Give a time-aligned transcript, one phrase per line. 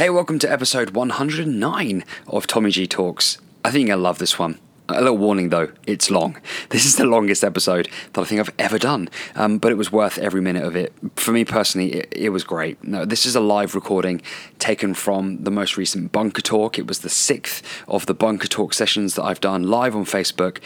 [0.00, 3.36] Hey, welcome to episode 109 of Tommy G Talks.
[3.62, 4.58] I think you'll love this one.
[4.88, 6.40] A little warning though, it's long.
[6.70, 9.92] This is the longest episode that I think I've ever done, um, but it was
[9.92, 10.94] worth every minute of it.
[11.16, 12.82] For me personally, it, it was great.
[12.82, 14.22] No, this is a live recording
[14.58, 16.78] taken from the most recent Bunker Talk.
[16.78, 20.60] It was the sixth of the Bunker Talk sessions that I've done live on Facebook,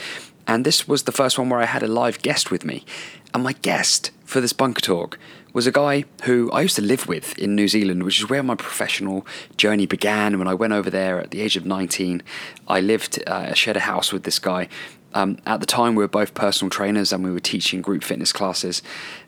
[0.46, 2.84] and this was the first one where I had a live guest with me.
[3.32, 5.18] And my guest for this Bunker Talk
[5.52, 8.42] was a guy who I used to live with in New Zealand, which is where
[8.42, 10.38] my professional journey began.
[10.38, 12.22] When I went over there at the age of 19,
[12.68, 14.68] I lived, uh, I shared a house with this guy.
[15.14, 18.32] Um, at the time, we were both personal trainers and we were teaching group fitness
[18.32, 18.82] classes.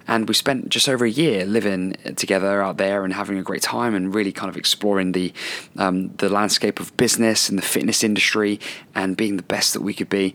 [0.08, 3.62] And we spent just over a year living together out there and having a great
[3.62, 5.32] time and really kind of exploring the
[5.76, 8.58] um, the landscape of business and the fitness industry
[8.96, 10.34] and being the best that we could be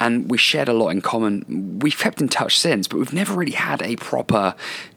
[0.00, 1.78] and we shared a lot in common.
[1.80, 4.54] We've kept in touch since, but we've never really had a proper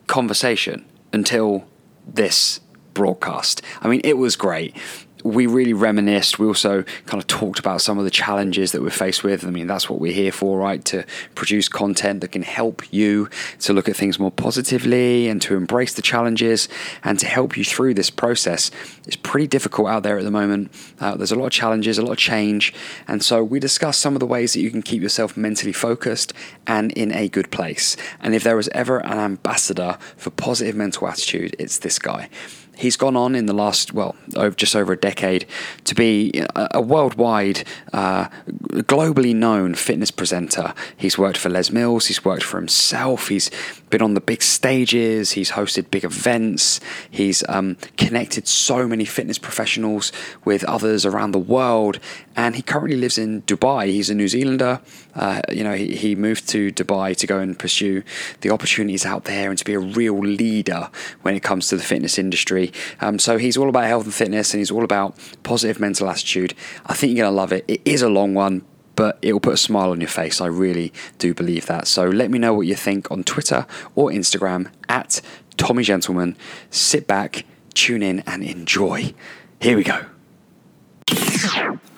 [0.07, 1.65] conversation until
[2.07, 2.59] this
[2.93, 3.61] broadcast.
[3.81, 4.75] I mean, it was great
[5.23, 6.39] we really reminisced.
[6.39, 9.45] We also kind of talked about some of the challenges that we're faced with.
[9.45, 10.83] I mean, that's what we're here for, right?
[10.85, 11.05] To
[11.35, 15.93] produce content that can help you to look at things more positively and to embrace
[15.93, 16.69] the challenges
[17.03, 18.71] and to help you through this process.
[19.05, 20.71] It's pretty difficult out there at the moment.
[20.99, 22.73] Uh, there's a lot of challenges, a lot of change.
[23.07, 26.33] And so we discussed some of the ways that you can keep yourself mentally focused
[26.67, 27.97] and in a good place.
[28.19, 32.29] And if there was ever an ambassador for positive mental attitude, it's this guy.
[32.75, 35.45] He's gone on in the last, well, over, just over a decade
[35.83, 37.63] to be a worldwide,
[37.93, 40.73] uh, globally known fitness presenter.
[40.97, 43.51] He's worked for Les Mills, he's worked for himself, he's
[43.89, 49.37] been on the big stages, he's hosted big events, he's um, connected so many fitness
[49.37, 50.11] professionals
[50.45, 51.99] with others around the world,
[52.35, 53.87] and he currently lives in Dubai.
[53.87, 54.79] He's a New Zealander.
[55.13, 58.03] Uh, you know, he, he moved to Dubai to go and pursue
[58.39, 60.89] the opportunities out there and to be a real leader
[61.21, 62.70] when it comes to the fitness industry.
[62.99, 66.53] Um, so he's all about health and fitness, and he's all about positive mental attitude.
[66.85, 67.65] I think you're gonna love it.
[67.67, 68.63] It is a long one,
[68.95, 70.41] but it will put a smile on your face.
[70.41, 71.87] I really do believe that.
[71.87, 75.21] So let me know what you think on Twitter or Instagram at
[75.57, 76.35] Tommy Gentleman.
[76.69, 79.13] Sit back, tune in, and enjoy.
[79.59, 80.05] Here we go.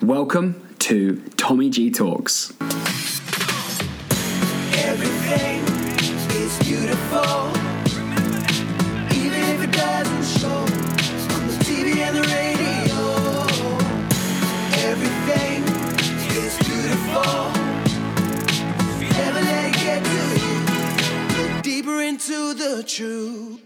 [0.02, 2.52] Welcome to Tommy G Talks.
[4.76, 5.60] Everything
[6.36, 6.93] is beautiful,
[21.84, 23.60] deeper into the truth.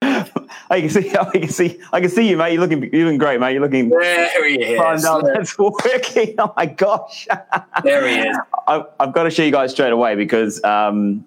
[0.70, 2.52] I can see, I can see, I can see you, mate.
[2.52, 3.52] You're looking, you're looking great, mate.
[3.52, 3.88] You're looking.
[3.88, 5.02] There he is.
[5.02, 6.34] That's working.
[6.38, 7.26] Oh my gosh.
[7.82, 8.36] There he is.
[8.66, 11.24] I, have got to show you guys straight away because um,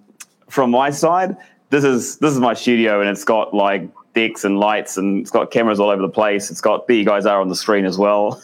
[0.50, 1.38] from my side,
[1.70, 5.32] this is this is my studio, and it's got like decks and lights, and it's
[5.32, 6.52] got cameras all over the place.
[6.52, 8.42] It's got there you guys are on the screen as well.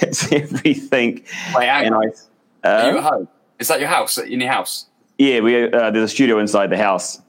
[0.00, 1.24] it's everything.
[1.54, 3.28] Wait, and I, uh, are you at home?
[3.58, 4.18] Is that your house?
[4.18, 4.86] In your house?
[5.20, 7.20] Yeah, we uh, there's a studio inside the house.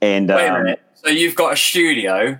[0.00, 2.38] And wait a um, minute so you've got a studio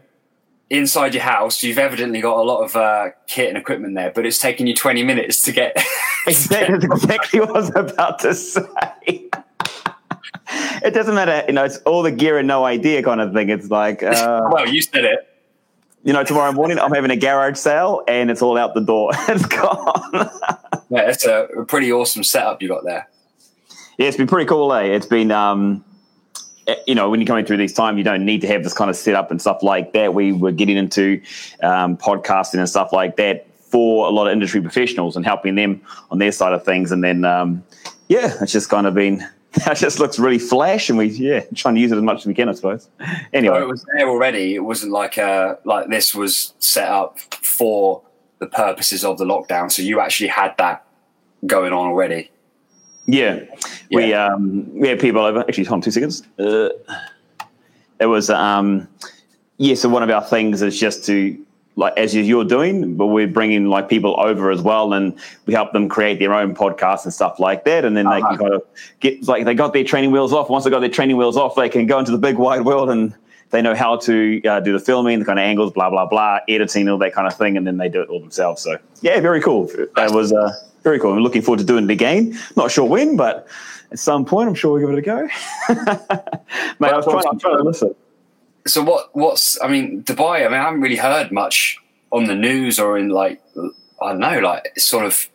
[0.68, 1.62] inside your house.
[1.62, 4.74] You've evidently got a lot of uh, kit and equipment there, but it's taken you
[4.74, 5.76] 20 minutes to get.
[6.26, 8.62] exactly, exactly what I was about to say.
[10.82, 13.48] it doesn't matter, you know, it's all the gear and no idea kind of thing.
[13.48, 14.02] It's like.
[14.02, 15.26] Uh, well, you said it.
[16.02, 19.10] You know, tomorrow morning I'm having a garage sale and it's all out the door.
[19.28, 20.30] it's gone.
[20.88, 23.09] yeah, it's a, a pretty awesome setup you got there.
[24.00, 24.82] Yeah, it's been pretty cool, eh?
[24.82, 25.84] It's been um,
[26.70, 28.74] Eh, you know, when you're coming through these times, you don't need to have this
[28.74, 30.14] kind of setup and stuff like that.
[30.14, 31.20] We were getting into
[31.62, 35.80] um, podcasting and stuff like that for a lot of industry professionals and helping them
[36.10, 36.92] on their side of things.
[36.92, 37.64] And then, um,
[38.08, 39.26] yeah, it's just kind of been.
[39.66, 42.26] It just looks really flash, and we yeah trying to use it as much as
[42.26, 42.88] we can, I suppose.
[43.32, 44.54] Anyway, it was there already.
[44.54, 48.00] It wasn't like a like this was set up for
[48.38, 49.72] the purposes of the lockdown.
[49.72, 50.86] So you actually had that
[51.44, 52.30] going on already.
[53.10, 53.40] Yeah,
[53.88, 53.96] yeah.
[53.96, 55.40] we um, we had people over.
[55.40, 56.22] Actually, hold on two seconds.
[56.38, 56.68] Uh,
[57.98, 58.88] it was um,
[59.56, 59.74] yeah.
[59.74, 61.36] So one of our things is just to
[61.76, 65.72] like as you're doing, but we're bringing like people over as well, and we help
[65.72, 68.14] them create their own podcasts and stuff like that, and then uh-huh.
[68.14, 68.38] they can uh-huh.
[68.38, 68.62] kind of
[69.00, 70.48] get like they got their training wheels off.
[70.48, 72.90] Once they got their training wheels off, they can go into the big wide world
[72.90, 73.14] and
[73.50, 76.38] they know how to uh, do the filming, the kind of angles, blah blah blah,
[76.48, 78.62] editing, all that kind of thing, and then they do it all themselves.
[78.62, 79.68] So yeah, very cool.
[79.96, 80.32] That was.
[80.32, 80.52] Uh,
[80.82, 81.12] very cool.
[81.12, 82.38] I'm looking forward to doing it again.
[82.56, 83.48] Not sure when, but
[83.92, 85.22] at some point, I'm sure we'll give it a go.
[86.78, 87.94] Mate, I was trying, I'm trying to listen.
[88.66, 89.14] So what?
[89.14, 89.60] What's?
[89.62, 90.46] I mean, Dubai.
[90.46, 91.78] I mean, I haven't really heard much
[92.12, 93.42] on the news or in like
[94.02, 95.28] I don't know, like sort of.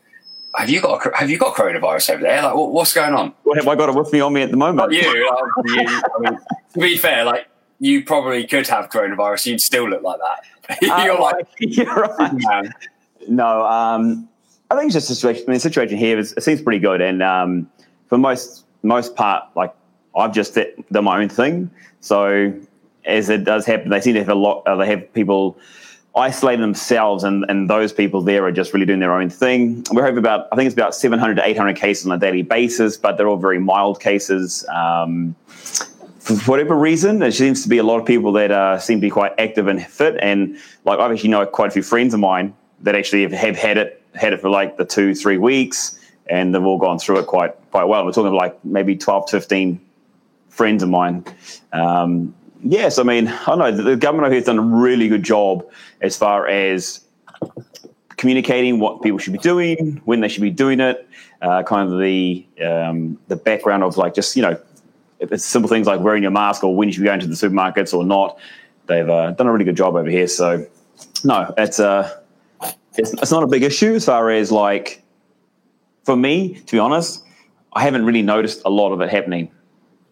[0.56, 2.42] Have you got have you got coronavirus over there?
[2.44, 3.34] Like, what's going on?
[3.44, 4.78] What have I got it with me on me at the moment?
[4.78, 6.40] Not you, you I mean,
[6.74, 7.50] to be fair, like
[7.80, 9.48] you probably could have coronavirus.
[9.48, 10.82] You'd still look like that.
[10.82, 12.34] you're uh, like, you're right.
[12.34, 12.74] Man.
[13.28, 14.30] No, um,
[14.72, 15.44] I think it's just a situation.
[15.48, 17.70] I mean, the situation here is, it seems pretty good, and um,
[18.08, 19.74] for most most part, like
[20.16, 20.58] I've just
[20.92, 21.70] done my own thing.
[22.02, 22.54] So
[23.06, 24.64] as it does happen, they seem to have a lot.
[24.66, 25.58] Uh, they have people
[26.16, 29.84] isolate themselves, and, and those people there are just really doing their own thing.
[29.92, 32.96] We have about, I think it's about 700 to 800 cases on a daily basis,
[32.96, 34.66] but they're all very mild cases.
[34.70, 35.36] Um,
[36.20, 39.02] for whatever reason, there seems to be a lot of people that uh, seem to
[39.02, 40.16] be quite active and fit.
[40.22, 43.58] And like I've actually know quite a few friends of mine that actually have, have
[43.58, 47.20] had it, had it for like the two, three weeks, and they've all gone through
[47.20, 48.06] it quite quite well.
[48.06, 49.80] We're talking about like maybe 12 to 15
[50.50, 51.26] friends of mine.
[51.74, 52.34] Um,
[52.64, 55.66] yes, I mean, I know the government has done a really good job
[56.02, 57.02] as far as
[58.18, 61.08] communicating what people should be doing, when they should be doing it,
[61.42, 64.60] uh, kind of the um, the background of like just you know
[65.20, 67.36] it's simple things like wearing your mask or when you should be going to the
[67.36, 68.38] supermarkets or not.
[68.88, 70.28] They've uh, done a really good job over here.
[70.28, 70.68] So
[71.24, 72.22] no, it's uh,
[72.98, 75.04] it's, it's not a big issue as far as like
[76.04, 77.24] for me to be honest.
[77.74, 79.52] I haven't really noticed a lot of it happening.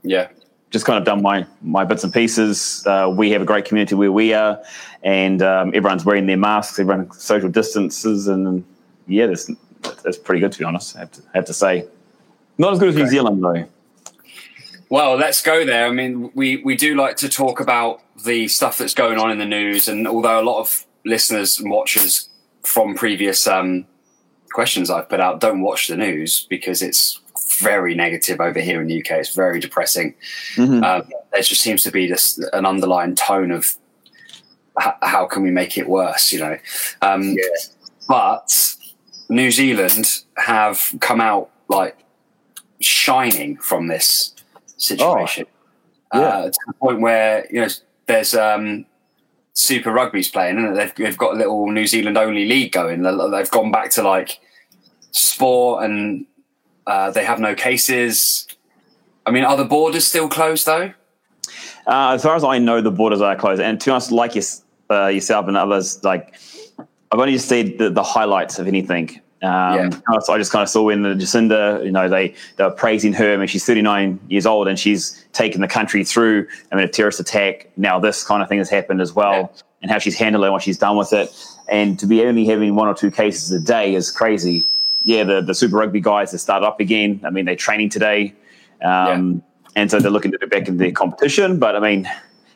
[0.03, 0.27] Yeah,
[0.73, 2.85] just kind of done my my bits and pieces.
[2.85, 4.61] Uh, we have a great community where we are,
[5.03, 8.65] and um, everyone's wearing their masks, everyone social distances, and
[9.07, 9.49] yeah, that's
[10.03, 10.95] that's pretty good to be honest.
[10.95, 11.87] I have to, I have to say,
[12.57, 13.65] not as good as New Zealand though.
[14.89, 15.85] Well, let's go there.
[15.85, 19.37] I mean, we we do like to talk about the stuff that's going on in
[19.37, 22.29] the news, and although a lot of listeners and watchers
[22.63, 23.85] from previous um,
[24.51, 27.19] questions I've put out don't watch the news because it's
[27.59, 29.11] very negative over here in the UK.
[29.11, 30.15] It's very depressing.
[30.55, 30.83] Mm-hmm.
[30.83, 33.75] Um, there just seems to be this an underlying tone of
[34.79, 36.57] h- how can we make it worse, you know?
[37.01, 37.43] Um, yeah.
[38.07, 38.75] But
[39.29, 41.97] New Zealand have come out like
[42.79, 44.33] shining from this
[44.77, 45.45] situation
[46.11, 46.27] oh, yeah.
[46.27, 47.67] uh, to the point where you know
[48.05, 48.85] there's um,
[49.53, 53.03] Super Rugby's playing, and they've, they've got a little New Zealand only league going.
[53.03, 54.39] They've gone back to like
[55.11, 56.25] sport and
[56.87, 58.47] uh, they have no cases.
[59.25, 60.93] I mean, are the borders still closed though?
[61.85, 63.61] Uh, as far as I know, the borders are closed.
[63.61, 64.43] And to be honest, like your,
[64.89, 66.35] uh, yourself and others, like
[67.11, 69.21] I've only seen the, the highlights of anything.
[69.43, 70.19] Um, yeah.
[70.21, 73.13] So I just kind of saw in the Jacinda, you know, they, they were praising
[73.13, 73.33] her.
[73.33, 76.87] I mean, she's 39 years old and she's taken the country through, I mean, a
[76.87, 77.69] terrorist attack.
[77.75, 79.61] Now this kind of thing has happened as well yeah.
[79.81, 81.29] and how she's handled it and what she's done with it.
[81.67, 84.65] And to be only having one or two cases a day is crazy
[85.03, 87.21] yeah, the, the Super Rugby guys have started up again.
[87.23, 88.33] I mean, they're training today.
[88.81, 89.41] Um, yeah.
[89.75, 91.59] And so they're looking to get back into the competition.
[91.59, 92.09] But I mean,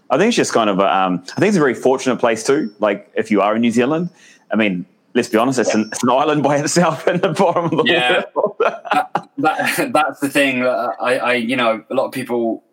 [0.10, 2.44] I think it's just kind of, a, um, I think it's a very fortunate place
[2.44, 2.74] too.
[2.80, 4.10] Like if you are in New Zealand,
[4.52, 4.86] I mean,
[5.18, 5.82] let's be honest, it's, yeah.
[5.82, 8.24] an, it's an island by itself in the bottom of the yeah.
[8.34, 8.56] world.
[8.60, 10.64] that, that, that's the thing.
[10.64, 12.64] I, I, you know, a lot of people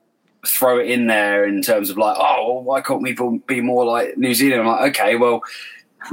[0.46, 4.16] throw it in there in terms of like, oh, why can't people be more like
[4.16, 4.60] New Zealand?
[4.60, 5.40] I'm like, okay, well,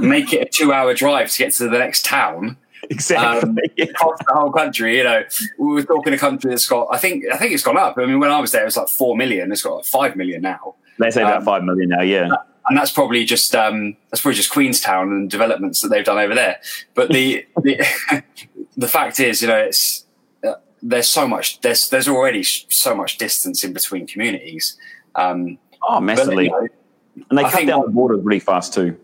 [0.00, 2.56] make it a two hour drive to get to the next town
[2.90, 4.96] exactly um, across the whole country.
[4.96, 5.22] You know,
[5.58, 6.88] we were talking a country that's got.
[6.90, 7.98] I think I think it's gone up.
[7.98, 9.52] I mean, when I was there, it was like four million.
[9.52, 10.76] It's got like five million now.
[10.98, 12.02] Let's say about um, five million now.
[12.02, 12.28] Yeah.
[12.68, 16.34] And that's probably just um, that's probably just Queenstown and developments that they've done over
[16.34, 16.60] there.
[16.94, 17.84] But the the,
[18.76, 20.06] the fact is, you know, it's
[20.46, 24.76] uh, there's so much there's there's already so much distance in between communities.
[25.14, 26.48] Um, oh, massively.
[26.48, 26.68] But, you
[27.16, 28.96] know, and they I cut down the borders really fast too.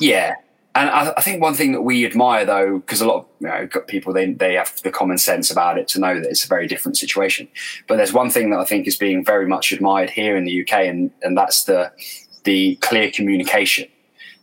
[0.00, 0.34] Yeah,
[0.74, 3.48] and I, I, think one thing that we admire, though, because a lot of you
[3.48, 6.48] know, people they they have the common sense about it to know that it's a
[6.48, 7.46] very different situation.
[7.88, 10.62] But there's one thing that I think is being very much admired here in the
[10.62, 11.92] UK, and and that's the
[12.44, 13.88] the clear communication,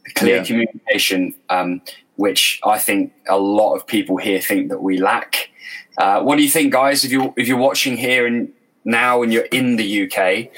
[0.06, 0.44] the clear yeah.
[0.44, 1.82] communication, um,
[2.16, 5.50] which I think a lot of people here think that we lack.
[5.98, 7.04] Uh, what do you think, guys?
[7.04, 8.52] If you if you're watching here and
[8.86, 10.50] now and you're in the UK,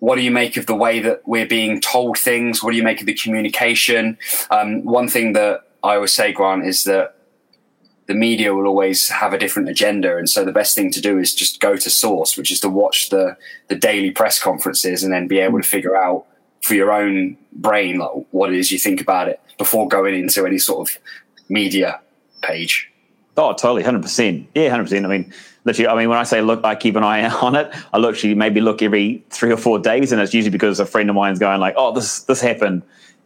[0.00, 2.62] what do you make of the way that we're being told things?
[2.62, 4.18] What do you make of the communication?
[4.50, 7.16] Um, one thing that I always say, Grant, is that
[8.06, 11.18] the media will always have a different agenda, and so the best thing to do
[11.18, 13.36] is just go to source, which is to watch the
[13.68, 16.26] the daily press conferences and then be able to figure out
[16.68, 20.46] for your own brain like what it is you think about it before going into
[20.46, 20.98] any sort of
[21.48, 22.00] media
[22.42, 22.92] page.
[23.36, 24.48] Oh, totally, hundred percent.
[24.54, 25.06] Yeah, hundred percent.
[25.06, 25.32] I mean,
[25.64, 27.74] literally, I mean, when I say look, I keep an eye on it.
[27.92, 31.08] I literally maybe look every three or four days, and it's usually because a friend
[31.08, 32.82] of mine's going like, "Oh, this this happened,"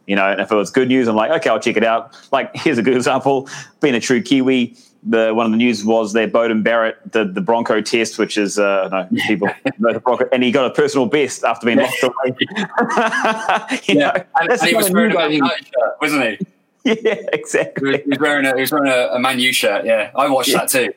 [0.07, 0.31] you know.
[0.31, 2.77] And if it was good news, I'm like, "Okay, I'll check it out." Like, here's
[2.77, 3.49] a good example.
[3.81, 7.41] Being a true Kiwi, the one of the news was that Beauden Barrett did the
[7.41, 11.05] Bronco test, which is uh, no people know the Bronco, and he got a personal
[11.05, 12.35] best after being locked away.
[13.85, 16.47] yeah, know, and, and he was wearing a shirt, wasn't he?
[16.85, 18.01] Yeah, exactly.
[18.01, 19.85] He was wearing a, he was wearing a, a Man U shirt.
[19.85, 20.57] Yeah, I watched yeah.
[20.59, 20.93] that too.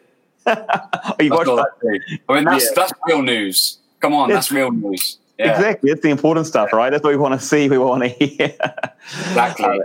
[0.46, 2.18] oh, you watched that too?
[2.28, 2.70] I mean, that's yeah.
[2.74, 3.78] that's real news.
[4.00, 5.18] Come on, that's real news.
[5.38, 5.54] Yeah.
[5.54, 5.90] Exactly.
[5.90, 6.90] It's the important stuff, right?
[6.90, 7.68] That's what we want to see.
[7.68, 8.54] We want to hear.
[9.28, 9.80] Exactly.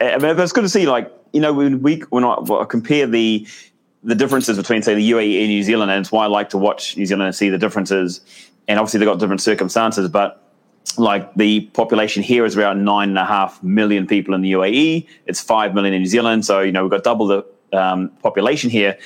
[0.00, 2.60] Uh, I mean, it's good to see, like, you know, when we when I, well,
[2.60, 3.46] I compare the
[4.04, 6.58] the differences between, say, the UAE and New Zealand, and it's why I like to
[6.58, 8.20] watch New Zealand and see the differences.
[8.68, 10.40] And obviously, they've got different circumstances, but
[10.96, 15.08] like the population here is around nine and a half million people in the UAE.
[15.26, 16.46] It's five million in New Zealand.
[16.46, 18.96] So, you know, we've got double the um, population here.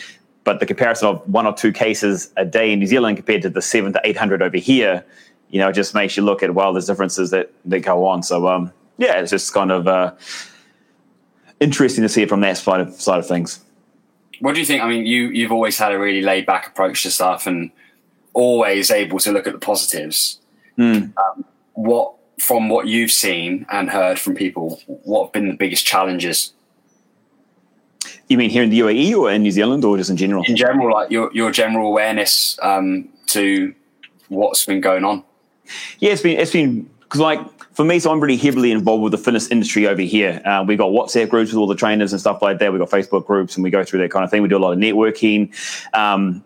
[0.44, 3.50] But the comparison of one or two cases a day in New Zealand compared to
[3.50, 5.04] the seven to 800 over here,
[5.50, 8.23] you know, it just makes you look at, well, there's differences that, that go on.
[8.23, 10.12] So, um, yeah, it's just kind of uh,
[11.60, 13.60] interesting to see it from that side of, side of things.
[14.40, 14.82] What do you think?
[14.82, 17.70] I mean, you, you've always had a really laid back approach to stuff and
[18.32, 20.38] always able to look at the positives.
[20.78, 21.12] Mm.
[21.16, 25.84] Um, what from what you've seen and heard from people, what have been the biggest
[25.84, 26.52] challenges?
[28.28, 30.44] You mean here in the UAE or in New Zealand or just in general?
[30.46, 33.74] In general, like your your general awareness um, to
[34.28, 35.24] what's been going on.
[35.98, 37.40] Yeah, it's been it's been because like
[37.72, 40.42] for me, so I'm really heavily involved with the fitness industry over here.
[40.44, 42.70] Uh, we've got WhatsApp groups with all the trainers and stuff like that.
[42.70, 44.42] We've got Facebook groups and we go through that kind of thing.
[44.42, 45.54] We do a lot of networking.
[45.94, 46.44] Um,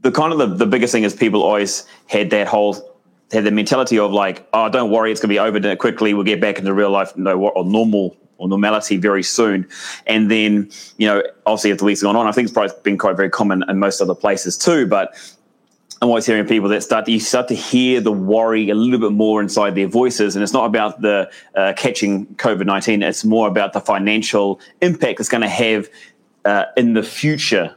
[0.00, 2.92] the kind of the, the biggest thing is people always had that whole
[3.30, 6.12] had the mentality of like, oh, don't worry, it's going to be over quickly.
[6.12, 9.68] We'll get back into real life, no, or normal or normality very soon.
[10.06, 12.98] And then, you know, obviously, as the weeks gone on, I think it's probably been
[12.98, 14.86] quite very common in most other places too.
[14.86, 15.14] But
[16.02, 18.98] I'm always hearing people that start to, you start to hear the worry a little
[18.98, 23.02] bit more inside their voices, and it's not about the uh, catching COVID nineteen.
[23.02, 25.88] It's more about the financial impact it's going to have
[26.44, 27.76] uh, in the future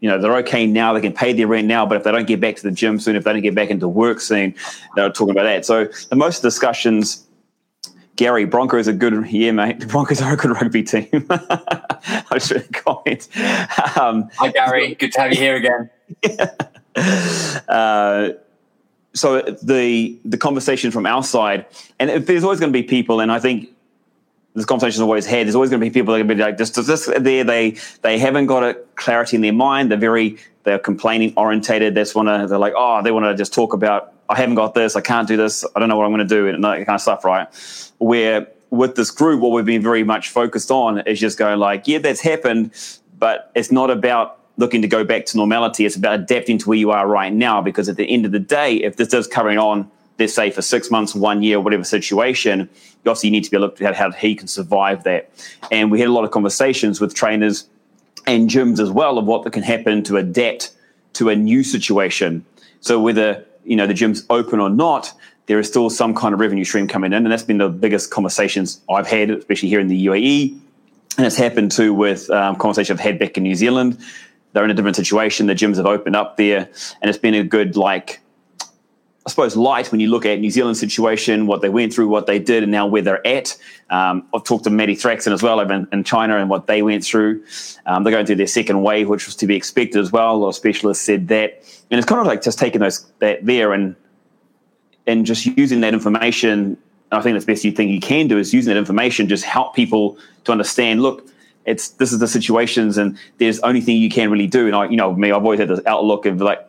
[0.00, 2.26] you know they're okay now they can pay their rent now but if they don't
[2.26, 4.52] get back to the gym soon if they don't get back into work soon
[4.96, 7.24] they're talking about that so the most discussions
[8.16, 9.30] Gary, Broncos are good.
[9.30, 9.80] Yeah, mate.
[9.80, 11.26] The Broncos are a good rugby team.
[11.30, 13.26] I should comment.
[13.98, 14.94] Um, Hi, Gary.
[14.94, 15.90] Good to have you here again.
[16.22, 16.50] Yeah.
[17.68, 18.32] Uh,
[19.14, 21.66] so the the conversation from our side,
[21.98, 23.68] and there's always going to be people, and I think
[24.54, 25.46] this conversation is always had.
[25.46, 27.44] There's always going to be people that are going to be like, just, just there.
[27.44, 29.90] They they haven't got a clarity in their mind.
[29.90, 31.94] They're very they're complaining orientated.
[31.94, 32.46] They just want to.
[32.46, 34.12] They're like, oh, they want to just talk about.
[34.28, 34.96] I haven't got this.
[34.96, 35.64] I can't do this.
[35.74, 37.24] I don't know what I'm going to do, and that kind of stuff.
[37.24, 37.48] Right?
[37.98, 41.86] Where with this group, what we've been very much focused on is just going like,
[41.86, 42.72] yeah, that's happened,
[43.18, 45.86] but it's not about looking to go back to normality.
[45.86, 47.62] It's about adapting to where you are right now.
[47.62, 50.62] Because at the end of the day, if this is carrying on let's say for
[50.62, 54.34] six months, one year, whatever situation, you obviously need to be looked at how he
[54.34, 55.30] can survive that.
[55.70, 57.66] And we had a lot of conversations with trainers
[58.26, 60.72] and gyms as well of what can happen to adapt
[61.14, 62.44] to a new situation.
[62.80, 65.12] So whether you know the gym's open or not,
[65.46, 68.10] there is still some kind of revenue stream coming in, and that's been the biggest
[68.10, 70.58] conversations I've had, especially here in the UAE.
[71.18, 73.98] And it's happened too with um, conversations I've had back in New Zealand.
[74.52, 75.46] They're in a different situation.
[75.46, 76.68] The gyms have opened up there,
[77.00, 78.22] and it's been a good like
[79.24, 82.26] I suppose, light when you look at New Zealand's situation, what they went through, what
[82.26, 83.56] they did, and now where they're at.
[83.88, 86.82] Um, I've talked to Maddie Thraxton as well over in, in China and what they
[86.82, 87.44] went through.
[87.86, 90.34] Um, they're going through their second wave, which was to be expected as well.
[90.34, 93.46] A lot of specialists said that, and it's kind of like just taking those that
[93.46, 93.94] there and
[95.06, 96.76] and just using that information.
[97.12, 99.44] I think that's the best you thing you can do is using that information, just
[99.44, 101.02] help people to understand.
[101.02, 101.28] Look,
[101.64, 104.66] it's this is the situations, and there's only thing you can really do.
[104.66, 106.60] And I, you know, me, I've always had this outlook of like,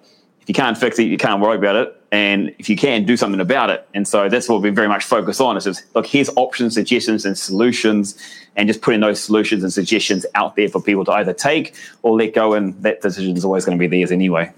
[0.42, 3.18] if you can't fix it, you can't worry about it and if you can, do
[3.18, 3.90] something about it.
[3.96, 7.26] And so that's what we've very much focus on is just, look, here's options, suggestions,
[7.26, 8.16] and solutions,
[8.56, 11.74] and just putting those solutions and suggestions out there for people to either take
[12.04, 12.54] or let go.
[12.54, 14.54] And that decision is always going to be theirs anyway.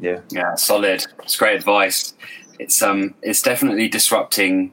[0.00, 0.20] Yeah.
[0.30, 1.04] Yeah, solid.
[1.22, 2.14] It's great advice.
[2.58, 4.72] It's um it's definitely disrupting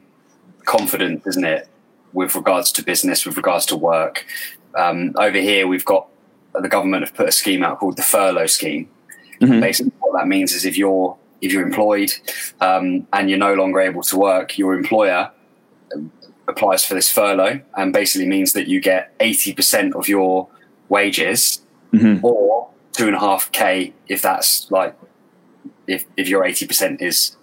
[0.64, 1.68] confidence, isn't it?
[2.14, 4.24] With regards to business, with regards to work.
[4.78, 6.08] Um, over here we've got
[6.54, 8.88] the government have put a scheme out called the furlough scheme.
[9.40, 9.60] Mm-hmm.
[9.60, 12.12] Basically what that means is if you're if you're employed
[12.60, 15.30] um, and you're no longer able to work, your employer
[16.48, 20.48] applies for this furlough and basically means that you get 80% of your
[20.88, 21.60] wages
[21.92, 22.24] mm-hmm.
[22.24, 24.96] or two and a half K if that's like,
[25.86, 27.36] if, if your 80% is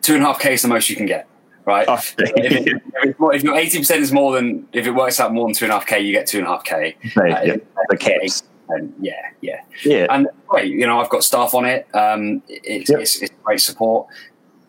[0.00, 1.28] two and a half K is the most you can get.
[1.66, 1.86] Right.
[1.88, 5.46] Oh, if, it, if, if, your 80% is more than, if it works out more
[5.46, 6.96] than two and a half K, you get two and a half K.
[7.16, 7.56] Uh, yeah.
[7.88, 8.42] The caps.
[8.68, 10.06] And yeah, yeah, yeah.
[10.08, 11.86] And great, you know, I've got staff on it.
[11.94, 13.00] Um, it's, yep.
[13.00, 14.08] it's, it's great support,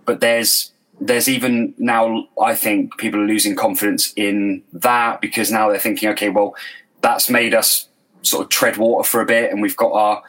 [0.06, 5.70] but there's there's even now I think people are losing confidence in that because now
[5.70, 6.56] they're thinking, okay, well,
[7.02, 7.88] that's made us
[8.22, 10.24] sort of tread water for a bit, and we've got our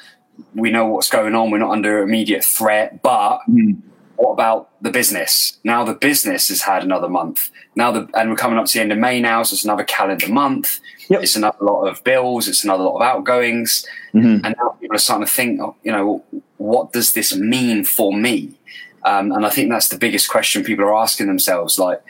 [0.54, 1.50] we know what's going on.
[1.50, 3.80] We're not under immediate threat, but mm.
[4.16, 5.58] What about the business?
[5.64, 7.50] Now the business has had another month.
[7.74, 9.84] Now the and we're coming up to the end of May now, so it's another
[9.84, 10.80] calendar month.
[11.08, 11.22] Yep.
[11.22, 12.48] It's another lot of bills.
[12.48, 13.86] It's another lot of outgoings.
[14.14, 14.44] Mm-hmm.
[14.44, 16.24] And now people are starting to think, oh, you know,
[16.56, 18.58] what does this mean for me?
[19.04, 21.78] Um, and I think that's the biggest question people are asking themselves.
[21.78, 22.02] Like,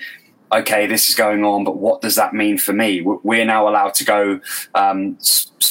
[0.53, 3.03] okay, this is going on, but what does that mean for me?
[3.03, 4.41] We're now allowed to go.
[4.75, 5.19] Um,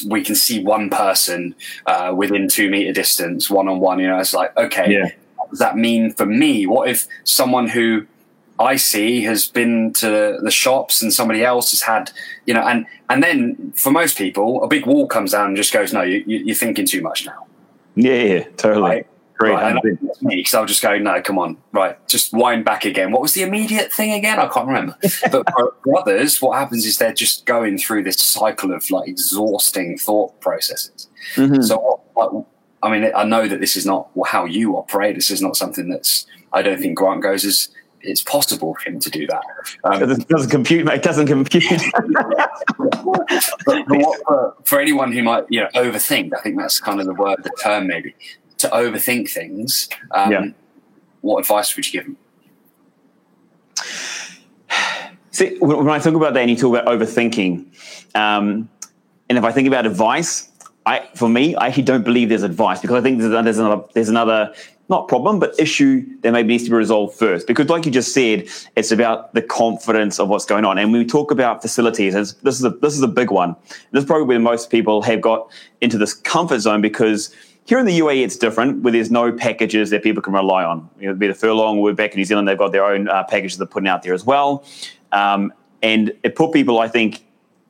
[0.08, 4.00] we can see one person uh, within two meter distance, one on one.
[4.00, 5.10] You know, it's like, okay, yeah.
[5.46, 6.66] What does that mean for me?
[6.66, 8.08] What if someone who
[8.60, 12.12] I see has been to the shops and somebody else has had,
[12.46, 15.72] you know, and and then for most people, a big wall comes down and just
[15.72, 17.46] goes, no, you, you're thinking too much now.
[17.96, 18.90] Yeah, yeah, totally.
[18.90, 19.08] Right?
[19.38, 19.54] Great.
[19.54, 19.82] Right,
[20.22, 23.12] because I'll just go, no, come on, right, just wind back again.
[23.12, 24.40] What was the immediate thing again?
[24.40, 24.98] I can't remember.
[25.32, 29.98] but for others, what happens is they're just going through this cycle of like exhausting
[29.98, 31.10] thought processes.
[31.36, 31.64] Mm-hmm.
[31.64, 32.46] So, what,
[32.86, 35.16] I mean, I know that this is not how you operate.
[35.16, 36.26] This is not something that's.
[36.54, 37.70] I don't think Grant goes as
[38.06, 39.44] it's possible for him to do that.
[39.84, 40.96] Um, it doesn't compute, mate.
[40.96, 41.64] It doesn't compute.
[42.78, 43.26] but,
[43.66, 47.08] but what, for, for, anyone who might, you know, overthink, I think that's kind of
[47.08, 48.16] the word, the term, maybe
[48.60, 49.90] to overthink things.
[50.12, 50.46] Um, yeah.
[51.22, 52.18] What advice would you give him?
[55.32, 57.66] See, when I talk about that, and you talk about overthinking,
[58.16, 58.70] um,
[59.28, 60.50] and if I think about advice,
[60.86, 64.10] I, for me, I actually don't believe there's advice because I think there's, another, there's
[64.10, 64.54] another
[64.88, 67.48] not problem, but issue that maybe needs to be resolved first.
[67.48, 70.78] Because, like you just said, it's about the confidence of what's going on.
[70.78, 73.56] And when we talk about facilities, this is a, this is a big one.
[73.92, 75.52] This is probably where most people have got
[75.82, 77.34] into this comfort zone because
[77.66, 80.88] here in the UAE, it's different, where there's no packages that people can rely on.
[81.00, 83.24] You know, be the furlough, we're back in New Zealand, they've got their own uh,
[83.24, 84.64] packages they're putting out there as well.
[85.12, 85.52] Um,
[85.82, 87.26] and it put people, I think,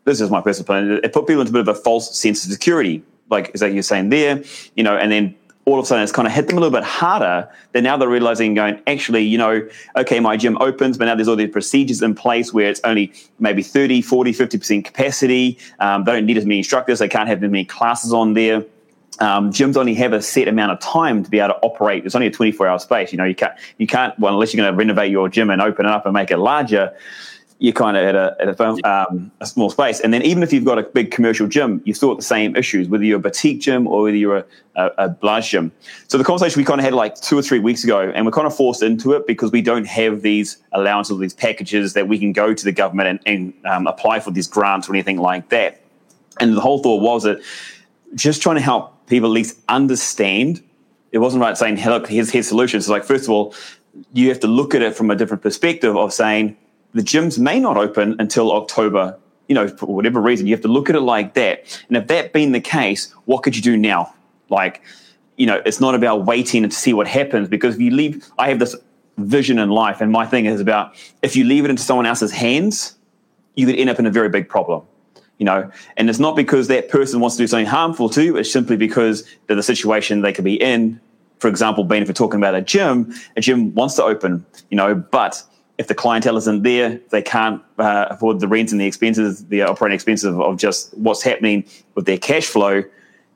[0.06, 2.46] this is my personal opinion, it put people into a bit of a false sense
[2.46, 4.44] of security, like is that you're saying there,
[4.76, 5.36] you know, and then
[5.66, 7.50] all of a sudden it's kind of hit them a little bit harder.
[7.72, 11.28] Then now they're realizing, going, actually, you know, okay, my gym opens, but now there's
[11.28, 15.58] all these procedures in place where it's only maybe 30, 40, 50% capacity.
[15.80, 17.00] Um, they don't need as many instructors.
[17.00, 18.64] They can't have as many classes on there
[19.20, 22.06] um, gyms only have a set amount of time to be able to operate.
[22.06, 23.12] It's only a 24 hour space.
[23.12, 25.62] You know, you can't, you can't, well, unless you're going to renovate your gym and
[25.62, 26.96] open it up and make it larger,
[27.60, 30.02] you're kind of at a, at a, um, a, small space.
[30.02, 32.54] And then even if you've got a big commercial gym, you've still got the same
[32.56, 35.72] issues, whether you're a boutique gym or whether you're a, a, a large gym.
[36.10, 38.34] So the conversation we kind of had like two or three weeks ago, and we're
[38.34, 42.20] kind of forced into it because we don't have these allowances, these packages that we
[42.20, 45.48] can go to the government and, and um, apply for these grants or anything like
[45.50, 45.82] that.
[46.42, 47.42] And the whole thought was that
[48.16, 50.62] just trying to help people at least understand.
[51.14, 52.84] It wasn't right saying, hey, look, here's, here's solutions.
[52.84, 53.56] It's like, first of all,
[54.12, 56.58] you have to look at it from a different perspective of saying
[56.96, 60.48] the gyms may not open until October, you know, for whatever reason.
[60.48, 61.84] You have to look at it like that.
[61.90, 64.16] And if that being the case, what could you do now?
[64.50, 64.82] Like,
[65.36, 68.48] you know, it's not about waiting to see what happens because if you leave, I
[68.48, 68.76] have this
[69.18, 72.32] vision in life, and my thing is about if you leave it into someone else's
[72.32, 72.98] hands,
[73.56, 74.84] you could end up in a very big problem
[75.38, 78.38] you know and it's not because that person wants to do something harmful to you
[78.38, 81.00] it's simply because they're the situation they could be in
[81.40, 84.78] for example being if we're talking about a gym a gym wants to open you
[84.78, 85.44] know but
[85.78, 89.62] if the clientele isn't there they can't uh, afford the rent and the expenses the
[89.62, 92.84] operating expenses of, of just what's happening with their cash flow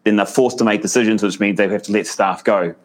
[0.04, 2.76] then they're forced to make decisions which means they have to let staff go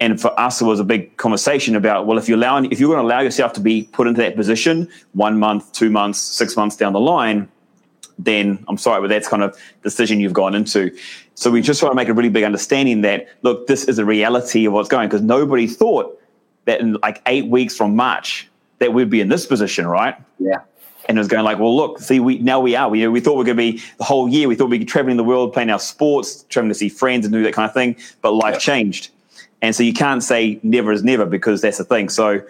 [0.00, 2.94] and for us, it was a big conversation about well, if you're allowing, if you're
[2.94, 6.56] going to allow yourself to be put into that position, one month, two months, six
[6.56, 7.48] months down the line,
[8.18, 10.96] then I'm sorry, but that's kind of decision you've gone into.
[11.34, 14.04] So we just want to make a really big understanding that look, this is a
[14.04, 16.20] reality of what's going because nobody thought
[16.64, 18.47] that in like eight weeks from March
[18.78, 20.16] that we'd be in this position, right?
[20.38, 20.60] Yeah.
[21.08, 22.88] And it was going like, well, look, see, we now we are.
[22.88, 24.46] We we thought we are going to be the whole year.
[24.46, 27.32] We thought we'd be traveling the world, playing our sports, traveling to see friends and
[27.32, 27.96] do that kind of thing.
[28.20, 28.58] But life yeah.
[28.58, 29.10] changed,
[29.62, 32.10] and so you can't say never is never because that's the thing.
[32.10, 32.42] So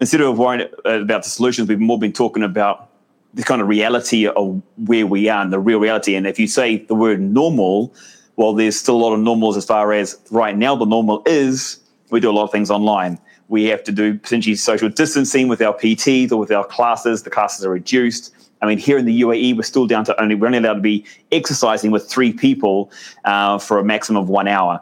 [0.00, 2.88] instead of worrying about the solutions, we've more been talking about
[3.34, 6.16] the kind of reality of where we are and the real reality.
[6.16, 7.94] And if you say the word normal,
[8.36, 11.78] well, there's still a lot of normals as far as right now the normal is
[12.10, 13.20] we do a lot of things online.
[13.50, 17.24] We have to do potentially social distancing with our PTs or with our classes.
[17.24, 18.32] The classes are reduced.
[18.62, 20.80] I mean, here in the UAE, we're still down to only we're only allowed to
[20.80, 22.92] be exercising with three people
[23.24, 24.80] uh, for a maximum of one hour,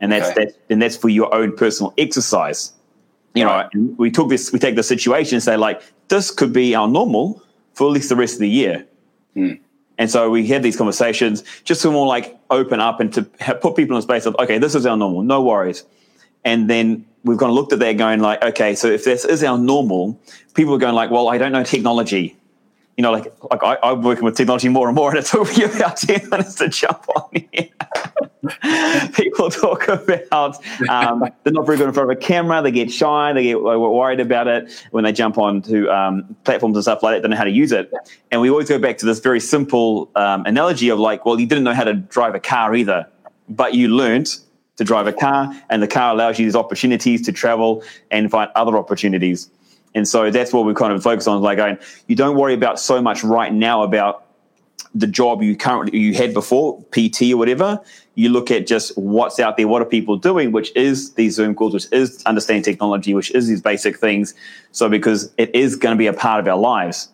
[0.00, 0.46] and that's okay.
[0.46, 0.54] that.
[0.70, 2.72] And that's for your own personal exercise.
[3.34, 3.68] You right.
[3.74, 6.88] know, we took this, we take the situation and say like, this could be our
[6.88, 7.42] normal,
[7.74, 8.86] for at least the rest of the year.
[9.36, 9.60] Mm.
[9.98, 13.22] And so we had these conversations just to more like open up and to
[13.60, 15.84] put people in a space of, okay, this is our normal, no worries.
[16.46, 19.58] And then we've of looked at that going like, okay, so if this is our
[19.58, 20.18] normal,
[20.54, 22.36] people are going like, well, I don't know technology
[22.96, 25.54] you know, like like I, am working with technology more and more, and it took
[25.56, 27.68] me about ten minutes to jump on here.
[29.12, 30.56] People talk about
[30.88, 32.62] um, they're not very good in front of a camera.
[32.62, 33.32] They get shy.
[33.32, 37.18] They get worried about it when they jump onto um, platforms and stuff like that.
[37.18, 37.92] They don't know how to use it.
[38.30, 41.46] And we always go back to this very simple um, analogy of like, well, you
[41.46, 43.06] didn't know how to drive a car either,
[43.48, 44.34] but you learned
[44.76, 48.50] to drive a car, and the car allows you these opportunities to travel and find
[48.54, 49.50] other opportunities.
[49.94, 52.78] And so that's what we kind of focus on, like going, you don't worry about
[52.78, 54.26] so much right now about
[54.94, 57.80] the job you currently you had before, PT or whatever.
[58.14, 61.54] You look at just what's out there, what are people doing, which is these Zoom
[61.54, 64.34] calls, which is understanding technology, which is these basic things.
[64.72, 67.08] So because it is going to be a part of our lives.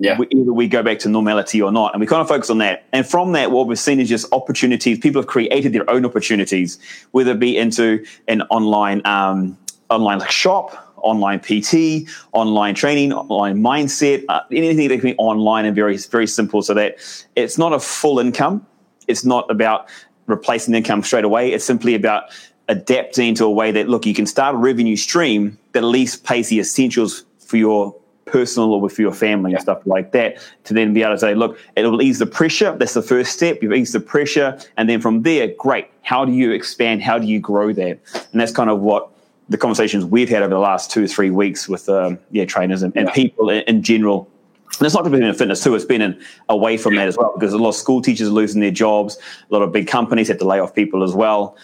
[0.00, 0.18] Yeah.
[0.30, 1.92] Either we go back to normality or not.
[1.92, 2.84] And we kind of focus on that.
[2.92, 4.98] And from that, what we've seen is just opportunities.
[4.98, 6.78] People have created their own opportunities,
[7.10, 9.58] whether it be into an online um,
[9.90, 15.76] online shop, online PT, online training, online mindset, uh, anything that can be online and
[15.76, 16.96] very, very simple so that
[17.36, 18.66] it's not a full income.
[19.06, 19.88] It's not about
[20.26, 21.52] replacing income straight away.
[21.52, 22.24] It's simply about
[22.68, 26.24] adapting to a way that, look, you can start a revenue stream that at least
[26.24, 27.94] pays the essentials for your
[28.30, 31.34] personal or for your family and stuff like that to then be able to say,
[31.34, 32.76] look, it will ease the pressure.
[32.76, 33.62] That's the first step.
[33.62, 34.58] You've eased the pressure.
[34.76, 35.88] And then from there, great.
[36.02, 37.02] How do you expand?
[37.02, 37.98] How do you grow that?
[38.32, 39.10] And that's kind of what
[39.50, 42.82] the conversations we've had over the last two or three weeks with um, yeah trainers
[42.82, 43.12] and, and yeah.
[43.12, 44.30] people in, in, general.
[44.78, 47.16] And it's not just been in fitness too; it's been in, away from that as
[47.16, 49.18] well because a lot of school teachers are losing their jobs.
[49.50, 51.56] A lot of big companies had to lay off people as well,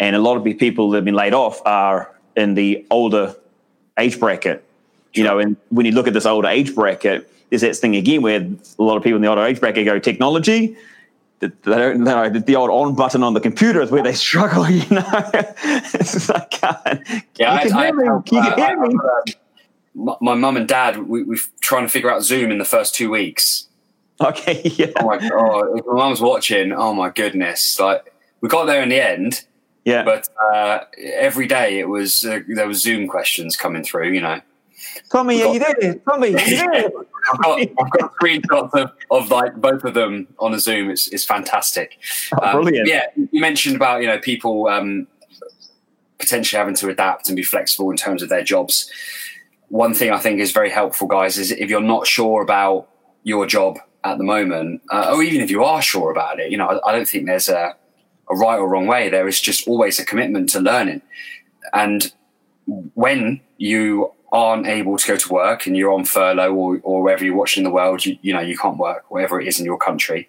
[0.00, 3.36] and a lot of people that have been laid off are in the older
[3.98, 4.65] age bracket.
[5.16, 8.22] You know, and when you look at this older age bracket, there's that thing again
[8.22, 8.40] where
[8.78, 10.76] a lot of people in the older age bracket go technology,
[11.40, 14.68] they don't know the old on button on the computer is where they struggle.
[14.68, 17.02] You know, it's like, God,
[17.36, 18.04] yeah, you can I, hear me.
[18.04, 18.96] you can hear me.
[19.94, 23.10] My mum and dad, we, we're trying to figure out Zoom in the first two
[23.10, 23.68] weeks.
[24.20, 24.92] Okay, yeah.
[24.98, 26.72] Oh my god, my mum's watching.
[26.72, 29.44] Oh my goodness, like we got there in the end.
[29.84, 34.10] Yeah, but uh, every day it was uh, there was Zoom questions coming through.
[34.12, 34.40] You know.
[35.10, 35.94] Tommy, are you there?
[36.08, 36.90] Tommy, are you there?
[37.32, 40.90] I've got, I've got screenshots of, of like both of them on a Zoom.
[40.90, 41.98] It's, it's fantastic.
[42.32, 42.88] Oh, um, brilliant.
[42.88, 45.06] Yeah, you mentioned about you know people um,
[46.18, 48.90] potentially having to adapt and be flexible in terms of their jobs.
[49.68, 52.88] One thing I think is very helpful, guys, is if you're not sure about
[53.24, 56.56] your job at the moment, uh, or even if you are sure about it, you
[56.56, 57.74] know, I, I don't think there's a,
[58.30, 59.08] a right or wrong way.
[59.08, 61.02] There is just always a commitment to learning,
[61.72, 62.12] and
[62.94, 67.24] when you aren't able to go to work and you're on furlough or, or wherever
[67.24, 69.78] you're watching the world, you, you know, you can't work, wherever it is in your
[69.78, 70.28] country.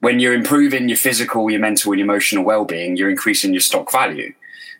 [0.00, 4.34] When you're improving your physical, your mental, and emotional well-being, you're increasing your stock value.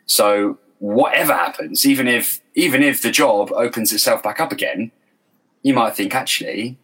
[0.06, 4.92] So whatever happens, even if even if the job opens itself back up again,
[5.62, 6.78] you might think, actually,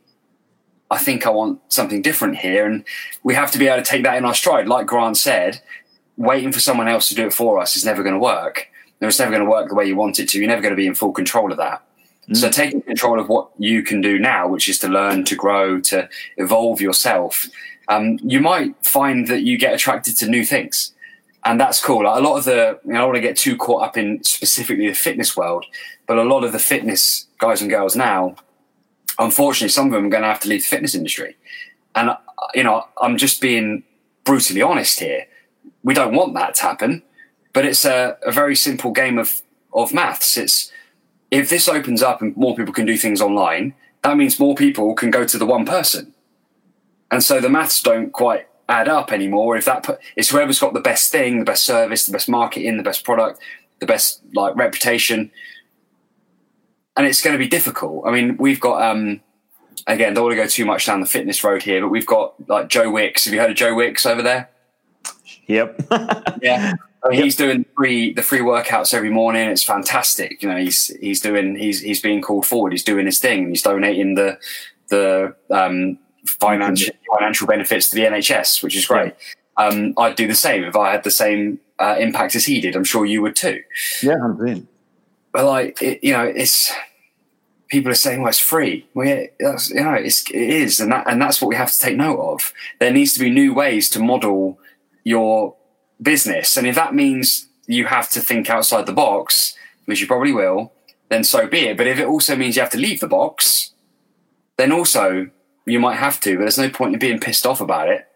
[0.90, 2.66] I think I want something different here.
[2.66, 2.84] And
[3.22, 4.68] we have to be able to take that in our stride.
[4.68, 5.60] Like Grant said,
[6.16, 8.69] waiting for someone else to do it for us is never going to work
[9.08, 10.38] it's never going to work the way you want it to.
[10.38, 11.82] You're never going to be in full control of that.
[12.28, 12.36] Mm.
[12.36, 15.80] So taking control of what you can do now, which is to learn, to grow,
[15.80, 17.46] to evolve yourself,
[17.88, 20.92] um, you might find that you get attracted to new things.
[21.44, 22.04] And that's cool.
[22.04, 23.96] Like a lot of the, you know, I don't want to get too caught up
[23.96, 25.64] in specifically the fitness world,
[26.06, 28.36] but a lot of the fitness guys and girls now,
[29.18, 31.36] unfortunately, some of them are going to have to leave the fitness industry.
[31.94, 32.10] And,
[32.54, 33.82] you know, I'm just being
[34.24, 35.26] brutally honest here.
[35.82, 37.02] We don't want that to happen
[37.52, 40.36] but it's a, a very simple game of, of maths.
[40.36, 40.72] It's
[41.30, 44.94] if this opens up and more people can do things online, that means more people
[44.94, 46.14] can go to the one person.
[47.10, 49.56] And so the maths don't quite add up anymore.
[49.56, 52.76] If that put, it's whoever's got the best thing, the best service, the best marketing,
[52.76, 53.40] the best product,
[53.80, 55.30] the best like reputation.
[56.96, 58.06] And it's going to be difficult.
[58.06, 59.20] I mean, we've got um
[59.86, 62.34] again, don't want to go too much down the fitness road here, but we've got
[62.48, 63.24] like Joe Wicks.
[63.24, 64.48] Have you heard of Joe Wicks over there?
[65.46, 65.82] Yep.
[66.42, 66.74] yeah.
[67.10, 69.48] He's doing free the free workouts every morning.
[69.48, 70.42] It's fantastic.
[70.42, 72.72] You know, he's he's doing he's he's being called forward.
[72.72, 73.48] He's doing his thing.
[73.48, 74.38] He's donating the
[74.88, 79.14] the um, financial financial benefits to the NHS, which is great.
[79.58, 79.66] Yeah.
[79.66, 82.76] Um, I'd do the same if I had the same uh, impact as he did.
[82.76, 83.62] I'm sure you would too.
[84.02, 84.66] Yeah, hundred
[85.32, 86.72] But like, it, you know, it's
[87.68, 90.92] people are saying, "Well, it's free." Well, yeah, that's, you know, it's, it is, and
[90.92, 92.52] that and that's what we have to take note of.
[92.78, 94.58] There needs to be new ways to model
[95.04, 95.56] your
[96.02, 96.56] business.
[96.56, 100.72] And if that means you have to think outside the box, which you probably will,
[101.08, 101.76] then so be it.
[101.76, 103.72] But if it also means you have to leave the box,
[104.56, 105.30] then also
[105.66, 106.36] you might have to.
[106.36, 108.06] But there's no point in being pissed off about it.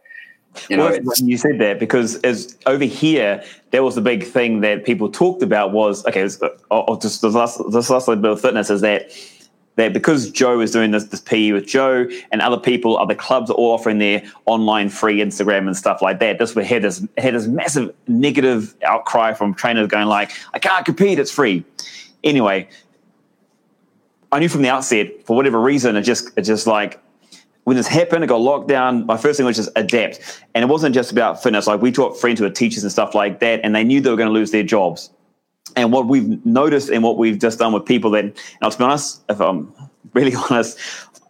[0.69, 3.43] You know, well, you said that because as over here,
[3.73, 6.23] there was the big thing that people talked about was okay.
[6.23, 9.11] Was, uh, oh, oh, just the last, this last little bit of fitness is that
[9.77, 13.51] that because Joe is doing this, this PE with Joe and other people, other clubs
[13.51, 16.39] are all offering their online free Instagram and stuff like that.
[16.39, 21.19] This had this had this massive negative outcry from trainers going like, I can't compete,
[21.19, 21.65] it's free.
[22.23, 22.69] Anyway,
[24.31, 27.01] I knew from the outset, for whatever reason, it just it just like
[27.65, 29.07] when this happened, it got locked down.
[29.07, 30.43] My first thing was just adapt.
[30.55, 31.67] And it wasn't just about fitness.
[31.67, 34.11] Like we taught friends who were teachers and stuff like that, and they knew they
[34.11, 35.11] were going to lose their jobs.
[35.77, 38.25] And what we've noticed and what we've just done with people that
[38.63, 39.73] i'll be honest, if I'm
[40.15, 40.79] really honest,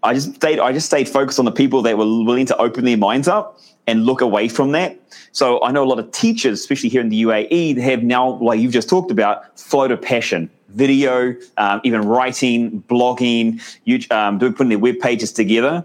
[0.03, 2.85] I just stayed, I just stayed focused on the people that were willing to open
[2.85, 4.99] their minds up and look away from that.
[5.33, 8.35] So I know a lot of teachers, especially here in the UAE, they have now,
[8.35, 14.39] like you've just talked about, flow to passion video, um, even writing, blogging, you, um,
[14.39, 15.85] doing putting their web pages together.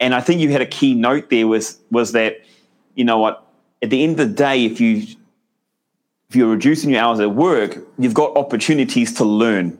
[0.00, 2.40] And I think you had a key note there was was that
[2.94, 3.46] you know what
[3.82, 5.06] at the end of the day, if you
[6.34, 9.78] if you're reducing your hours at work, you've got opportunities to learn.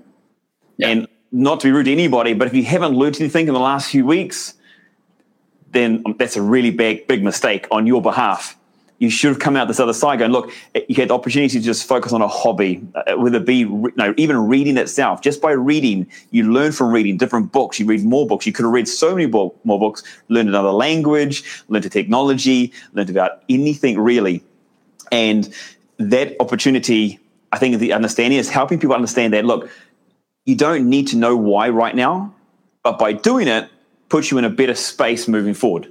[0.76, 0.88] Yeah.
[0.88, 3.60] And not to be rude to anybody, but if you haven't learned anything in the
[3.60, 4.54] last few weeks,
[5.72, 8.56] then that's a really big big mistake on your behalf
[8.98, 10.52] you should have come out this other side going, look,
[10.88, 13.92] you had the opportunity to just focus on a hobby, uh, whether it be you
[13.96, 15.20] know, even reading itself.
[15.20, 17.80] Just by reading, you learn from reading different books.
[17.80, 18.46] You read more books.
[18.46, 23.10] You could have read so many more books, learned another language, learned a technology, learned
[23.10, 24.44] about anything really.
[25.10, 25.52] And
[25.98, 27.20] that opportunity,
[27.52, 29.70] I think the understanding is helping people understand that, look,
[30.44, 32.34] you don't need to know why right now,
[32.82, 33.68] but by doing it,
[34.08, 35.90] puts you in a better space moving forward.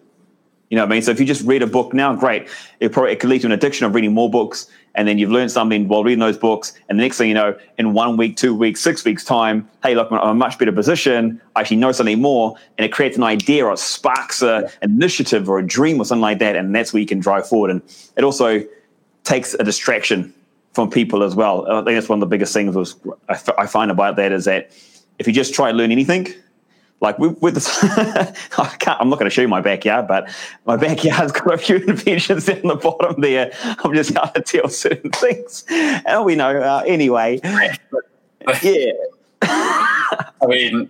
[0.69, 1.01] You know what I mean?
[1.03, 2.47] So if you just read a book now, great.
[2.79, 5.29] It probably it could lead to an addiction of reading more books, and then you've
[5.29, 6.73] learned something while reading those books.
[6.89, 9.93] And the next thing you know, in one week, two weeks, six weeks time, hey,
[9.93, 11.39] look, I'm in a much better position.
[11.55, 14.69] I actually know something more, and it creates an idea or sparks a, yeah.
[14.81, 17.47] an initiative or a dream or something like that, and that's where you can drive
[17.47, 17.69] forward.
[17.69, 17.81] And
[18.17, 18.63] it also
[19.23, 20.33] takes a distraction
[20.73, 21.69] from people as well.
[21.69, 22.95] I think that's one of the biggest things was
[23.29, 24.71] I, f- I find about that is that
[25.19, 26.27] if you just try to learn anything,
[26.99, 30.29] like with, with this, I can't, I'm not going to show you my backyard, but
[30.65, 33.51] my backyard's got a few inventions down the bottom there.
[33.61, 35.65] I'm just how to tell certain things.
[35.69, 37.39] And we know uh, anyway.
[38.63, 38.91] yeah.
[39.43, 40.89] I mean,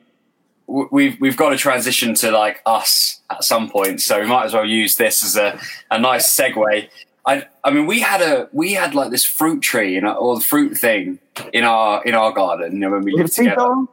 [0.68, 4.54] we've we've got to transition to like us at some point, so we might as
[4.54, 5.60] well use this as a,
[5.92, 6.88] a nice segue.
[7.26, 10.44] I I mean, we had a we had like this fruit tree and or the
[10.44, 11.20] fruit thing
[11.54, 12.74] in our in our garden.
[12.74, 13.86] You know, when we lived together.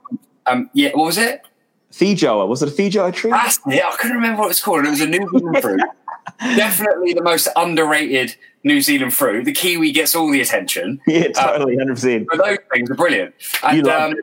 [0.46, 1.42] Um, yeah, what was it?
[1.92, 2.46] Feijoa.
[2.48, 3.30] Was it a Feijoa tree?
[3.30, 3.84] That's it.
[3.84, 4.84] I couldn't remember what it was called.
[4.84, 5.80] It was a New Zealand fruit.
[6.38, 9.44] Definitely the most underrated New Zealand fruit.
[9.44, 11.00] The kiwi gets all the attention.
[11.06, 12.26] Yeah, totally, hundred um, percent.
[12.30, 13.34] But those things are brilliant.
[13.62, 14.14] And um,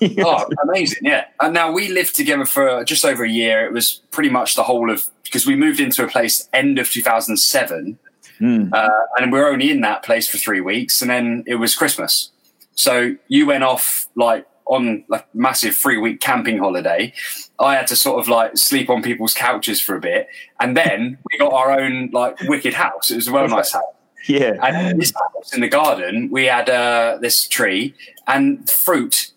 [0.18, 1.26] oh, amazing, yeah.
[1.40, 3.66] And now we lived together for just over a year.
[3.66, 6.90] It was pretty much the whole of because we moved into a place end of
[6.90, 7.98] 2007,
[8.40, 8.72] mm.
[8.72, 11.74] uh, and we were only in that place for three weeks, and then it was
[11.74, 12.30] Christmas.
[12.74, 17.12] So you went off like on a massive three week camping holiday,
[17.58, 20.28] I had to sort of like sleep on people's couches for a bit,
[20.60, 23.10] and then we got our own like wicked house.
[23.10, 23.84] It was a well nice house.
[24.28, 27.94] Yeah, and this house in the garden, we had uh, this tree
[28.26, 29.32] and fruit.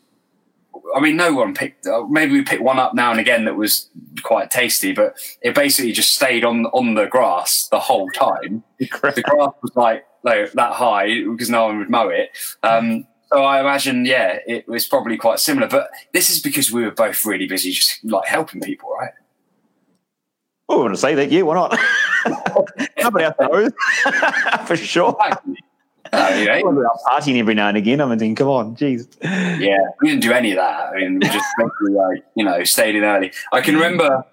[0.95, 1.85] I mean, no one picked.
[1.85, 5.55] Uh, maybe we picked one up now and again that was quite tasty, but it
[5.55, 8.63] basically just stayed on on the grass the whole time.
[8.79, 12.29] the grass was like, like that high because no one would mow it.
[12.63, 15.67] Um, so I imagine, yeah, it was probably quite similar.
[15.67, 19.11] But this is because we were both really busy, just like helping people, right?
[20.67, 21.31] Oh, I want to say that.
[21.31, 21.77] Yeah, why not?
[23.01, 23.71] Nobody else knows
[24.67, 25.17] for sure.
[26.13, 28.01] You know, partying every now and again.
[28.01, 29.07] I mean, come on, jeez.
[29.21, 30.89] Yeah, we didn't do any of that.
[30.89, 31.45] I mean, we just
[31.89, 33.31] like you know stayed in early.
[33.51, 34.25] I can remember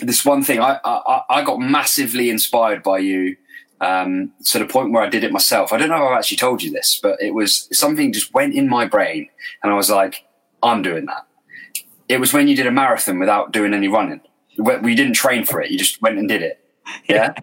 [0.00, 0.60] this one thing.
[0.60, 3.36] I I, I got massively inspired by you
[3.80, 5.72] um, to the point where I did it myself.
[5.72, 8.54] I don't know if I've actually told you this, but it was something just went
[8.54, 9.28] in my brain,
[9.62, 10.24] and I was like,
[10.62, 11.26] I'm doing that.
[12.08, 14.20] It was when you did a marathon without doing any running.
[14.58, 16.58] We didn't train for it; you just went and did it.
[17.08, 17.34] Yeah.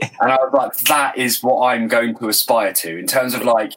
[0.00, 3.42] And I was like, that is what I'm going to aspire to in terms of
[3.42, 3.74] like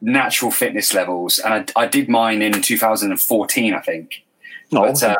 [0.00, 1.38] natural fitness levels.
[1.38, 4.24] And I, I did mine in 2014, I think.
[4.72, 5.16] Oh, but uh,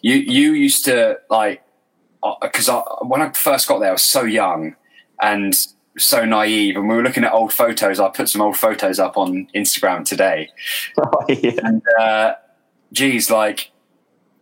[0.00, 1.62] you you used to like
[2.40, 4.76] because uh, when I first got there, I was so young
[5.20, 5.54] and
[5.98, 6.76] so naive.
[6.76, 8.00] And we were looking at old photos.
[8.00, 10.50] I put some old photos up on Instagram today.
[10.98, 11.52] Oh, yeah.
[11.62, 12.34] And uh,
[12.92, 13.70] geez, like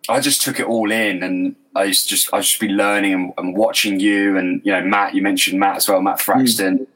[0.08, 3.14] I just took it all in, and I used to just I just be learning
[3.14, 5.14] and, and, watching you, and you know Matt.
[5.14, 6.86] You mentioned Matt as well, Matt Fraxton, mm.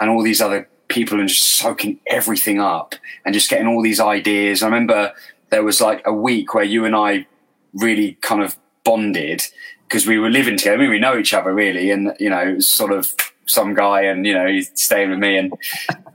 [0.00, 4.00] and all these other people, and just soaking everything up and just getting all these
[4.00, 4.62] ideas.
[4.62, 5.12] I remember
[5.50, 7.26] there was like a week where you and I
[7.74, 9.42] really kind of bonded
[9.88, 10.76] because we were living together.
[10.76, 13.14] I mean, we know each other really, and you know, sort of
[13.46, 15.52] some guy, and you know, he's staying with me, and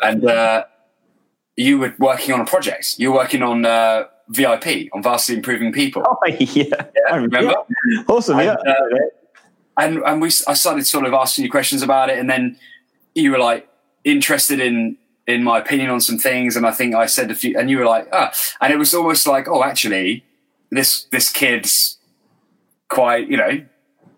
[0.01, 0.65] and uh,
[1.55, 2.95] you were working on a project.
[2.97, 6.03] You were working on uh, VIP on vastly improving people.
[6.05, 7.53] Oh yeah, yeah I remember.
[7.87, 8.03] Yeah.
[8.07, 8.71] Awesome, and, yeah.
[8.71, 8.85] Uh,
[9.77, 12.57] and and we, I started sort of asking you questions about it, and then
[13.15, 13.67] you were like
[14.03, 17.57] interested in in my opinion on some things, and I think I said a few,
[17.57, 20.23] and you were like, ah, and it was almost like, oh, actually,
[20.71, 21.97] this this kid's
[22.89, 23.63] quite, you know,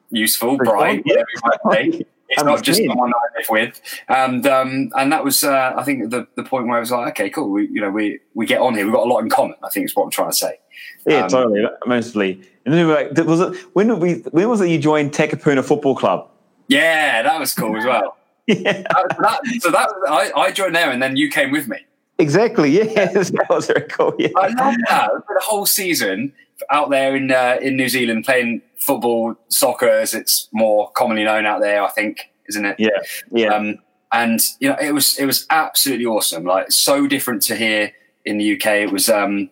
[0.10, 2.06] useful, bright, whatever you might say.
[2.32, 6.10] It's not just someone I live with, and um, and that was uh, I think
[6.10, 8.62] the the point where I was like, okay, cool, we you know we we get
[8.62, 9.56] on here, we've got a lot in common.
[9.64, 10.60] I think is what I'm trying to say.
[11.06, 12.42] Yeah, um, totally, mostly.
[12.66, 15.12] And then we were like, was it when did we when was it you joined
[15.12, 16.30] Takapuna Football Club?
[16.68, 18.18] Yeah, that was cool as well.
[18.48, 21.86] yeah, that, that, so that I, I joined there, and then you came with me.
[22.22, 22.72] Exactly.
[22.78, 24.14] Yes, that was very cool.
[24.18, 24.30] Yeah.
[24.38, 25.10] I love that.
[25.28, 26.34] For The whole season
[26.70, 31.46] out there in uh, in New Zealand playing football, soccer, as it's more commonly known
[31.46, 31.84] out there.
[31.84, 32.76] I think, isn't it?
[32.80, 32.90] Yeah.
[33.32, 33.54] Yeah.
[33.54, 33.78] Um,
[34.12, 36.44] and you know, it was it was absolutely awesome.
[36.44, 37.94] Like so different to here
[38.26, 38.66] in the UK.
[38.68, 39.10] It was.
[39.10, 39.50] Um,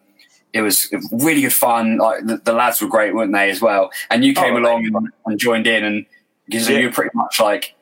[0.52, 2.00] it was really good fun.
[2.00, 3.92] Like the, the lads were great, weren't they, as well?
[4.10, 6.08] And you came oh, along and, and, joined in, and
[6.46, 6.80] because yeah.
[6.80, 7.76] you were pretty much like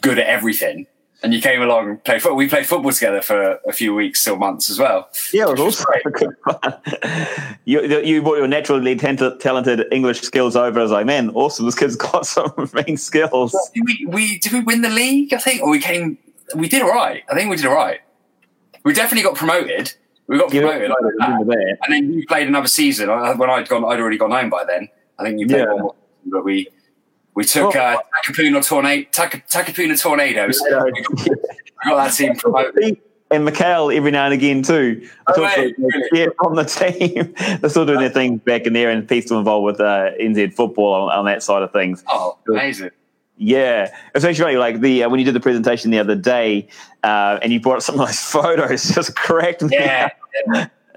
[0.00, 0.86] good at everything
[1.22, 2.36] and you came along and played football.
[2.36, 5.08] We played football together for a few weeks or months as well.
[5.32, 6.74] Yeah, it was also good fun.
[7.64, 10.78] you, you brought your naturally talented English skills over.
[10.78, 11.66] I was like, man, awesome!
[11.66, 13.56] This kid's got some main skills.
[13.74, 15.32] Did we, we did we win the league?
[15.34, 16.18] I think, or we came.
[16.54, 17.24] We did all right.
[17.30, 18.00] I think we did all right.
[18.84, 19.92] We definitely got promoted.
[20.28, 23.08] We got promoted, like and then you played another season.
[23.08, 24.88] When I'd gone, I'd already gone home by then.
[25.18, 25.72] I think you played yeah.
[25.72, 25.94] one more,
[26.26, 26.68] but we
[27.38, 27.78] we took oh.
[27.78, 30.60] uh, Takapuna, Tornado, Takapuna Tornadoes.
[30.60, 31.34] we, got, we
[31.84, 33.00] got that team promoted.
[33.30, 35.06] And Mikhail every now and again too.
[35.26, 36.08] Oh, right, really?
[36.14, 37.34] Yeah, from the team.
[37.60, 40.54] They're still doing their thing back in there, and Pete's still involved with uh, NZ
[40.54, 42.02] football on, on, that side of things.
[42.08, 42.88] Oh, amazing!
[43.36, 44.56] Yeah, it's actually.
[44.56, 46.68] Like the uh, when you did the presentation the other day,
[47.04, 49.76] uh, and you brought up some of those photos, just cracked me.
[49.76, 50.08] Yeah,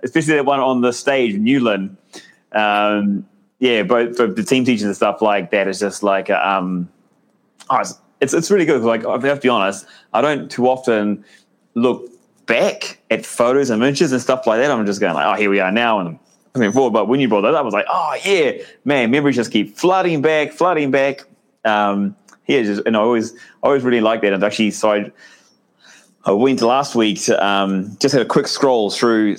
[0.01, 1.97] especially that one on the stage, Newland.
[2.53, 3.25] Um,
[3.61, 6.89] yeah, but for the team teachers and stuff like that is just like um,
[7.69, 8.81] oh, it's, it's, it's really good.
[8.81, 11.23] Like I have to be honest, I don't too often
[11.75, 12.09] look
[12.47, 14.71] back at photos and images and stuff like that.
[14.71, 16.17] I'm just going like, oh, here we are now, and
[16.55, 16.91] mean forward.
[16.91, 19.77] But when you brought that up, I was like, oh yeah, man, memories just keep
[19.77, 21.21] flooding back, flooding back.
[21.63, 24.33] Um, here, just and I always, I always really like that.
[24.33, 25.11] And actually, so I,
[26.25, 29.37] I went last week to um, just had a quick scroll through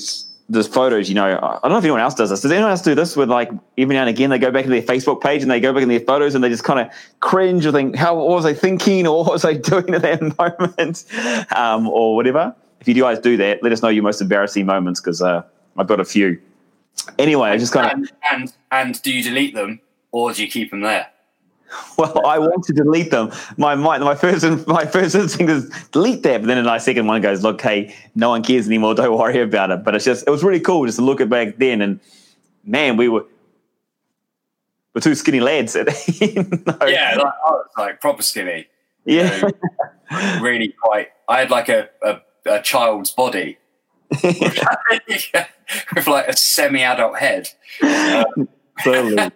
[0.48, 2.40] there's photos, you know, I don't know if anyone else does this.
[2.40, 4.70] Does anyone else do this with like every now and again they go back to
[4.70, 6.88] their Facebook page and they go back in their photos and they just kind of
[7.20, 11.04] cringe or think, how was I thinking or what was I doing at that moment
[11.54, 12.54] um, or whatever.
[12.80, 15.42] If you guys do that, let us know your most embarrassing moments because uh,
[15.76, 16.40] I've got a few.
[17.18, 20.50] Anyway, I just kind of and, and and do you delete them or do you
[20.50, 21.11] keep them there?
[21.98, 23.30] Well, I want to delete them.
[23.56, 27.20] My my, my first my first instinct is delete that, but then my second one
[27.20, 28.94] goes, look, hey, no one cares anymore.
[28.96, 29.84] Don't worry about it.
[29.84, 32.00] But it's just it was really cool just to look at back then, and
[32.64, 33.26] man, we were
[34.94, 35.76] we're two skinny lads.
[35.76, 35.88] At,
[36.20, 36.78] you know?
[36.86, 38.66] Yeah, like, I was like proper skinny.
[39.04, 39.40] Yeah,
[40.10, 41.08] know, really quite.
[41.28, 43.58] I had like a a, a child's body
[44.22, 47.48] with like a semi-adult head.
[47.82, 48.48] Um,
[48.82, 49.30] totally.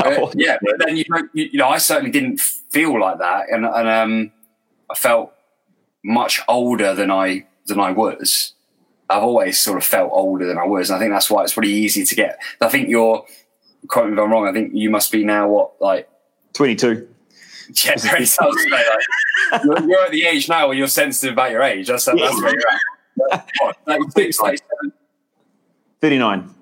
[0.04, 0.32] No.
[0.34, 4.32] yeah, but then you, you know, I certainly didn't feel like that, and and um,
[4.90, 5.32] I felt
[6.04, 8.52] much older than I than I was.
[9.08, 11.54] I've always sort of felt older than I was, and I think that's why it's
[11.54, 12.40] pretty easy to get.
[12.60, 13.24] I think you're,
[13.86, 14.48] quote me if I'm wrong.
[14.48, 16.08] I think you must be now what like
[16.52, 17.08] twenty two.
[17.84, 18.86] Yeah, very like,
[19.64, 21.88] you're, you're, at the age now where you're sensitive about your age.
[21.88, 22.68] That's, that's where you're
[23.32, 23.48] at.
[23.60, 23.76] What,
[24.14, 24.60] 36,
[26.00, 26.54] 39.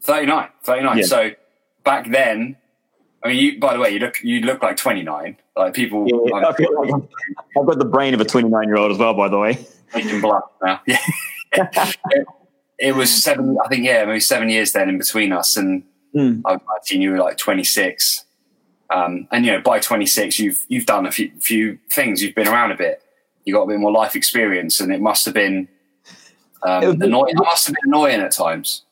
[0.00, 0.48] 39.
[0.62, 0.98] 39.
[0.98, 1.04] Yeah.
[1.04, 1.30] So
[1.84, 2.56] back then,
[3.24, 5.36] I mean, you, by the way, you look you look like 29.
[5.56, 9.14] Like people, yeah, like, I've got the brain of a 29 year old as well.
[9.14, 10.80] By the way, making blush now.
[11.54, 12.26] Yeah, it,
[12.78, 13.58] it, was seven.
[13.62, 15.82] I think yeah, maybe seven years then in between us, and
[16.14, 16.40] mm.
[16.46, 18.24] I imagine you were like 26.
[18.88, 22.22] Um, and you know, by 26, you've you've done a few, few things.
[22.22, 23.02] You've been around a bit.
[23.44, 25.68] You got a bit more life experience, and it must have been
[26.62, 27.34] um, annoying.
[27.36, 28.84] It must have been annoying at times.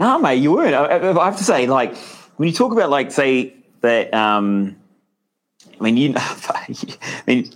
[0.00, 0.74] No, mate, you weren't.
[0.74, 1.94] I, I, have to say, like,
[2.38, 4.76] when you talk about, like, say that, um,
[5.78, 7.50] I mean, you, I mean,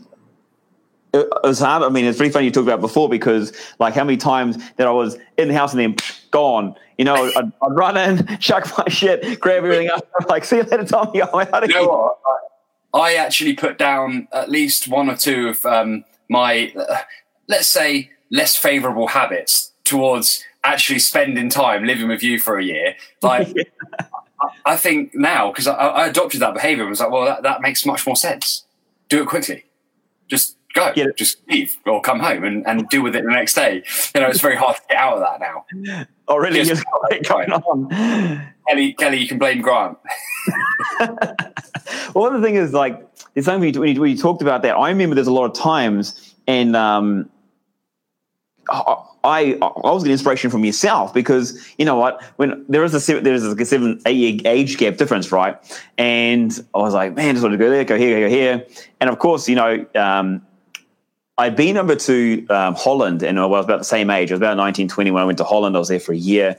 [1.14, 1.82] it was hard.
[1.82, 4.86] I mean, it's pretty funny you talked about before because, like, how many times that
[4.86, 5.96] I was in the house and then
[6.30, 6.74] gone.
[6.98, 10.62] You know, I'd, I'd run in, chuck my shit, grab everything up, like, see you
[10.64, 11.22] later, Tommy.
[11.22, 12.18] I'm out of you know what?
[12.94, 16.98] I actually put down at least one or two of um, my, uh,
[17.48, 22.96] let's say, less favourable habits towards actually spending time living with you for a year.
[23.22, 23.48] Like,
[24.64, 27.60] I, think now, because I, I, adopted that behavior, I was like, well, that, that
[27.60, 28.64] makes much more sense.
[29.08, 29.64] Do it quickly.
[30.28, 30.92] Just go.
[31.16, 33.82] Just leave or come home and, and deal with it the next day.
[34.14, 36.06] You know, it's very hard to get out of that now.
[36.28, 36.62] Oh, really?
[36.62, 36.84] Just,
[37.28, 37.88] going on.
[38.68, 39.98] Kelly, Kelly, you can blame Grant.
[42.14, 44.88] well, the thing is, like, it's something when you, when you talked about that, I
[44.88, 47.28] remember there's a lot of times, and um,
[48.72, 53.20] I I was getting inspiration from yourself because you know what when there is a
[53.20, 55.56] there is a seven eight year age gap difference right?
[55.98, 58.66] And I was like man just want to go there go here go here
[59.00, 60.44] and of course you know um,
[61.38, 64.30] I'd been over to um, Holland and I was about the same age.
[64.30, 65.76] I was about 19 20 when I went to Holland.
[65.76, 66.58] I was there for a year.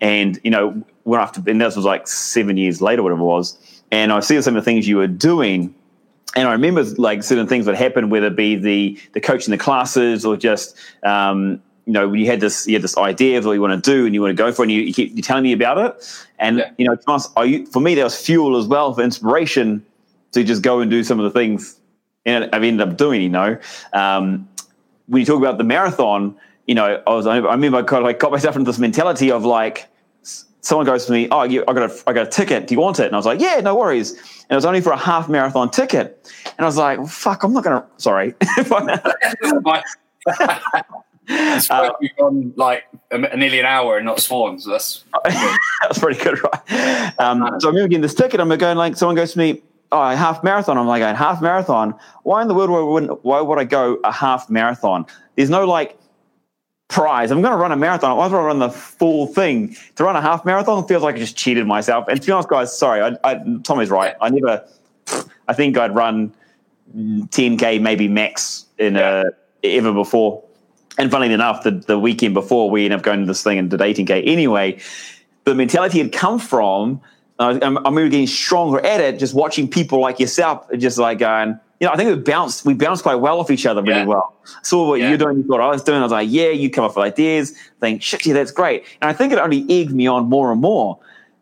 [0.00, 3.58] And you know when after and this was like seven years later whatever it was.
[3.90, 5.74] And I see some of the things you were doing
[6.34, 9.58] and I remember like certain things that happened, whether it be the the coaching the
[9.58, 13.44] classes or just um, you know when you had this you had this idea of
[13.44, 14.94] what you want to do and you want to go for it and you, you
[14.94, 16.70] keep you telling me about it and yeah.
[16.78, 16.96] you know
[17.66, 19.84] for me that was fuel as well for inspiration
[20.32, 21.78] to just go and do some of the things
[22.24, 23.58] and I've ended up doing you know
[23.92, 24.48] um,
[25.06, 28.04] when you talk about the marathon you know I was I remember I kind of
[28.04, 29.88] like got myself into this mentality of like
[30.62, 32.66] someone goes to me, "Oh, you, I got a, I got a ticket.
[32.66, 34.80] Do you want it?" And I was like, "Yeah, no worries." And it was only
[34.80, 38.34] for a half marathon ticket, and I was like, well, "Fuck, I'm not gonna." Sorry.
[41.28, 46.22] It's uh, we've gone like nearly an hour and not sworn, so that's that's pretty
[46.22, 47.12] good, right?
[47.20, 48.40] Um, so I'm getting this ticket.
[48.40, 51.40] I'm going like someone goes to me, "Oh, a half marathon." I'm like, "A half
[51.40, 51.94] marathon?
[52.24, 55.06] Why in the world would why would I go a half marathon?
[55.36, 55.96] There's no like
[56.92, 57.30] prize.
[57.30, 58.10] I'm going to run a marathon.
[58.10, 59.74] I want to run the full thing.
[59.96, 62.06] To run a half marathon feels like I just cheated myself.
[62.06, 64.14] And to be honest, guys, sorry, I, I, Tommy's right.
[64.20, 64.64] I never.
[65.48, 66.32] I think I'd run
[66.96, 69.24] 10k maybe max in yeah.
[69.26, 69.30] uh,
[69.64, 70.44] ever before.
[70.98, 73.70] And funnily enough, the, the weekend before we ended up going to this thing and
[73.70, 74.78] did 18k anyway.
[75.44, 77.00] The mentality had come from.
[77.38, 79.18] Uh, I'm, I'm getting stronger at it.
[79.18, 82.74] Just watching people like yourself, just like going you know, I think we bounced we
[82.74, 84.04] bounced quite well off each other really yeah.
[84.04, 84.36] well.
[84.62, 85.08] Saw what yeah.
[85.08, 85.98] you're doing, you thought I was doing.
[85.98, 87.58] I was like, yeah, you come up with ideas.
[87.80, 88.84] think, shit, yeah, that's great.
[89.00, 91.00] And I think it only egged me on more and more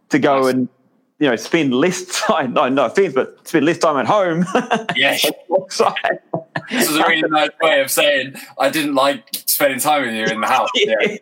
[0.08, 0.54] to go nice.
[0.54, 0.68] and
[1.18, 2.54] you know spend less time.
[2.54, 4.46] No, no offense, but spend less time at home.
[4.96, 5.18] Yeah.
[6.70, 10.24] this is a really nice way of saying I didn't like spending time with you
[10.24, 10.70] in the house.
[10.74, 11.18] Yeah.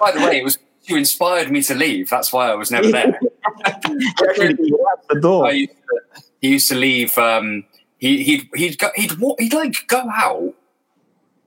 [0.00, 2.08] By the way, it was you inspired me to leave.
[2.08, 3.20] That's why I was never there.
[5.10, 5.52] The door.
[5.52, 7.18] Used to, he used to leave.
[7.18, 7.66] Um,
[8.00, 10.54] he he'd he'd go, he'd he'd like go out,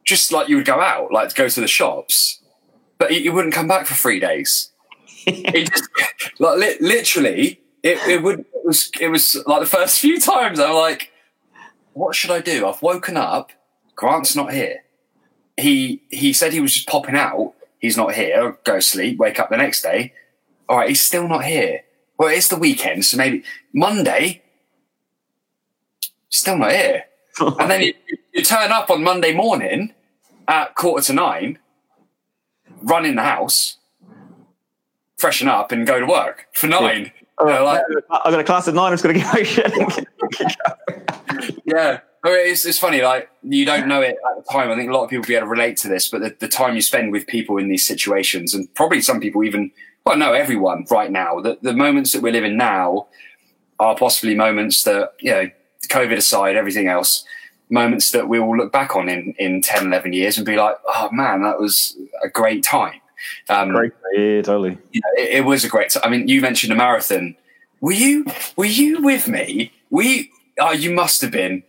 [0.06, 2.40] just like you would go out, like to go to the shops,
[3.00, 4.72] but he, he wouldn't come back for three days.
[5.06, 5.90] he just
[6.40, 10.60] like li- literally, it, it would it was it was like the first few times
[10.60, 11.12] I'm like,
[11.94, 12.68] what should I do?
[12.68, 13.52] I've woken up.
[13.96, 14.84] Grant's not here.
[15.58, 17.56] He he said he was just popping out.
[17.80, 18.60] He's not here.
[18.64, 19.18] Go sleep.
[19.18, 20.14] Wake up the next day.
[20.70, 21.82] All right, he's still not here.
[22.18, 23.44] Well, it's the weekend, so maybe
[23.74, 24.43] Monday
[26.38, 27.06] still not here.
[27.40, 27.94] and then you,
[28.34, 29.94] you, turn up on Monday morning
[30.48, 31.58] at quarter to nine,
[32.82, 33.78] run in the house,
[35.18, 37.12] freshen up, and go to work for nine.
[37.44, 37.60] Yeah.
[37.60, 37.82] Uh, like,
[38.12, 38.92] I got a class at nine.
[38.92, 41.50] I'm just going to go.
[41.66, 42.00] yeah.
[42.26, 44.70] I mean, it's, it's funny, like, you don't know it at the time.
[44.70, 46.36] I think a lot of people will be able to relate to this, but the,
[46.40, 49.72] the time you spend with people in these situations, and probably some people even,
[50.06, 53.08] well, no, everyone right now, the, the moments that we're living now
[53.80, 55.50] are possibly moments that, you know,
[55.88, 57.26] COVID aside, everything else,
[57.70, 60.76] moments that we will look back on in, in 10, 11 years and be like,
[60.88, 63.00] oh man, that was a great time.
[63.50, 64.78] Um, great, yeah, totally.
[64.92, 66.04] You know, it, it, was a great time.
[66.06, 67.36] I mean, you mentioned a marathon.
[67.80, 68.26] Were you,
[68.56, 69.72] were you with me?
[69.90, 71.64] We, oh, you must have been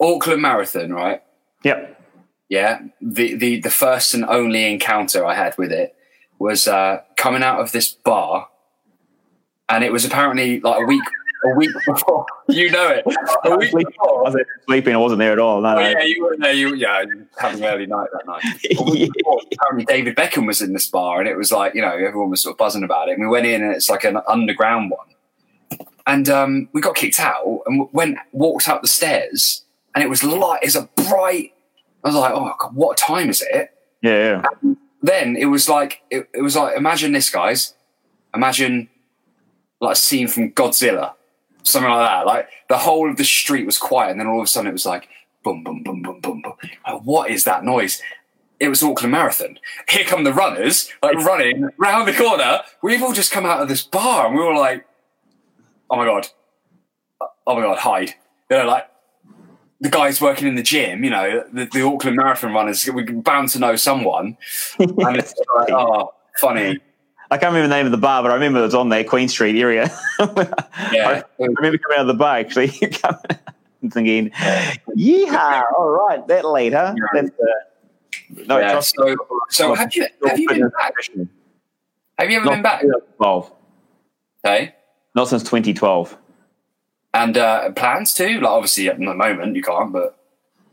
[0.00, 1.22] Auckland Marathon, right?
[1.64, 2.00] Yep.
[2.48, 2.82] Yeah.
[3.00, 5.94] The, the, the first and only encounter I had with it
[6.38, 8.48] was uh, coming out of this bar
[9.68, 11.02] and it was apparently like a week
[11.44, 12.26] a week before.
[12.48, 13.04] You know it.
[13.44, 14.26] A week before.
[14.26, 14.94] I was sleeping.
[14.94, 15.60] I wasn't there at all.
[15.60, 16.52] No, oh, yeah, you were there.
[16.52, 17.04] You yeah,
[17.38, 18.42] having an early night that night.
[18.62, 19.08] yeah.
[19.16, 22.30] before, apparently, David Beckham was in this bar, and it was like you know everyone
[22.30, 23.12] was sort of buzzing about it.
[23.12, 25.86] And we went in, and it's like an underground one.
[26.06, 29.64] And um, we got kicked out, and went walked up the stairs,
[29.94, 30.60] and it was light.
[30.62, 31.52] It's a bright.
[32.04, 33.70] I was like, oh God, what time is it?
[34.02, 34.42] Yeah.
[34.62, 34.74] yeah.
[35.02, 37.74] then it was like it, it was like imagine this, guys.
[38.34, 38.88] Imagine
[39.80, 41.14] like a scene from Godzilla
[41.66, 42.26] something like that.
[42.26, 44.72] Like the whole of the street was quiet, and then all of a sudden it
[44.72, 45.08] was like
[45.46, 46.54] boom, boom, boom, boom, boom, boom.
[46.84, 48.02] Like, what is that noise?
[48.58, 49.58] It was Auckland Marathon.
[49.88, 52.62] Here come the runners, like running round the corner.
[52.82, 54.84] We've all just come out of this bar, and we were like,
[55.88, 56.28] "Oh my god,
[57.20, 58.14] oh my god, hide!"
[58.50, 58.88] You know, like
[59.80, 61.04] the guys working in the gym.
[61.04, 62.88] You know, the, the Auckland Marathon runners.
[62.90, 64.38] We're bound to know someone,
[64.78, 66.80] and it's like, oh, funny.
[67.30, 69.04] I can't remember the name of the bar, but I remember it was on there,
[69.04, 69.90] Queen Street area.
[70.20, 70.26] yeah.
[70.28, 72.68] I remember coming out of the bar actually,
[73.90, 74.30] thinking,
[74.96, 75.62] "Yeehaw!
[75.76, 79.16] All right, that later." That's, uh, no, yeah, so,
[79.50, 80.94] so have you have you been back?
[82.18, 82.84] Have you ever Not been back?
[83.16, 83.52] Twelve.
[84.44, 84.74] Okay.
[85.14, 86.16] Not since 2012.
[87.14, 88.40] And uh, plans too?
[88.40, 90.18] Like obviously at the moment you can't, but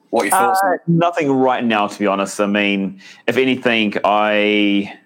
[0.09, 0.61] What are your thoughts?
[0.63, 2.39] Uh, nothing right now, to be honest.
[2.39, 4.99] I mean, if anything, I.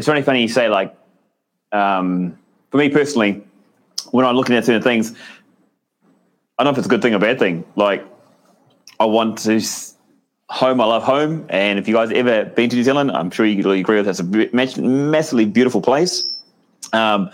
[0.00, 0.96] It's really funny you say like,
[1.72, 2.38] um,
[2.70, 3.44] for me personally,
[4.12, 5.12] when I'm looking at certain things,
[6.58, 7.66] I don't know if it's a good thing or bad thing.
[7.76, 8.02] Like,
[8.98, 9.60] I want to
[10.48, 10.80] home.
[10.80, 13.62] I love home, and if you guys ever been to New Zealand, I'm sure you
[13.62, 16.34] could agree with that's a massively beautiful place.
[16.94, 17.30] Um,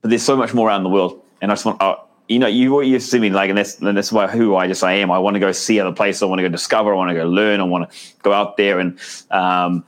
[0.00, 1.82] but there's so much more around the world, and I just want.
[1.82, 1.96] Uh,
[2.28, 4.84] you know, you you see me like, and that's and that's why who I just
[4.84, 5.10] I am.
[5.10, 6.22] I want to go see other places.
[6.22, 6.92] I want to go discover.
[6.94, 7.58] I want to go learn.
[7.58, 8.96] I want to go out there and.
[9.32, 9.84] Um,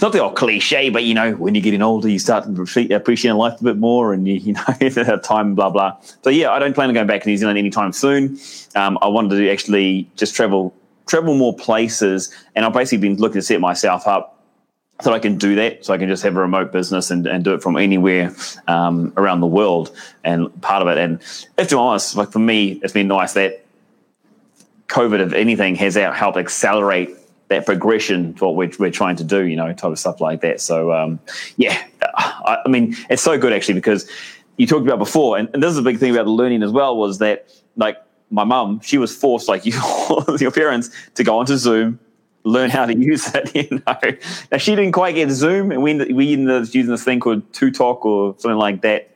[0.00, 3.60] not the old cliche, but you know, when you're getting older, you start appreciating life
[3.60, 5.96] a bit more, and you, you know, time, blah blah.
[6.22, 8.38] So yeah, I don't plan on going back to New Zealand anytime soon.
[8.74, 10.74] Um, I wanted to actually just travel,
[11.06, 14.42] travel more places, and I've basically been looking to set myself up
[15.02, 15.84] so I can do that.
[15.84, 18.34] So I can just have a remote business and, and do it from anywhere
[18.66, 20.98] um, around the world, and part of it.
[20.98, 21.20] And
[21.58, 23.64] if to be honest, like for me, it's been nice that
[24.88, 27.10] COVID, if anything, has helped accelerate
[27.48, 30.40] that progression to what we're, we're trying to do, you know, type of stuff like
[30.40, 30.60] that.
[30.60, 31.20] So, um,
[31.56, 31.82] yeah,
[32.14, 34.08] I, I, mean, it's so good actually because
[34.56, 36.72] you talked about before, and, and, this is a big thing about the learning as
[36.72, 37.98] well, was that like
[38.30, 39.72] my mum, she was forced, like you,
[40.40, 42.00] your parents, to go onto Zoom,
[42.44, 43.52] learn how to use it.
[43.54, 44.16] You know,
[44.50, 47.52] now she didn't quite get Zoom, and we we ended up using this thing called
[47.52, 49.10] Two Talk or something like that.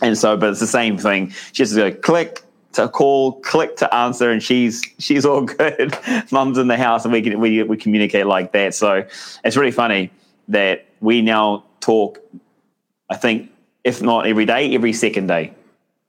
[0.00, 1.32] And so, but it's the same thing.
[1.52, 2.42] She has to go click,
[2.72, 5.96] to call, click to answer, and she's she's all good.
[6.30, 8.74] Mum's in the house, and we can we we communicate like that.
[8.74, 9.04] So
[9.44, 10.10] it's really funny
[10.48, 12.18] that we now talk.
[13.10, 13.50] I think
[13.84, 15.54] if not every day, every second day.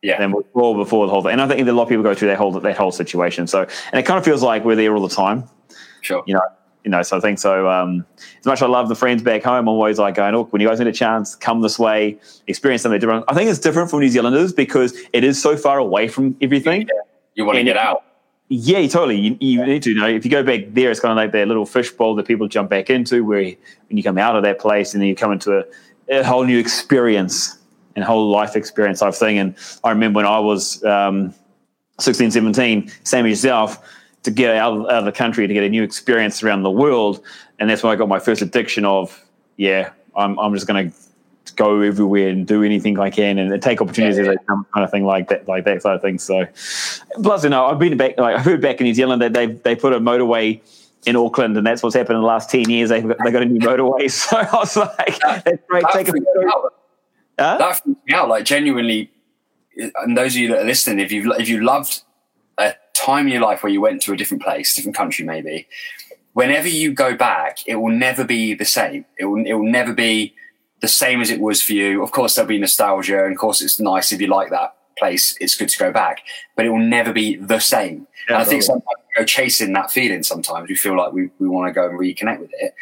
[0.02, 0.22] Yeah.
[0.22, 2.30] And before before the whole thing, and I think a lot of people go through
[2.30, 3.48] that whole that whole situation.
[3.48, 5.44] So and it kind of feels like we're there all the time.
[6.02, 6.24] Sure.
[6.26, 6.42] You know,
[6.84, 7.70] you know, so I think so.
[7.70, 8.06] Um,
[8.40, 10.62] as much as I love the friends back home, I'm always like going, look, when
[10.62, 12.18] you guys get a chance, come this way,
[12.48, 13.26] experience something different.
[13.28, 16.82] I think it's different from New Zealanders because it is so far away from everything.
[16.82, 16.88] Yeah.
[17.36, 18.04] You want to get out.
[18.50, 19.18] Yeah, totally.
[19.18, 21.32] You, you need to you know if you go back there, it's kind of like
[21.34, 24.58] that little fishbowl that people jump back into, where when you come out of that
[24.60, 25.64] place and then you come into a,
[26.10, 27.60] a whole new experience
[27.96, 29.38] and whole life experience type thing.
[29.38, 31.34] And I remember when I was um,
[32.00, 33.86] 16, 17, same as yourself
[34.24, 36.72] to get out of, out of the country to get a new experience around the
[36.72, 37.24] world.
[37.60, 39.24] And that's when I got my first addiction of,
[39.58, 40.98] yeah, I'm, I'm just going to
[41.56, 44.32] go everywhere and do anything I can and take opportunities yeah, yeah.
[44.32, 46.20] as they come, kind of thing like that, like that sort of thing.
[46.20, 46.46] So,
[47.22, 49.48] plus, you know, I've been back, like I heard back in New Zealand that they
[49.48, 50.62] they put a motorway
[51.06, 52.90] in Auckland, and that's what's happened in the last ten years.
[52.90, 54.10] They've got, they got a new motorway.
[54.12, 55.84] So I was like, that's great.
[55.84, 56.70] That take a photo.
[57.40, 57.58] Huh?
[57.58, 58.30] That freaks me out.
[58.30, 59.12] Like genuinely,
[59.78, 62.04] and those of you that are listening, if you if you loved
[63.10, 65.68] time in your life where you went to a different place, different country, maybe,
[66.34, 69.06] whenever you go back, it will never be the same.
[69.18, 70.34] It will, it will never be
[70.82, 72.04] the same as it was for you.
[72.04, 75.36] Of course, there'll be nostalgia, and of course, it's nice if you like that place.
[75.42, 76.22] It's good to go back,
[76.56, 78.08] but it will never be the same.
[78.28, 80.24] And I think sometimes we go chasing that feeling.
[80.24, 82.76] Sometimes we feel like we, we want to go and reconnect with it.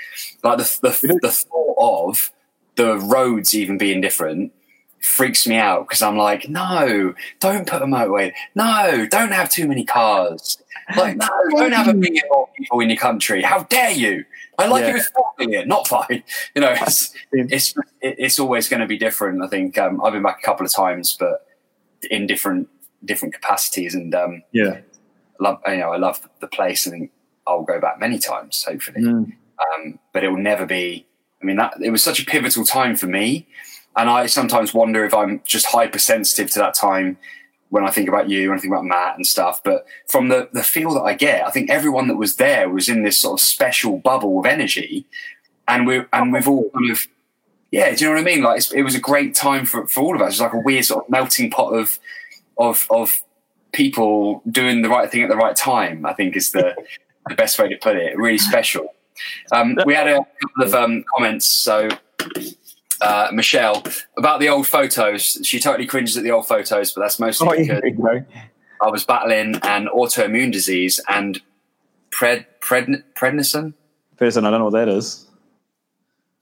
[0.44, 2.32] Like the the, the thought of
[2.76, 4.52] the roads even being different
[5.08, 8.34] freaks me out because I'm like, no, don't put a motorway.
[8.56, 10.62] No, don't have too many cars.
[10.96, 13.42] Like, no, don't have a million more people in your country.
[13.42, 14.24] How dare you?
[14.58, 14.92] I like yeah.
[14.92, 16.08] it with four million, not five.
[16.56, 19.44] You know, it's it's it's always going to be different.
[19.44, 21.46] I think um, I've been back a couple of times, but
[22.10, 22.70] in different
[23.04, 23.96] different capacities.
[23.96, 24.80] And um, yeah,
[25.42, 26.88] love you know I love the place.
[26.88, 27.12] I think
[27.46, 29.02] I'll go back many times, hopefully.
[29.02, 29.34] Mm.
[29.60, 31.06] Um, but it will never be.
[31.42, 33.46] I mean, that it was such a pivotal time for me
[33.98, 37.18] and I sometimes wonder if I'm just hypersensitive to that time
[37.70, 39.62] when I think about you and I think about Matt and stuff.
[39.64, 42.88] But from the, the feel that I get, I think everyone that was there was
[42.88, 45.06] in this sort of special bubble of energy.
[45.68, 47.08] And we and we've all kind of
[47.72, 48.44] yeah, do you know what I mean?
[48.44, 50.28] Like it was a great time for, for all of us.
[50.28, 52.00] It was like a weird sort of melting pot of
[52.58, 53.22] of of
[53.74, 56.06] people doing the right thing at the right time.
[56.06, 56.76] I think is the
[57.28, 58.16] the best way to put it.
[58.16, 58.94] Really special.
[59.52, 61.46] Um, we had a couple of um, comments.
[61.46, 61.90] So
[63.02, 63.84] uh, Michelle
[64.18, 65.40] about the old photos.
[65.44, 68.24] She totally cringes at the old photos, but that's mostly oh, because
[68.82, 71.42] I was battling an autoimmune disease and
[72.12, 73.74] pred pred prednisone.
[74.18, 75.26] Person, I don't know what that is.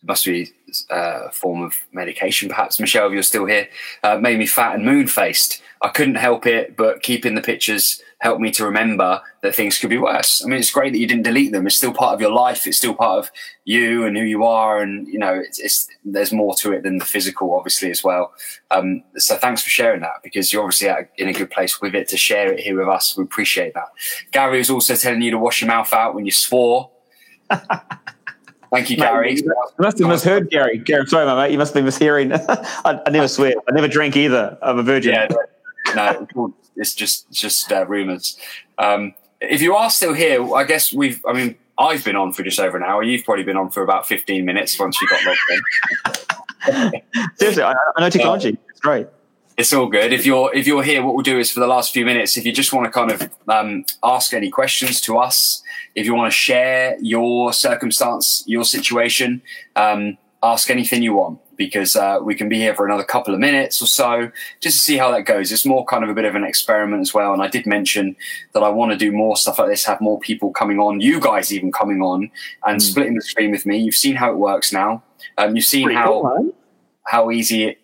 [0.01, 0.51] It must be
[0.89, 2.79] uh, form of medication, perhaps.
[2.79, 3.67] Michelle, if you're still here,
[4.03, 5.61] uh, made me fat and moon faced.
[5.81, 9.89] I couldn't help it, but keeping the pictures helped me to remember that things could
[9.89, 10.43] be worse.
[10.43, 11.67] I mean, it's great that you didn't delete them.
[11.67, 12.65] It's still part of your life.
[12.65, 13.31] It's still part of
[13.65, 14.81] you and who you are.
[14.81, 18.33] And, you know, it's, it's there's more to it than the physical, obviously, as well.
[18.71, 22.07] Um, so thanks for sharing that because you're obviously in a good place with it
[22.09, 23.15] to share it here with us.
[23.15, 23.89] We appreciate that.
[24.31, 26.89] Gary was also telling you to wash your mouth out when you swore.
[28.75, 29.35] Thank you, Gary.
[29.35, 30.77] you must have misheard Gary.
[30.79, 31.51] Gary, sorry, my mate.
[31.53, 32.33] You must be mishearing.
[32.85, 33.53] I, I, never swear.
[33.69, 34.57] I never drink either.
[34.61, 35.13] I'm a virgin.
[35.13, 35.27] Yeah,
[35.95, 38.37] no, it's just just uh, rumors.
[38.77, 41.23] Um, if you are still here, I guess we've.
[41.25, 43.01] I mean, I've been on for just over an hour.
[43.01, 47.01] You've probably been on for about fifteen minutes once you got logged in.
[47.35, 48.57] Seriously, I, I know technology.
[48.69, 49.07] It's great.
[49.57, 50.11] It's all good.
[50.11, 52.45] If you're if you're here, what we'll do is for the last few minutes, if
[52.45, 55.63] you just want to kind of um, ask any questions to us,
[55.95, 59.41] if you want to share your circumstance, your situation,
[59.75, 63.39] um, ask anything you want because uh, we can be here for another couple of
[63.39, 64.29] minutes or so
[64.61, 65.51] just to see how that goes.
[65.51, 67.33] It's more kind of a bit of an experiment as well.
[67.33, 68.15] And I did mention
[68.53, 71.19] that I want to do more stuff like this, have more people coming on, you
[71.19, 72.29] guys even coming on
[72.65, 72.81] and mm.
[72.81, 73.77] splitting the screen with me.
[73.77, 75.01] You've seen how it works now.
[75.37, 76.55] Um, you've seen Pretty how cool,
[77.05, 77.79] how easy it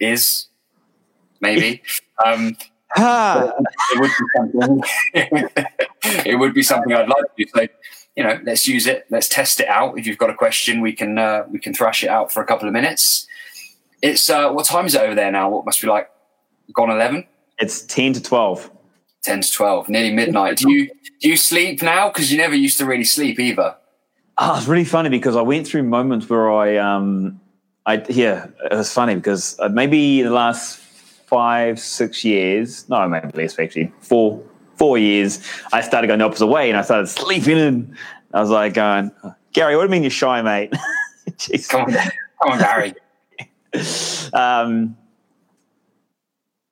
[0.00, 0.48] is
[1.40, 1.82] maybe.
[2.24, 2.56] Um,
[2.96, 5.48] it would be something.
[6.26, 7.50] it would be something I'd like to do.
[7.54, 7.66] So,
[8.16, 9.06] you know, let's use it.
[9.10, 9.98] Let's test it out.
[9.98, 12.46] If you've got a question, we can uh, we can thrash it out for a
[12.46, 13.26] couple of minutes.
[14.02, 15.50] It's uh, what time is it over there now?
[15.50, 16.10] What must be like
[16.72, 17.26] gone eleven?
[17.58, 18.70] It's ten to twelve.
[19.22, 20.58] Ten to twelve, nearly midnight.
[20.58, 20.90] Do you
[21.20, 22.08] do you sleep now?
[22.08, 23.76] Because you never used to really sleep either.
[24.36, 27.40] Oh, it's really funny because I went through moments where I um
[27.86, 30.78] I yeah, it was funny because uh, maybe the last
[31.26, 34.42] five, six years, no, maybe less actually, four,
[34.76, 37.96] four years, I started going the opposite way and I started sleeping and
[38.32, 39.10] I was like going,
[39.52, 40.72] Gary, what do you mean you're shy, mate?
[41.68, 42.94] come on, come on, Gary.
[44.32, 44.96] um,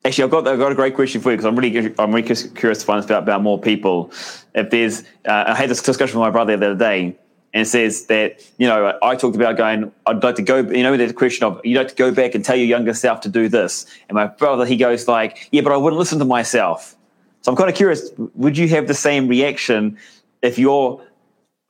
[0.04, 2.26] actually, I've got I've got a great question for you because I'm really I'm really
[2.26, 4.12] curious to find out about more people.
[4.54, 7.16] If there's, uh, I had this discussion with my brother the other day,
[7.54, 9.92] and it says that you know I talked about going.
[10.06, 10.58] I'd like to go.
[10.58, 12.94] You know, there's a question of you'd like to go back and tell your younger
[12.94, 13.86] self to do this.
[14.08, 16.96] And my brother, he goes like, "Yeah, but I wouldn't listen to myself."
[17.42, 18.10] So I'm kind of curious.
[18.34, 19.98] Would you have the same reaction
[20.42, 21.02] if your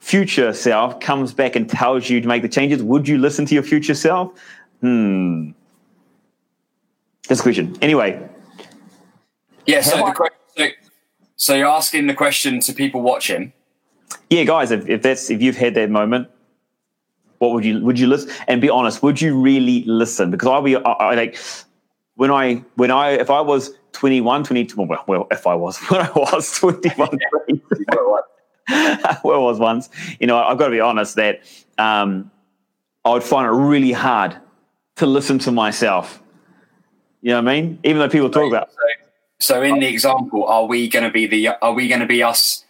[0.00, 2.82] future self comes back and tells you to make the changes?
[2.82, 4.32] Would you listen to your future self?
[4.80, 5.50] Hmm.
[7.28, 7.76] That's a question.
[7.82, 8.28] Anyway.
[9.66, 9.80] Yeah.
[9.80, 10.68] So, the, so,
[11.36, 13.52] so you're asking the question to people watching
[14.30, 16.28] yeah, guys, if, if that's if you've had that moment,
[17.38, 18.30] what would you would you listen?
[18.48, 20.30] And be honest, would you really listen?
[20.30, 21.38] Because I'll be I, I like
[22.14, 26.00] when I when I if I was 21, 22, well, well if I was when
[26.00, 27.18] I was 21,
[29.22, 29.88] where was once,
[30.20, 31.42] you know, I've got to be honest that
[31.78, 32.30] um,
[33.04, 34.36] I would find it really hard
[34.96, 36.22] to listen to myself.
[37.20, 37.78] You know what I mean?
[37.84, 38.70] Even though people talk about.
[38.70, 38.78] So,
[39.40, 41.48] so in the example, are we going to be the?
[41.62, 42.64] Are we going to be us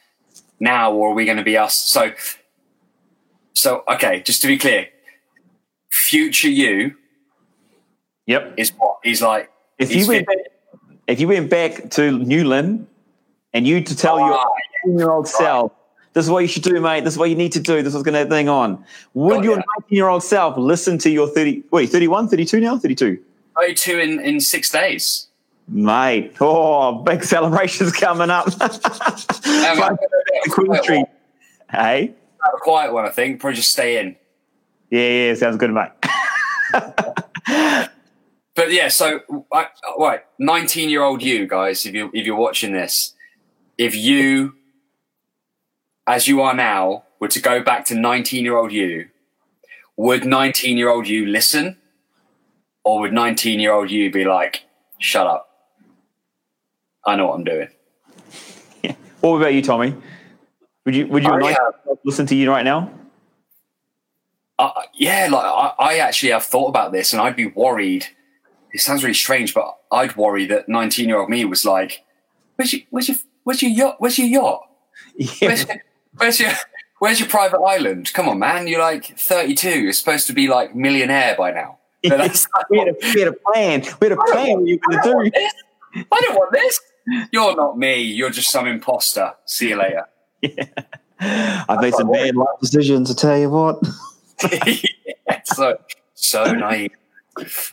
[0.60, 1.74] now, or are we going to be us?
[1.74, 2.12] So,
[3.54, 4.88] so okay, just to be clear,
[5.90, 6.96] future you.
[8.26, 8.54] Yep.
[8.56, 9.50] Is what he's like.
[9.78, 10.36] If you went, back,
[11.06, 12.86] if you went back to Newland,
[13.52, 14.26] and you to tell oh,
[14.84, 15.72] your year old self,
[16.12, 17.04] this is what you should do, mate.
[17.04, 17.82] This is what you need to do.
[17.82, 18.84] This is going to thing on.
[19.14, 22.78] Would oh, your 19 year old self listen to your 30, wait, 31, 32 now?
[22.78, 23.18] 32?
[23.58, 25.28] 32 in, in six days.
[25.68, 28.46] Mate, oh, big celebrations coming up.
[30.50, 31.06] Queen Street.
[31.70, 32.14] Hey?
[32.44, 33.40] a quiet one, I think.
[33.40, 34.16] Probably just stay in.
[34.90, 35.92] Yeah, yeah, sounds good, mate.
[38.62, 39.20] but yeah, so
[39.52, 39.66] I,
[39.98, 43.12] right, nineteen-year-old you guys, if you if you're watching this,
[43.76, 44.54] if you,
[46.06, 49.08] as you are now, were to go back to nineteen-year-old you,
[49.96, 51.76] would nineteen-year-old you listen,
[52.84, 54.62] or would nineteen-year-old you be like,
[54.98, 55.48] "Shut up"?
[57.04, 57.68] I know what I'm doing.
[58.84, 58.94] Yeah.
[59.22, 59.92] What about you, Tommy?
[60.84, 62.92] Would you would you like to listen to you right now?
[64.56, 68.06] Uh, yeah, like I, I, actually have thought about this, and I'd be worried.
[68.72, 72.04] It sounds really strange, but I'd worry that 19 year old me was like,
[72.56, 73.96] "Where's your where's your where's your yacht?
[73.98, 74.68] Where's your yacht?
[75.16, 75.48] Yeah.
[75.48, 75.66] Where's,
[76.16, 76.52] where's your
[76.98, 78.12] where's your private island?
[78.14, 78.66] Come on, man!
[78.66, 79.80] You're like 32.
[79.80, 82.20] You're supposed to be like millionaire by now." we, had
[82.88, 83.84] a, we had a plan.
[84.00, 84.58] We had a plan.
[84.58, 86.04] What you were going to do?
[86.10, 86.80] I don't want this.
[87.30, 88.00] You're not me.
[88.00, 89.34] You're just some imposter.
[89.44, 90.06] See you later.
[91.24, 91.64] Yeah.
[91.68, 93.80] I've made some bad life decisions, to tell you what.
[94.66, 95.78] yeah, so,
[96.14, 96.90] so naive.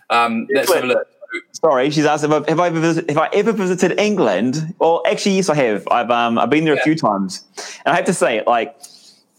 [0.09, 1.07] Um, let's have a look.
[1.51, 4.73] Sorry, she's asked if I, have I ever visited, have I ever visited England?
[4.79, 5.87] Well, actually, yes, I have.
[5.89, 6.81] I've um, I've been there yeah.
[6.81, 7.43] a few times,
[7.85, 8.75] and I have to say, like,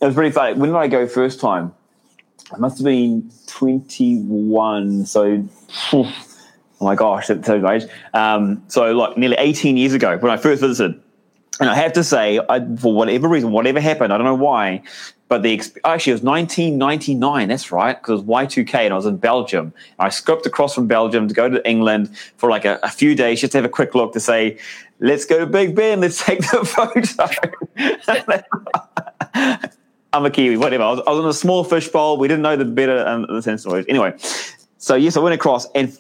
[0.01, 0.59] it was pretty funny.
[0.59, 1.75] When did I go first time?
[2.53, 5.05] I must have been twenty one.
[5.07, 5.45] So
[5.93, 7.85] oh my gosh, that's so age.
[8.15, 11.01] Um, so like nearly 18 years ago when I first visited.
[11.61, 14.83] And I have to say, I, for whatever reason, whatever happened, I don't know why,
[15.31, 17.49] but the actually it was 1999.
[17.49, 19.73] That's right, because it was Y2K, and I was in Belgium.
[20.01, 23.41] I scoped across from Belgium to go to England for like a, a, few days,
[23.41, 24.59] just to have a quick look to say,
[24.99, 28.43] let's go to Big Ben, let's take the photo.
[30.13, 30.83] I'm a Kiwi, whatever.
[30.83, 32.19] I was, I was in a small fishbowl.
[32.19, 33.87] We didn't know the better and the sense of it.
[33.89, 34.15] Anyway,
[34.79, 35.97] so yes, I went across, and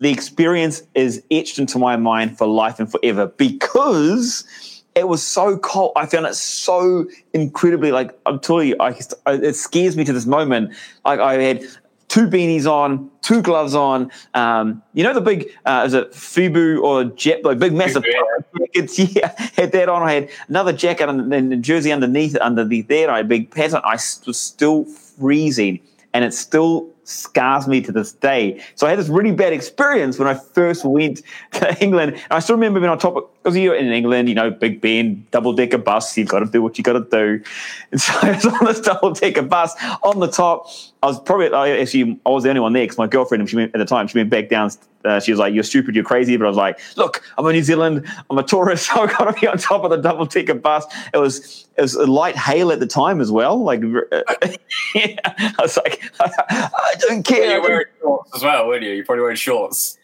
[0.00, 5.58] the experience is etched into my mind for life and forever because it was so
[5.58, 5.92] cold.
[5.96, 10.26] I found it so incredibly like I'm telling you, I, it scares me to this
[10.26, 10.72] moment.
[11.04, 11.64] Like I had
[12.08, 14.10] two beanies on, two gloves on.
[14.34, 18.04] Um, you know the big uh, is it Fubu or jet like big massive
[18.58, 18.98] jackets?
[19.14, 20.02] Yeah, had that on.
[20.02, 23.10] I had another jacket and, and jersey underneath underneath there.
[23.10, 23.80] I had a big pattern.
[23.84, 25.80] I was still freezing,
[26.14, 28.62] and it still scars me to this day.
[28.76, 32.14] So I had this really bad experience when I first went to England.
[32.14, 35.26] And I still remember being on top because you're in England, you know, Big Ben,
[35.32, 37.42] double decker bus, you've got to do what you got to do.
[37.92, 40.68] And so I was on this double decker bus on the top.
[41.02, 43.56] I was probably, I actually, I was the only one there because my girlfriend, she
[43.56, 44.70] went, at the time, she went back down.
[45.04, 47.52] Uh, she was like, "You're stupid, you're crazy." But I was like, "Look, I'm in
[47.52, 48.06] New Zealand.
[48.30, 48.84] I'm a tourist.
[48.94, 51.82] So I've got to be on top of the double decker bus." It was it
[51.82, 53.62] was a light hail at the time as well.
[53.62, 53.80] Like,
[54.94, 57.52] yeah, I was like, I don't care.
[57.52, 58.92] You're wearing shorts as well, weren't you?
[58.92, 59.98] You're probably wearing shorts.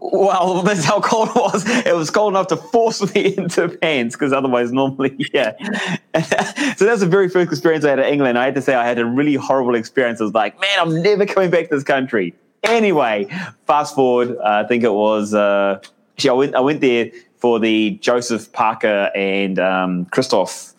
[0.00, 1.68] Well, that's how cold it was.
[1.68, 5.52] It was cold enough to force me into pants because otherwise, normally, yeah.
[6.20, 8.38] so that's the very first experience I had in England.
[8.38, 10.20] I had to say I had a really horrible experience.
[10.20, 12.34] I was like, man, I'm never coming back to this country.
[12.64, 13.28] Anyway,
[13.66, 14.36] fast forward.
[14.36, 15.34] Uh, I think it was.
[15.34, 15.80] Uh,
[16.16, 16.54] actually, I went.
[16.54, 20.72] I went there for the Joseph Parker and um, Christoph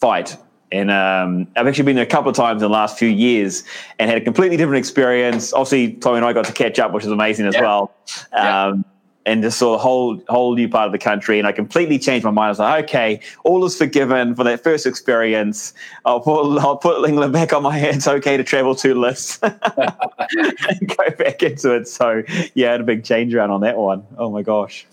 [0.00, 0.36] fight
[0.72, 3.64] and um, I've actually been there a couple of times in the last few years
[3.98, 5.52] and had a completely different experience.
[5.52, 7.62] Obviously, Tommy and I got to catch up, which was amazing as yeah.
[7.62, 7.94] well.
[8.32, 8.89] Um, yeah.
[9.26, 12.24] And just saw a whole whole new part of the country, and I completely changed
[12.24, 12.46] my mind.
[12.46, 15.74] I was like, okay, all is forgiven for that first experience.
[16.06, 17.96] I'll put I'll put England back on my head.
[17.96, 21.86] It's okay to travel to list and go back into it.
[21.86, 22.22] So
[22.54, 24.06] yeah, I had a big change around on that one.
[24.16, 24.86] Oh my gosh.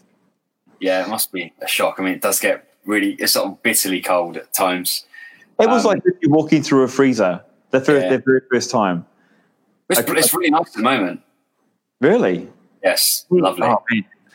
[0.82, 1.96] Yeah, it must be a shock.
[1.98, 5.06] I mean, it does get really it's sort of bitterly cold at times.
[5.60, 8.18] It was um, like walking through a freezer the first, yeah.
[8.18, 9.06] the very first time.
[9.90, 11.22] It's, I, it's really nice at the moment.
[12.02, 12.48] Really?
[12.84, 13.68] Yes, lovely.
[13.68, 13.84] Oh,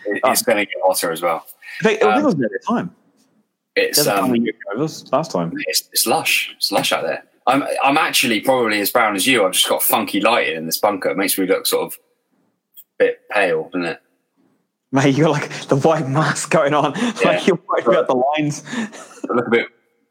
[0.07, 0.35] oh.
[0.45, 1.47] going to get hotter as well.
[1.85, 2.95] I um, I it was at time.
[3.75, 4.35] It's um,
[5.13, 5.53] last time.
[5.67, 6.53] It's, it's lush.
[6.57, 7.25] It's lush out there.
[7.47, 9.45] I'm I'm actually probably as brown as you.
[9.45, 11.11] I've just got funky lighting in this bunker.
[11.11, 14.03] It makes me look sort of a bit pale, doesn't it?
[14.93, 16.93] Mate, you got like the white mask going on.
[16.97, 17.13] Yeah.
[17.25, 18.63] Like you're worried about the lines.
[18.77, 18.89] I
[19.35, 19.69] look a bit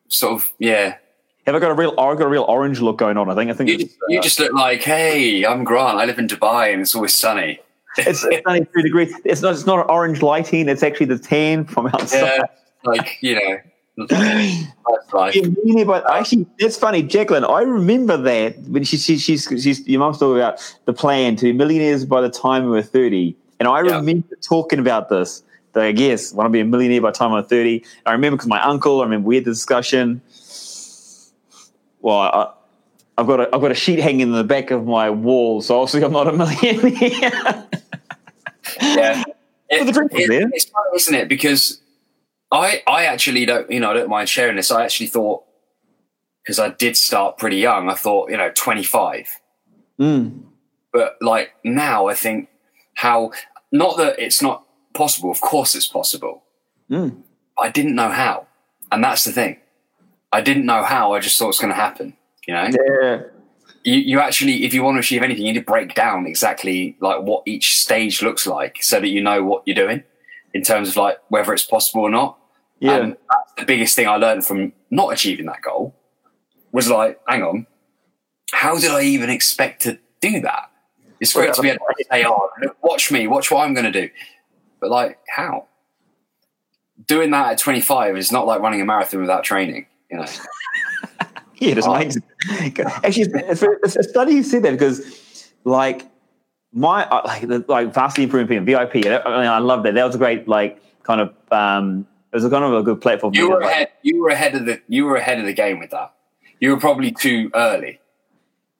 [0.07, 0.97] sort of yeah.
[1.45, 1.91] Have I got a real?
[1.91, 3.29] I've got a real orange look going on.
[3.29, 3.51] I think.
[3.51, 5.97] I think you, just, uh, you just look like, hey, I'm Grant.
[5.97, 7.59] I live in Dubai, and it's always sunny.
[7.97, 9.13] It's, it's sunny two degrees.
[9.25, 9.53] It's not.
[9.53, 10.69] It's not orange lighting.
[10.69, 12.21] It's actually the tan from outside.
[12.21, 12.43] Yeah,
[12.83, 13.57] like you know.
[14.09, 17.43] yeah, but actually, it's funny, Jacqueline.
[17.43, 21.45] I remember that when she, she she's she's your mum's talking about the plan to
[21.45, 23.97] be millionaires by the time we were thirty, and I yeah.
[23.97, 25.43] remember talking about this.
[25.73, 27.85] That I guess want to be a millionaire by the time I'm thirty.
[28.05, 28.99] I remember because my uncle.
[28.99, 30.21] I remember we had the discussion
[32.01, 32.53] well, I,
[33.17, 35.79] have got a I've got a sheet hanging in the back of my wall, so
[35.79, 37.67] obviously I'm not a millionaire.
[38.79, 39.23] Yeah,
[39.69, 41.27] it, it, it's funny, isn't it?
[41.27, 41.81] Because
[42.51, 44.71] I I actually don't you know I don't mind sharing this.
[44.71, 45.43] I actually thought
[46.43, 47.89] because I did start pretty young.
[47.89, 49.27] I thought you know 25,
[49.99, 50.41] mm.
[50.91, 52.49] but like now I think
[52.95, 53.31] how
[53.71, 55.31] not that it's not possible.
[55.31, 56.43] Of course it's possible.
[56.89, 57.21] Mm.
[57.59, 58.47] I didn't know how,
[58.91, 59.57] and that's the thing.
[60.33, 61.13] I didn't know how.
[61.13, 62.15] I just thought it was going to happen.
[62.47, 62.69] You know.
[63.01, 63.21] Yeah.
[63.83, 66.97] You, you actually, if you want to achieve anything, you need to break down exactly
[66.99, 70.03] like what each stage looks like, so that you know what you're doing
[70.53, 72.37] in terms of like whether it's possible or not.
[72.79, 72.97] Yeah.
[72.97, 75.95] And that's the biggest thing I learned from not achieving that goal
[76.71, 77.67] was like, hang on,
[78.51, 80.69] how did I even expect to do that?
[81.19, 82.49] It's great to be able to say, oh,
[82.81, 84.09] watch me, watch what I'm going to do.
[84.79, 85.67] But like, how?
[87.05, 89.85] Doing that at 25 is not like running a marathon without training.
[90.09, 90.25] You know.
[91.67, 92.17] yeah, just makes
[93.03, 96.07] actually it's, it's a study you said that because like
[96.73, 98.95] my like the, like vastly improving VIP.
[98.95, 99.93] I, mean, I love that.
[99.93, 102.99] That was a great like kind of um, it was a kind of a good
[102.99, 103.35] platform.
[103.35, 103.89] You were ahead.
[104.01, 104.81] You were ahead of the.
[104.87, 106.13] You were ahead of the game with that.
[106.59, 107.99] You were probably too early.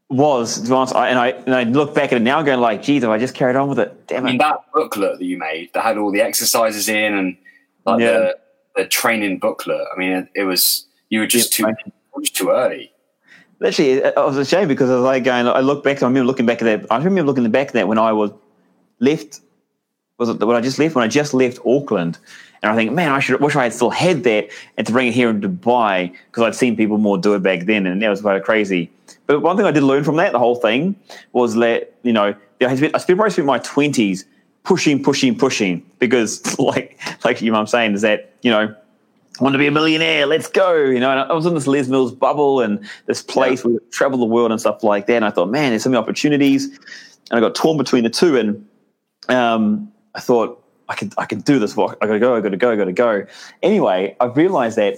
[0.10, 2.60] Was to be honest, I, and I and I look back at it now, going
[2.60, 5.20] like, "Geez, if I just carried on with it, damn it." I mean, that booklet
[5.20, 7.38] that you made that had all the exercises in and
[7.86, 8.12] like yeah.
[8.12, 8.38] the
[8.76, 9.86] the training booklet.
[9.94, 11.72] I mean, it, it was you were just too
[12.20, 12.91] just too early.
[13.64, 15.47] Actually, it was a shame because I was like going.
[15.47, 16.01] I look back.
[16.01, 16.91] I remember looking back at that.
[16.91, 18.32] I remember looking back at that when I was
[18.99, 19.39] left.
[20.18, 20.95] Was it when I just left?
[20.95, 22.18] When I just left Auckland,
[22.64, 25.07] and I think, man, I should wish I had still had that and to bring
[25.07, 28.09] it here in Dubai because I'd seen people more do it back then, and that
[28.09, 28.89] was quite crazy.
[29.28, 30.95] But one thing I did learn from that, the whole thing,
[31.32, 34.26] was that you know I spent, I spent probably spent my twenties
[34.64, 38.76] pushing, pushing, pushing because like like I'm saying is that you know
[39.42, 40.76] want to be a millionaire, let's go.
[40.76, 43.72] You know, and I was in this Les Mills bubble and this place yeah.
[43.72, 45.16] where we travel the world and stuff like that.
[45.16, 46.68] And I thought, man, there's so many opportunities.
[47.30, 48.38] And I got torn between the two.
[48.38, 48.68] And
[49.30, 51.78] um, I thought I can I can do this.
[51.78, 52.36] I gotta go.
[52.36, 52.72] I gotta go.
[52.72, 53.26] I gotta go.
[53.64, 54.98] Anyway, I've realized that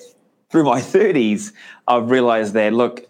[0.49, 1.53] through my thirties,
[1.87, 3.07] I've realized that look,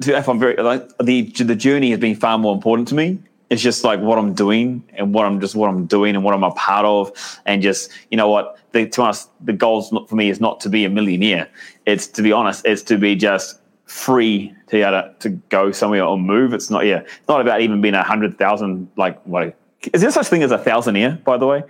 [0.00, 3.18] if I'm very like the the journey has been far more important to me.
[3.50, 6.34] It's just like what I'm doing and what I'm just what I'm doing and what
[6.34, 7.12] I'm a part of,
[7.46, 10.68] and just you know what the to us the goals for me is not to
[10.68, 11.48] be a millionaire.
[11.86, 15.72] It's to be honest, it's to be just free to be able to, to go
[15.72, 16.54] somewhere or move.
[16.54, 19.56] It's not yeah, it's not about even being a hundred thousand like what
[19.92, 21.62] is there such thing as a thousand thousandaire, by the way?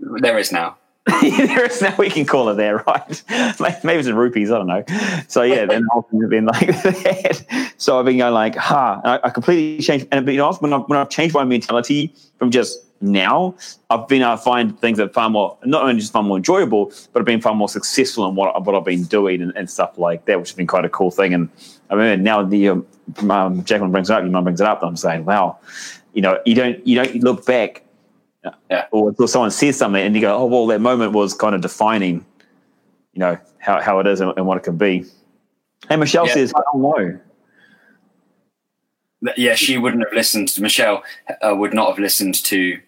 [0.00, 0.76] There is now.
[1.22, 1.94] there is now.
[1.96, 3.22] We can call it there, right?
[3.84, 4.50] Maybe it's in rupees.
[4.50, 4.84] I don't know.
[5.28, 7.72] So yeah, then I've been like that.
[7.78, 9.00] So I've been going like, ha!
[9.02, 9.18] Huh.
[9.22, 10.08] I, I, completely changed.
[10.12, 13.54] And you know, when, I, when I've changed my mentality from just now,
[13.88, 17.20] I've been I find things that far more, not only just far more enjoyable, but
[17.20, 20.26] I've been far more successful in what what I've been doing and, and stuff like
[20.26, 21.32] that, which has been quite a cool thing.
[21.32, 21.48] And
[21.88, 24.82] I mean, now the um, Jacqueline brings it up, your mum brings it up.
[24.82, 25.58] And I'm saying, wow,
[26.12, 27.84] you know, you don't you don't look back
[28.70, 28.86] yeah.
[28.90, 31.60] or, or someone says something and you go, oh well, that moment was kind of
[31.60, 32.24] defining,
[33.12, 35.04] you know, how, how it is and, and what it can be.
[35.88, 36.34] And Michelle yeah.
[36.34, 37.20] says, I don't know.
[39.36, 40.48] Yeah, she wouldn't have listened.
[40.48, 41.02] to Michelle
[41.42, 42.78] uh, would not have listened to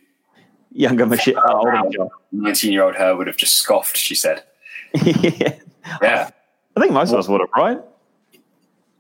[0.70, 1.36] younger Michelle.
[1.38, 3.98] Uh, Nineteen-year-old her would have just scoffed.
[3.98, 4.42] She said,
[5.04, 5.56] "Yeah,
[6.00, 6.30] yeah."
[6.74, 7.78] I think most of us would have, right?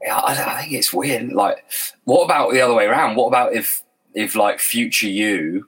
[0.02, 1.32] Yeah, I, I think it's weird.
[1.32, 1.64] Like,
[2.04, 3.16] what about the other way around?
[3.16, 3.82] What about if
[4.14, 5.66] if like future you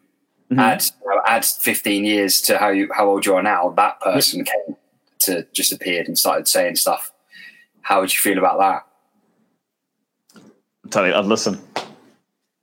[0.51, 0.59] mm-hmm.
[0.59, 0.85] add
[1.27, 4.77] add 15 years to how you how old you are now that person came
[5.21, 7.13] to just appeared and started saying stuff.
[7.83, 10.43] How would you feel about that?
[10.85, 11.61] I'll tell you i'd listen.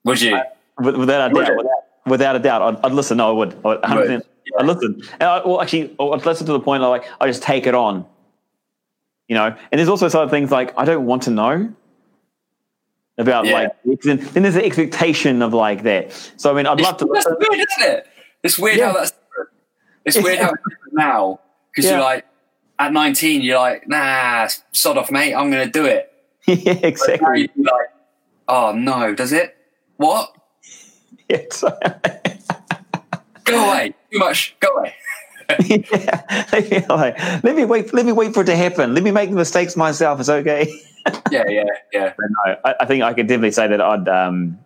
[0.05, 0.39] Would you?
[0.79, 1.65] Without a doubt without,
[2.05, 3.17] without, a doubt I'd, I'd, listen.
[3.17, 3.81] No i would, I would.
[3.81, 4.51] 100% yeah.
[4.59, 5.01] i'd listen.
[5.13, 7.75] And I, well actually i'd listen to the point of like i just take it
[7.75, 8.05] on.
[9.27, 9.55] You know?
[9.71, 11.73] And there's also some things like i don't want to know
[13.21, 13.69] about yeah.
[13.85, 16.11] like then, then there's an expectation of like that.
[16.37, 17.09] So I mean, I'd it's, love to.
[17.13, 18.07] That's weird, isn't it?
[18.43, 18.87] It's weird yeah.
[18.87, 19.11] how that's.
[19.11, 19.49] Different.
[20.05, 21.39] It's weird how it's different now
[21.71, 21.97] because yeah.
[21.97, 22.25] you're like
[22.79, 25.33] at 19, you're like, nah, sod off, mate.
[25.33, 26.11] I'm going to do it.
[26.47, 27.49] yeah, exactly.
[27.55, 27.89] like,
[28.47, 29.55] oh no, does it?
[29.97, 30.35] What?
[31.29, 31.63] Yes.
[33.45, 33.93] Go away.
[34.11, 34.53] Too much.
[34.59, 34.93] Go away.
[35.61, 37.39] yeah.
[37.41, 37.93] let me wait.
[37.93, 38.93] Let me wait for it to happen.
[38.93, 40.19] Let me make the mistakes myself.
[40.19, 40.69] It's okay
[41.31, 42.13] yeah, yeah, yeah.
[42.19, 44.07] no, I, I, think I could definitely say that I'd.
[44.07, 44.59] Um,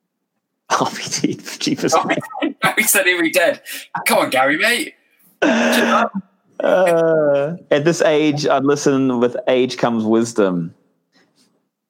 [0.70, 1.44] I'll be dead.
[1.58, 1.94] Jeepers.
[1.94, 3.62] I'll be, said he'd be dead.
[4.06, 4.94] Come on, Gary, mate.
[6.62, 9.18] Uh, at this age, I'd listen.
[9.18, 10.74] With age comes wisdom.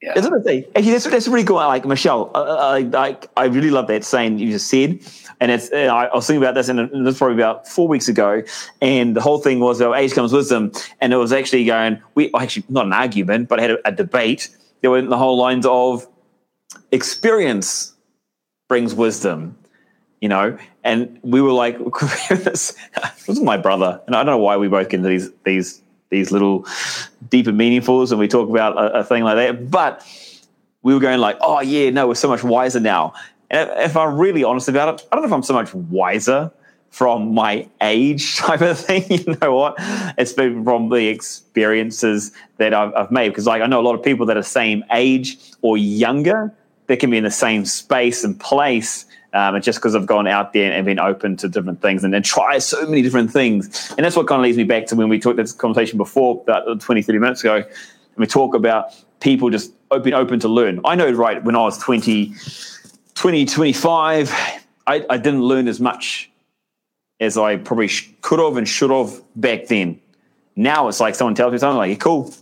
[0.03, 0.18] Yeah.
[0.18, 0.70] Isn't it?
[0.74, 1.57] Actually, that's, that's really cool.
[1.57, 5.01] Like Michelle, uh, I, I really love that saying you just said.
[5.40, 8.09] And it's, uh, I was thinking about this, and this was probably about four weeks
[8.09, 8.42] ago.
[8.80, 10.72] And the whole thing was, oh, age comes wisdom.
[11.03, 13.92] And it was actually going, we actually, not an argument, but I had a, a
[13.92, 14.48] debate.
[14.80, 16.07] There were the whole lines of
[16.92, 17.94] experience
[18.68, 19.59] brings wisdom,
[20.22, 20.59] you know?
[20.82, 21.76] And we were like,
[22.30, 22.74] this
[23.28, 24.01] was my brother.
[24.07, 26.66] And I don't know why we both get into these, these, these little
[27.28, 29.70] deeper meaningfuls and we talk about a, a thing like that.
[29.70, 30.06] But
[30.82, 33.14] we were going like, oh yeah, no, we're so much wiser now.
[33.50, 36.52] And if I'm really honest about it, I don't know if I'm so much wiser
[36.90, 39.04] from my age type of thing.
[39.08, 39.76] You know what?
[40.18, 43.30] It's been from the experiences that I've, I've made.
[43.30, 46.52] Because like I know a lot of people that are same age or younger
[46.86, 49.06] that can be in the same space and place.
[49.33, 52.14] Um, and just because I've gone out there and been open to different things and,
[52.14, 53.93] and try so many different things.
[53.97, 56.43] And that's what kind of leads me back to when we talked this conversation before,
[56.43, 57.57] about 20, 30 minutes ago.
[57.57, 57.66] And
[58.16, 59.72] we talk about people just
[60.03, 60.81] being open to learn.
[60.85, 64.33] I know, right, when I was 20, 2025,
[64.87, 66.31] I, I didn't learn as much
[67.20, 70.01] as I probably sh- could have and should have back then.
[70.57, 72.35] Now it's like someone tells me something like, cool.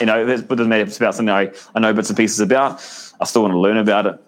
[0.00, 2.40] You know, it doesn't matter if it's about something I, I know bits and pieces
[2.40, 2.74] about.
[3.20, 4.18] I still want to learn about it.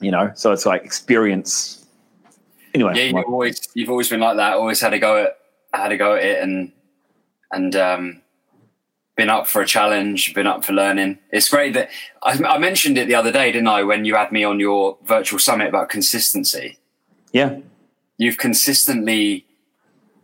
[0.00, 1.86] You know, so it's like experience.
[2.74, 4.54] Anyway, yeah, you've always you've always been like that.
[4.54, 5.38] Always had to go at
[5.72, 6.72] had to go at it and
[7.52, 8.22] and um,
[9.16, 11.18] been up for a challenge, been up for learning.
[11.30, 11.90] It's great that
[12.22, 14.98] I, I, mentioned it the other day, didn't I, when you had me on your
[15.04, 16.78] virtual summit about consistency?
[17.32, 17.58] Yeah,
[18.16, 19.46] you've consistently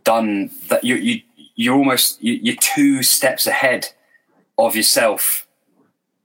[0.03, 0.83] done that.
[0.83, 1.21] You you
[1.55, 3.89] you're almost you, you're two steps ahead
[4.57, 5.47] of yourself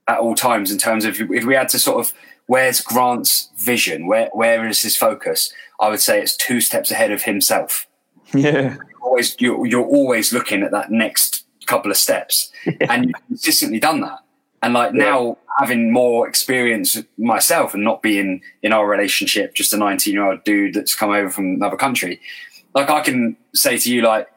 [0.07, 2.13] at all times in terms of if we had to sort of
[2.47, 5.53] where's Grant's vision, where where is his focus?
[5.79, 7.85] I would say it's two steps ahead of himself.
[8.33, 12.51] Yeah, you're always you're, you're always looking at that next couple of steps,
[12.89, 14.19] and you've consistently done that.
[14.61, 15.03] And like yeah.
[15.05, 20.29] now, having more experience myself and not being in our relationship just a 19 year
[20.29, 22.19] old dude that's come over from another country,
[22.75, 24.27] like I can say to you, like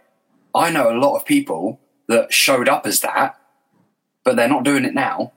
[0.54, 3.40] I know a lot of people that showed up as that,
[4.22, 5.32] but they're not doing it now.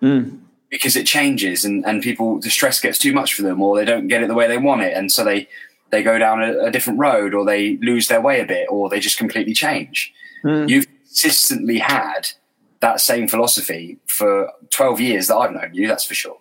[0.00, 0.41] Mm.
[0.72, 3.84] Because it changes and, and people the stress gets too much for them or they
[3.84, 4.96] don't get it the way they want it.
[4.96, 5.48] And so they
[5.90, 8.88] they go down a, a different road or they lose their way a bit or
[8.88, 10.12] they just completely change.
[10.42, 10.68] Mm.
[10.68, 12.30] You've consistently had
[12.80, 16.38] that same philosophy for 12 years that I've known you, that's for sure.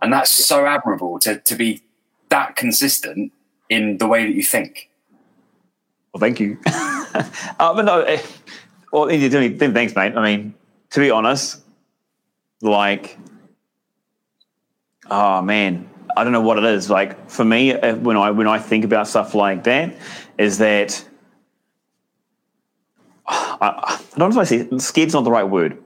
[0.00, 1.82] And that's so admirable to, to be
[2.30, 3.32] that consistent
[3.68, 4.90] in the way that you think.
[6.12, 6.58] Well, thank you.
[6.66, 7.24] uh,
[7.58, 8.22] but no, eh,
[8.92, 10.16] well, thanks, mate.
[10.16, 10.54] I mean,
[10.90, 11.60] to be honest,
[12.62, 13.18] like,
[15.10, 16.90] oh man, I don't know what it is.
[16.90, 19.96] Like for me, eh, when I when I think about stuff like that,
[20.38, 21.04] is that
[23.26, 25.82] I, I don't know if I say scared's not the right word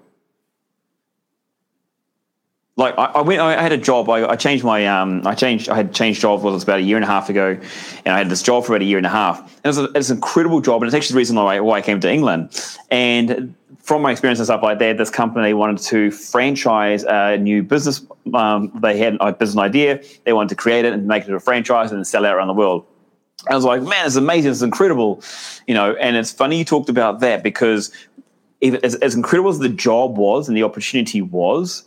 [2.80, 4.08] like I, I, went, I had a job.
[4.08, 6.42] I, I changed my, um, I changed, I had changed jobs.
[6.42, 7.58] Was about a year and a half ago,
[8.04, 9.40] and I had this job for about a year and a half.
[9.40, 11.60] And it was, a, it was an incredible job, and it's actually the reason why,
[11.60, 12.58] why I came to England.
[12.90, 17.62] And from my experience and stuff like that, this company wanted to franchise a new
[17.62, 18.04] business.
[18.32, 20.02] Um, they had a business idea.
[20.24, 22.54] They wanted to create it and make it a franchise and sell it around the
[22.54, 22.86] world.
[23.50, 24.52] I was like, man, it's amazing.
[24.52, 25.22] It's incredible,
[25.66, 25.94] you know.
[25.96, 27.92] And it's funny you talked about that because
[28.62, 31.84] as, as incredible as the job was and the opportunity was,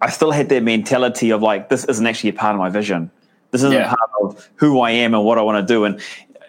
[0.00, 3.10] I still had that mentality of like, this isn't actually a part of my vision.
[3.50, 3.88] This isn't yeah.
[3.88, 5.84] part of who I am and what I want to do.
[5.84, 6.00] And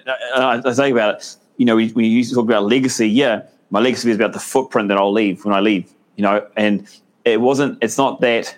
[0.08, 3.44] I, I think about it, you know, when you used to talk about legacy, yeah,
[3.70, 6.88] my legacy is about the footprint that I'll leave when I leave, you know, and
[7.26, 8.58] it wasn't, it's not that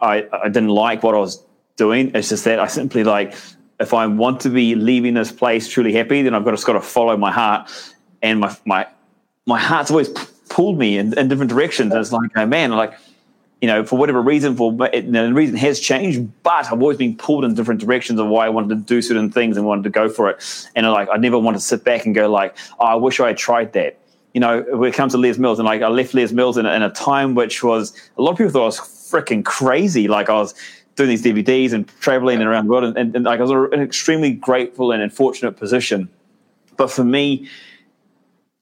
[0.00, 1.44] I, I didn't like what I was
[1.76, 2.12] doing.
[2.14, 3.34] It's just that I simply like,
[3.80, 6.72] if I want to be leaving this place truly happy, then I've got to, got
[6.74, 7.70] to follow my heart.
[8.22, 8.86] And my, my,
[9.46, 10.08] my heart's always
[10.48, 11.92] pulled me in, in different directions.
[11.92, 12.94] And it's like, oh man, like,
[13.60, 17.44] you know, for whatever reason, for the reason has changed, but I've always been pulled
[17.44, 20.08] in different directions of why I wanted to do certain things and wanted to go
[20.08, 20.68] for it.
[20.76, 23.18] And I, like, I never want to sit back and go like, oh, I wish
[23.18, 23.98] I had tried that.
[24.32, 26.66] You know, when it comes to Les Mills, and like I left Les Mills in,
[26.66, 30.06] in a time which was a lot of people thought I was freaking crazy.
[30.06, 30.54] Like I was
[30.94, 33.80] doing these DVDs and traveling around the world, and, and, and like I was in
[33.80, 36.08] an extremely grateful and unfortunate position.
[36.76, 37.48] But for me,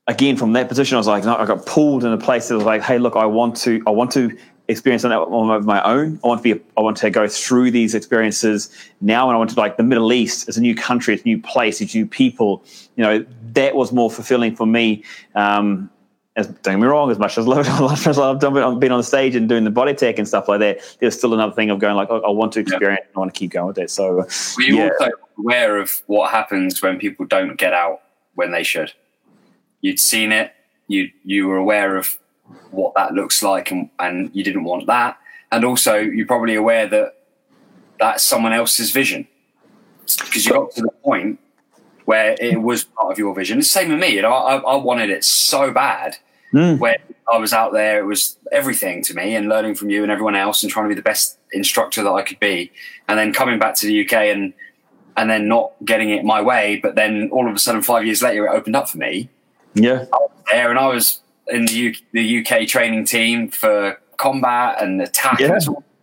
[0.06, 2.54] again, from that position, I was like, no, I got pulled in a place that
[2.54, 4.36] was like, hey, look, I want to, I want to
[4.68, 6.18] experience on that of my own.
[6.24, 9.50] I want to be, I want to go through these experiences now, and I want
[9.50, 12.06] to like the Middle East as a new country, it's a new place, it's new
[12.06, 12.64] people.
[12.96, 15.04] You know, that was more fulfilling for me.
[15.34, 15.90] Um,
[16.36, 17.66] as, don't get me wrong, as much as I love,
[18.06, 20.60] as I've done, been on the stage and doing the body tech and stuff like
[20.60, 23.16] that, there's still another thing of going like, oh, I want to experience, yeah.
[23.16, 23.90] I want to keep going with it.
[23.90, 24.16] So,
[24.56, 24.90] were you yeah.
[24.90, 28.02] also aware of what happens when people don't get out
[28.34, 28.92] when they should?
[29.80, 30.52] You'd seen it.
[30.88, 32.16] You you were aware of
[32.70, 35.18] what that looks like and, and you didn't want that.
[35.52, 37.14] And also, you're probably aware that
[37.98, 39.26] that's someone else's vision
[40.18, 41.38] because you got to the point
[42.04, 43.58] where it was part of your vision.
[43.58, 44.14] It's the same with me.
[44.14, 46.16] you I, I wanted it so bad
[46.52, 46.78] mm.
[46.78, 46.96] when
[47.32, 47.98] I was out there.
[47.98, 50.88] It was everything to me and learning from you and everyone else and trying to
[50.88, 52.72] be the best instructor that I could be.
[53.08, 54.52] And then coming back to the UK and
[55.16, 58.22] and then not getting it my way, but then all of a sudden, five years
[58.22, 59.30] later, it opened up for me.
[59.72, 60.04] Yeah,
[60.50, 65.40] there, and I was in the, U- the UK training team for combat and attack.
[65.40, 65.58] Yeah.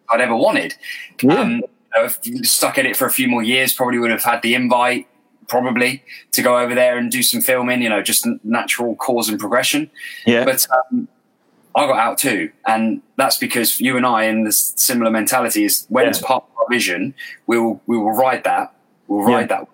[0.09, 0.75] I'd ever wanted.
[1.21, 1.39] Yeah.
[1.39, 1.63] Um,
[2.43, 3.73] stuck at it for a few more years.
[3.73, 5.07] Probably would have had the invite,
[5.47, 7.81] probably to go over there and do some filming.
[7.81, 9.89] You know, just natural cause and progression.
[10.25, 10.45] Yeah.
[10.45, 11.07] But um,
[11.75, 15.85] I got out too, and that's because you and I, in this similar mentality, is
[15.89, 16.09] when yeah.
[16.09, 17.13] it's part of our vision,
[17.47, 18.73] we will we will ride that.
[19.07, 19.57] We'll ride yeah.
[19.59, 19.67] that.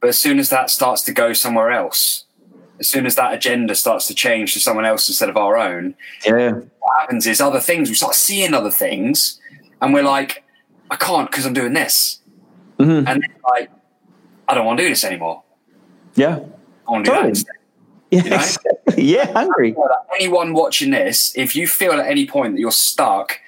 [0.00, 2.24] But as soon as that starts to go somewhere else,
[2.82, 5.94] as soon as that agenda starts to change to someone else instead of our own,
[6.26, 6.50] yeah.
[6.50, 9.40] what happens is other things, we start seeing other things,
[9.80, 10.42] and we're like,
[10.90, 12.18] I can't because I'm doing this.
[12.80, 13.06] Mm-hmm.
[13.06, 13.70] And like,
[14.48, 15.44] I don't want to do this anymore.
[16.16, 16.40] Yeah.
[16.88, 17.54] I want to do that instead.
[18.10, 18.44] Yeah, you know?
[18.96, 19.76] yeah, hungry.
[20.18, 23.38] Anyone watching this, if you feel at any point that you're stuck,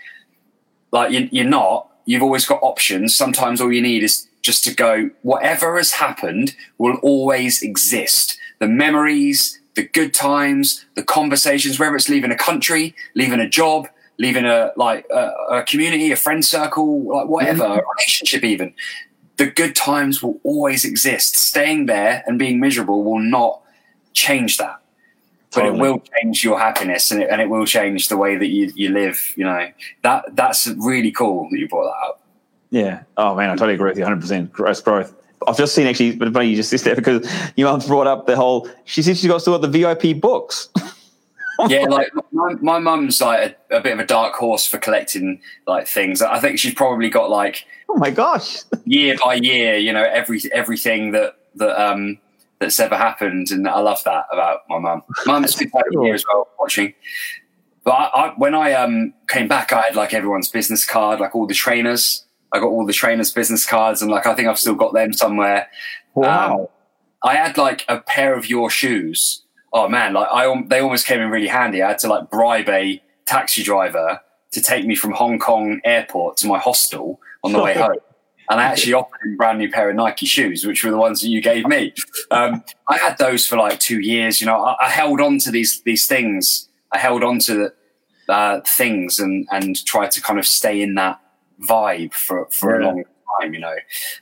[0.92, 3.16] like you're not, you've always got options.
[3.16, 8.70] Sometimes all you need is just to go, whatever has happened will always exist the
[8.70, 13.86] memories, the good times, the conversations, whether it's leaving a country, leaving a job,
[14.18, 17.78] leaving a like a, a community, a friend circle, like whatever, mm-hmm.
[17.78, 18.72] a relationship even.
[19.36, 21.36] The good times will always exist.
[21.36, 23.60] Staying there and being miserable will not
[24.14, 24.80] change that.
[25.52, 25.78] But totally.
[25.78, 28.72] it will change your happiness and it, and it will change the way that you,
[28.74, 29.34] you live.
[29.36, 29.68] You know,
[30.04, 32.22] that that's really cool that you brought that up.
[32.70, 33.02] Yeah.
[33.18, 34.52] Oh man, I totally agree with you 100%.
[34.52, 35.14] Gross growth.
[35.46, 38.26] I've just seen actually, but funny you just said that because your mum brought up
[38.26, 38.68] the whole.
[38.84, 40.68] She said she's got still got the VIP books.
[41.68, 45.40] yeah, like my, my mum's like a, a, bit of a dark horse for collecting
[45.66, 46.22] like things.
[46.22, 50.40] I think she's probably got like oh my gosh, year by year, you know, every
[50.52, 52.18] everything that that um
[52.58, 55.02] that's ever happened, and I love that about my mum.
[55.26, 56.94] Mum's been here as well watching.
[57.84, 61.34] But I, I, when I um came back, I had like everyone's business card, like
[61.34, 62.23] all the trainers
[62.54, 65.12] I got all the trainers' business cards, and like I think I've still got them
[65.12, 65.68] somewhere.
[66.14, 66.60] Wow.
[66.60, 66.66] Um,
[67.24, 69.42] I had like a pair of your shoes.
[69.72, 71.82] Oh man, like I they almost came in really handy.
[71.82, 74.20] I had to like bribe a taxi driver
[74.52, 77.96] to take me from Hong Kong airport to my hostel on the way home.
[78.50, 80.98] And I actually offered him a brand new pair of Nike shoes, which were the
[80.98, 81.94] ones that you gave me.
[82.30, 84.40] Um, I had those for like two years.
[84.40, 86.68] You know, I, I held on to these these things.
[86.92, 87.72] I held on to
[88.28, 91.20] uh, things and and tried to kind of stay in that
[91.62, 93.04] vibe for for a long
[93.40, 93.54] time.
[93.54, 93.76] You know,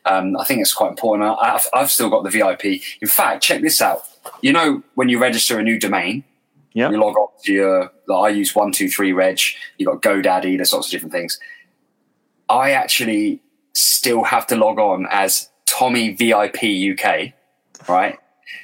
[0.07, 1.29] um, I think it's quite important.
[1.29, 2.83] I, I've, I've still got the VIP.
[3.01, 4.03] In fact, check this out.
[4.41, 6.25] You know, when you register a new domain,
[6.73, 6.91] Yeah.
[6.91, 7.93] you log on to your.
[8.07, 9.41] Like I use one two three reg.
[9.79, 10.57] You got GoDaddy.
[10.57, 11.39] There's lots of different things.
[12.49, 13.41] I actually
[13.75, 16.59] still have to log on as Tommy VIP
[16.93, 17.33] UK,
[17.89, 18.19] right?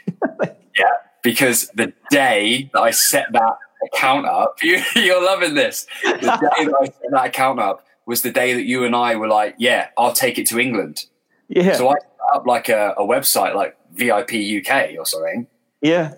[0.76, 0.92] yeah,
[1.22, 3.56] because the day that I set that
[3.86, 5.86] account up, you, you're loving this.
[6.04, 6.12] The
[6.56, 9.28] day that I set that account up was the day that you and I were
[9.28, 11.04] like, yeah, I'll take it to England.
[11.48, 11.76] Yeah.
[11.76, 14.32] So I set up like a, a website like VIP
[14.66, 15.46] UK or something
[15.80, 16.14] yeah.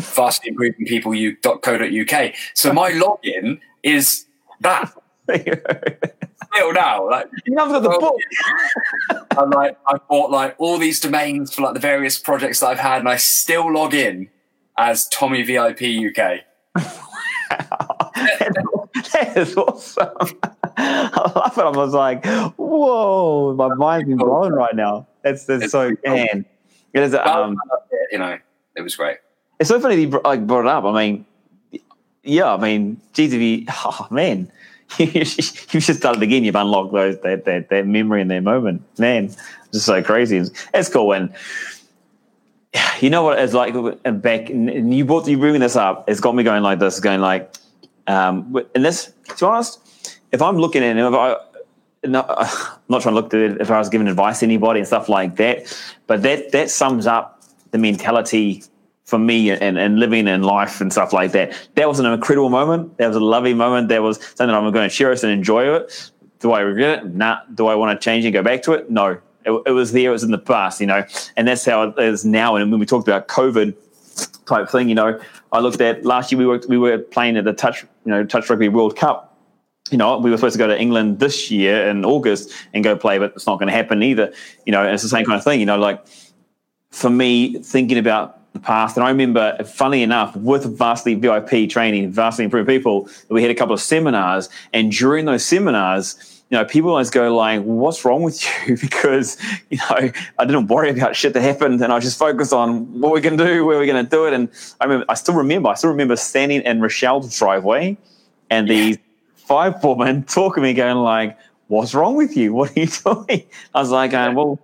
[0.00, 2.34] vastly improving people u.co.uk.
[2.54, 4.26] So my login is
[4.60, 4.92] that
[5.28, 7.08] still now.
[7.08, 9.26] Like you haven't got the book.
[9.38, 12.78] I'm like I bought like all these domains for like the various projects that I've
[12.78, 14.28] had, and I still log in
[14.76, 16.40] as Tommy VIP UK.
[19.12, 20.38] that is awesome.
[20.76, 21.76] I love it.
[21.76, 22.24] I was like,
[22.56, 25.06] whoa, my mind's been blown right now.
[25.22, 26.14] That's that's It's so cool.
[26.16, 26.44] man.
[26.92, 27.56] It is um
[28.10, 28.38] you know,
[28.76, 29.18] it was great.
[29.58, 30.84] it's so funny that you like brought it up.
[30.84, 31.26] I mean,
[32.22, 34.50] yeah, I mean, geez, if you, oh man,
[34.98, 36.44] you've just done it again.
[36.44, 38.82] You've unlocked those that that, that memory and that moment.
[38.98, 39.36] Man, It's
[39.72, 40.38] just so crazy.
[40.38, 41.32] It's, it's cool when
[43.00, 44.50] you know what it's like and back.
[44.50, 46.08] And you brought you bringing this up.
[46.08, 47.54] It's got me going like this, going like,
[48.06, 49.12] um, and this.
[49.28, 49.78] To be honest,
[50.32, 51.36] if I'm looking at if I.
[52.02, 54.86] No, I'm not trying to look to if I was giving advice to anybody and
[54.86, 55.66] stuff like that,
[56.06, 58.64] but that that sums up the mentality
[59.10, 61.52] for me and, and living in life and stuff like that.
[61.74, 62.96] That was an incredible moment.
[62.98, 63.88] That was a lovely moment.
[63.88, 66.10] That was something I'm going to cherish and enjoy it.
[66.38, 67.14] Do I regret it?
[67.14, 67.40] Nah.
[67.52, 68.88] Do I want to change and go back to it?
[68.88, 69.18] No.
[69.44, 70.10] It, it was there.
[70.10, 71.04] It was in the past, you know,
[71.36, 72.56] and that's how it is now.
[72.56, 73.74] And when we talked about COVID
[74.46, 75.20] type thing, you know,
[75.50, 78.24] I looked at last year we were we were playing at the touch, you know,
[78.24, 79.29] touch rugby World Cup
[79.90, 82.96] you know, we were supposed to go to England this year in August and go
[82.96, 84.32] play, but it's not going to happen either.
[84.64, 85.60] You know, and it's the same kind of thing.
[85.60, 86.04] You know, like
[86.90, 92.10] for me, thinking about the past, and I remember, funny enough, with Vastly VIP training,
[92.10, 96.64] Vastly Improved People, we had a couple of seminars, and during those seminars, you know,
[96.64, 99.38] people always go like, "What's wrong with you?" because
[99.70, 103.12] you know, I didn't worry about shit that happened, and I just focused on what
[103.12, 104.32] we can do, where we're going to do it.
[104.32, 104.48] And
[104.80, 107.96] I remember, I still remember, I still remember standing in Rochelle's driveway,
[108.50, 108.98] and these
[109.50, 111.36] five women talking to me, going like,
[111.66, 112.54] "What's wrong with you?
[112.54, 113.44] What are you doing?"
[113.74, 114.60] I was like, um, "Well,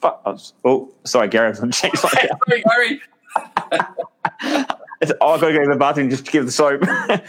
[0.00, 2.30] fuck." Was, oh, sorry, Gary, I'm going to change like.
[2.48, 3.00] Sorry, Gary.
[5.02, 6.82] It's, oh, I got to go to the bathroom just to give the soap.
[6.86, 7.20] I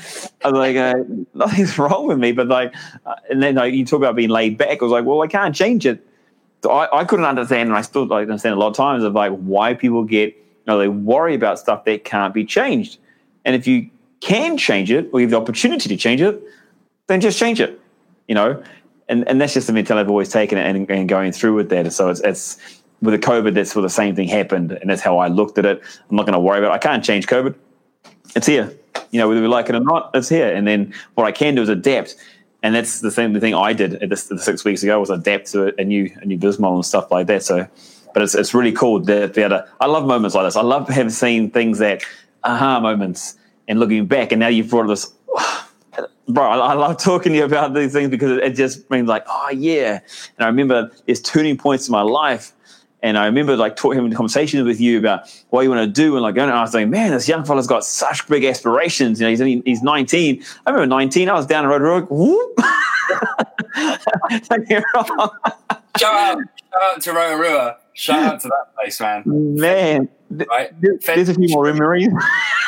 [0.44, 0.94] was like, uh,
[1.34, 2.72] nothing's wrong with me, but like,
[3.04, 4.80] uh, and then like, you talk about being laid back.
[4.80, 6.06] I was like, well, I can't change it.
[6.62, 9.14] So I, I couldn't understand, and I still like understand a lot of times of
[9.14, 13.00] like why people get, you know, they worry about stuff that can't be changed.
[13.44, 13.90] And if you
[14.22, 16.44] can change it, or you have the opportunity to change it,
[17.08, 17.80] then just change it.
[18.28, 18.64] You know,
[19.10, 21.92] and and that's just the mentality I've always taken and, and going through with that.
[21.94, 22.58] So it's it's
[23.02, 25.66] with the COVID, that's where the same thing happened, and that's how I looked at
[25.66, 25.82] it.
[26.10, 26.72] I'm not going to worry about.
[26.72, 26.76] it.
[26.76, 27.54] I can't change COVID.
[28.36, 28.74] It's here.
[29.12, 30.56] You know, whether we like it or not, it's here.
[30.56, 32.16] And then what I can do is adapt.
[32.64, 35.78] And that's the same thing I did at this, six weeks ago was adapt to
[35.80, 37.44] a new a new business model and stuff like that.
[37.44, 37.68] So,
[38.14, 40.56] but it's it's really cool that able to, I love moments like this.
[40.56, 42.04] I love having seen things that
[42.46, 43.36] aha moments
[43.68, 44.32] and looking back.
[44.32, 45.14] And now you've brought this
[46.28, 49.08] bro, I, I love talking to you about these things because it, it just means
[49.08, 50.00] like, oh yeah.
[50.38, 52.54] And I remember there's turning points in my life.
[53.02, 56.14] And I remember like talking, having conversations with you about what you want to do.
[56.16, 59.20] And like, and I was like, man, this young fella's got such big aspirations.
[59.20, 60.42] You know, he's only, he's 19.
[60.66, 61.28] I remember 19.
[61.28, 62.58] I was down the road, road whoop.
[64.50, 65.30] Don't get wrong.
[65.98, 67.78] Shout out, shout out to Rotorua.
[67.92, 69.24] Shout out to that place, man.
[69.26, 70.72] Man, Right?
[70.82, 72.08] there's a few more memories.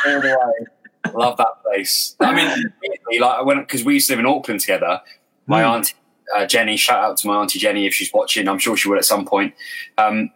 [1.06, 1.26] all the way.
[1.26, 2.16] Love that place.
[2.20, 5.02] I mean, like I went because we used to live in Auckland together.
[5.48, 5.70] My Hmm.
[5.76, 5.94] auntie
[6.36, 8.48] uh, Jenny, shout out to my auntie Jenny if she's watching.
[8.48, 9.54] I'm sure she will at some point.
[10.00, 10.32] Um,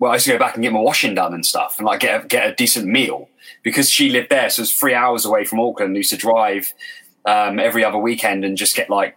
[0.00, 2.00] well, I used to go back and get my washing done and stuff, and like
[2.00, 3.28] get a, get a decent meal
[3.62, 4.50] because she lived there.
[4.50, 5.94] So it's three hours away from Auckland.
[5.94, 6.72] I used to drive
[7.24, 9.16] um, every other weekend and just get like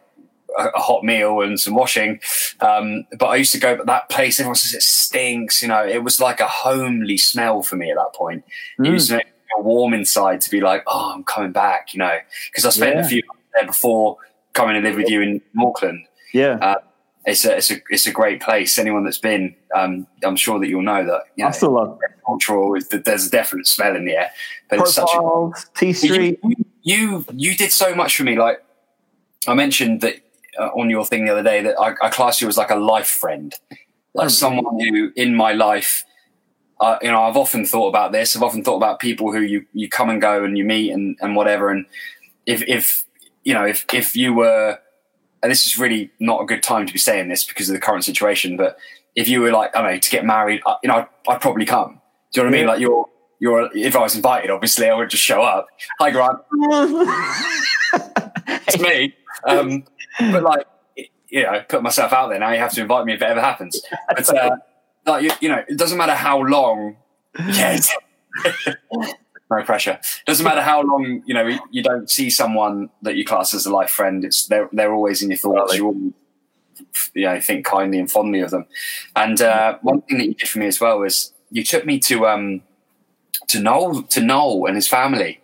[0.59, 2.19] a, a hot meal and some washing.
[2.59, 5.61] Um, but I used to go, but that place, everyone says it stinks.
[5.63, 8.43] You know, it was like a homely smell for me at that point.
[8.77, 8.91] It Mm.
[8.91, 11.93] used to make me feel warm inside to be like, oh, I'm coming back.
[11.93, 12.17] You know,
[12.51, 13.05] because I spent Yeah.
[13.05, 14.17] a few months there before
[14.53, 16.05] coming to live with you in Auckland.
[16.33, 16.57] Yeah.
[16.61, 16.75] Uh,
[17.25, 18.79] it's a it's a it's a great place.
[18.79, 21.23] Anyone that's been, um, I'm sure that you'll know that.
[21.35, 22.75] You know, I still love cultural.
[22.89, 24.31] There's a definite smell in the air,
[24.69, 26.39] but it's such a profiles, T Street.
[26.43, 28.37] you, you you did so much for me.
[28.39, 28.63] Like
[29.47, 30.15] I mentioned that
[30.59, 32.75] uh, on your thing the other day that I, I class you as like a
[32.75, 33.53] life friend,
[34.15, 36.03] like Oh, someone who in my life.
[36.81, 38.35] Uh, you know, I've often thought about this.
[38.35, 41.15] I've often thought about people who you, you come and go and you meet and,
[41.21, 41.69] and whatever.
[41.69, 41.85] And
[42.47, 43.05] if, if,
[43.43, 44.79] you know, if, if you were,
[45.43, 47.79] and this is really not a good time to be saying this because of the
[47.79, 48.77] current situation, but
[49.15, 51.65] if you were like, I don't know, to get married, you know, I'd, I'd probably
[51.65, 52.01] come.
[52.33, 52.67] Do you know what I mean?
[52.67, 53.05] Like you're,
[53.39, 55.67] you're, if I was invited, obviously I would just show up.
[55.99, 56.39] Hi, Grant
[58.67, 59.13] it's me.
[59.47, 59.83] Um,
[60.19, 60.65] but like,
[61.29, 62.39] you know, put myself out there.
[62.39, 63.79] Now you have to invite me if it ever happens.
[64.09, 64.55] But uh,
[65.05, 66.97] like, you, you know, it doesn't matter how long.
[67.39, 67.79] Yeah.
[69.51, 69.99] no pressure.
[70.25, 73.73] Doesn't matter how long you know you don't see someone that you class as a
[73.73, 74.23] life friend.
[74.25, 75.75] It's they're they're always in your thoughts.
[75.75, 76.11] You all
[77.13, 78.65] you know think kindly and fondly of them.
[79.15, 81.99] And uh, one thing that you did for me as well was you took me
[81.99, 82.61] to um
[83.47, 85.41] to Noel to Noel and his family.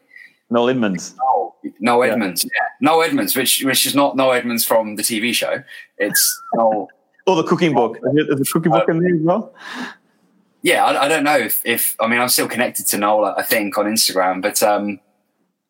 [0.50, 1.14] Noel Edmonds.
[1.18, 2.14] Noel, Noel Yeah.
[2.14, 2.68] Edmonds, yeah.
[2.80, 5.64] Noel Edmonds, which which is not Noel Edmonds from the TV show.
[5.98, 6.88] It's Noel.
[7.28, 7.98] Or the cooking book.
[7.98, 9.54] Is the cooking book in there as well?
[10.62, 13.44] yeah, I, I don't know if, if I mean I'm still connected to Noel, I
[13.44, 14.99] think, on Instagram, but um,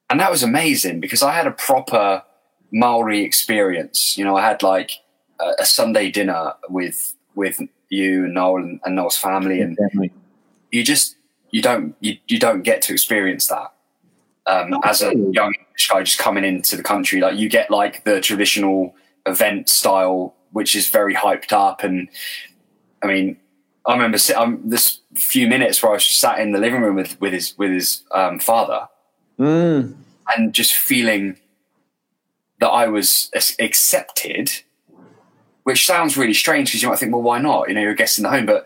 [0.09, 2.23] and that was amazing because I had a proper
[2.71, 4.17] Maori experience.
[4.17, 4.91] You know, I had like
[5.39, 7.59] a, a Sunday dinner with with
[7.89, 10.13] you and Noel and, and Noel's family, and Definitely.
[10.71, 11.15] you just
[11.51, 13.73] you don't you, you don't get to experience that
[14.47, 17.21] um, as a young English guy just coming into the country.
[17.21, 22.09] Like you get like the traditional event style, which is very hyped up, and
[23.03, 23.37] I mean,
[23.85, 26.81] I remember sit, um, this few minutes where I was just sat in the living
[26.81, 28.87] room with with his with his um, father,
[29.39, 29.95] Mm.
[30.35, 31.37] and just feeling
[32.59, 33.29] that I was
[33.59, 34.51] accepted.
[35.63, 37.67] Which sounds really strange because you might think, well, why not?
[37.67, 38.65] You know, you're a guest in the home, but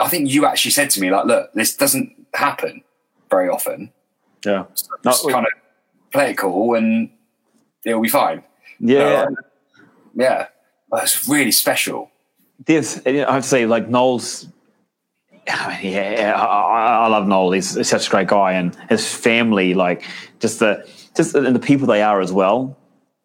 [0.00, 2.82] I think you actually said to me, like, look, this doesn't happen
[3.30, 3.92] very often.
[4.44, 4.64] Yeah.
[4.74, 5.52] So just kind of
[6.10, 7.08] play it cool and
[7.84, 8.42] it'll be fine.
[8.80, 9.26] Yeah.
[9.26, 9.36] No,
[10.16, 10.46] Yeah.
[10.92, 12.10] It's really special.
[12.64, 14.48] there's I have to say like Noel's
[15.48, 17.52] I mean, yeah, I, I love Noel.
[17.52, 20.04] He's, such a great guy, and his family, like
[20.38, 22.76] just the just and the people they are as well.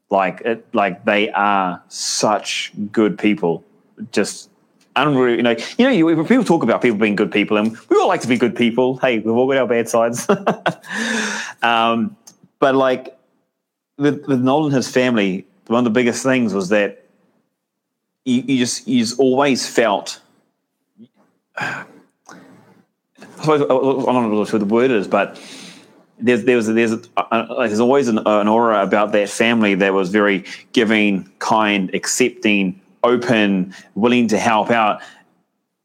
[0.09, 3.63] Like it, like they are such good people.
[4.11, 4.49] Just
[4.95, 5.35] unreal.
[5.35, 8.07] You know, you know, you, people talk about people being good people, and we all
[8.07, 8.97] like to be good people.
[8.97, 10.27] Hey, we've all got our bad sides.
[11.61, 12.15] um,
[12.59, 13.17] but like
[13.97, 17.06] with, with Noel and his family, one of the biggest things was that
[18.27, 20.19] you, you just you just always felt.
[21.55, 21.85] I
[23.39, 25.41] suppose I don't know what the word is, but
[26.19, 30.43] there's there's there's uh, there's always an, an aura about that family that was very
[30.73, 35.01] giving, kind, accepting, open, willing to help out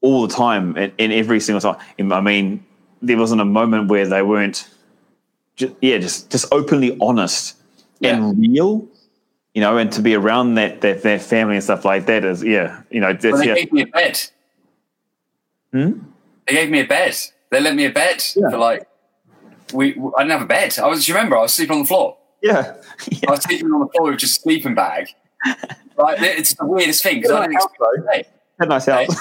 [0.01, 2.13] all the time and, and every single time.
[2.13, 2.65] I mean,
[3.01, 4.69] there wasn't a moment where they weren't,
[5.55, 7.57] just, yeah, just just openly honest
[8.03, 8.89] and real.
[9.55, 12.43] You know, and to be around that, that that family and stuff like that is,
[12.43, 14.19] yeah, you know, Well, they yeah, gave me a bed.
[15.73, 15.93] Hmm?
[16.47, 17.17] They gave me a bed.
[17.51, 18.51] They lent me a bed Yeah.
[18.51, 18.87] for like,
[19.73, 20.79] we, I didn't have a bed.
[20.79, 21.37] I was, do you remember?
[21.37, 22.17] I was sleeping on the floor.
[22.43, 22.75] yeah,
[23.29, 25.09] I was sleeping on the floor with just a sleeping bag.
[25.99, 29.15] Like, it's the weirdest thing because I didn't expect had nice house.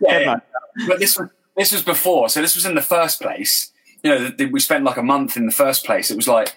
[0.00, 0.32] Yeah, Had a yeah.
[0.32, 3.70] nice- but this was this was before, so this was in the first place.
[4.02, 6.10] You know, the, the, we spent like a month in the first place.
[6.10, 6.56] It was like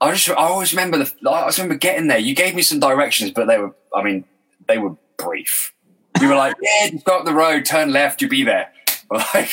[0.00, 2.18] I just I always remember the I always remember getting there.
[2.18, 4.24] You gave me some directions, but they were I mean
[4.68, 5.72] they were brief.
[6.20, 8.72] You were like, yeah, just go up the road, turn left, you'll be there.
[9.10, 9.50] We're like,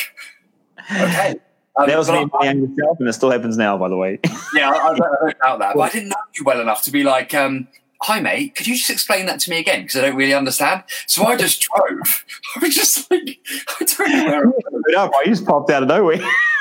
[0.92, 1.36] okay.
[1.78, 3.90] Um, That was me I- and my younger self, and it still happens now, by
[3.90, 4.20] the way.
[4.56, 5.76] yeah, I, I don't, I don't doubt that.
[5.76, 7.68] But I didn't know you well enough to be like, um,
[8.02, 9.82] hi, mate, could you just explain that to me again?
[9.82, 10.84] Because I don't really understand.
[11.06, 12.26] So I just drove.
[12.56, 13.38] I was just like,
[13.80, 14.50] I don't know where
[14.88, 16.20] It I just popped out of nowhere.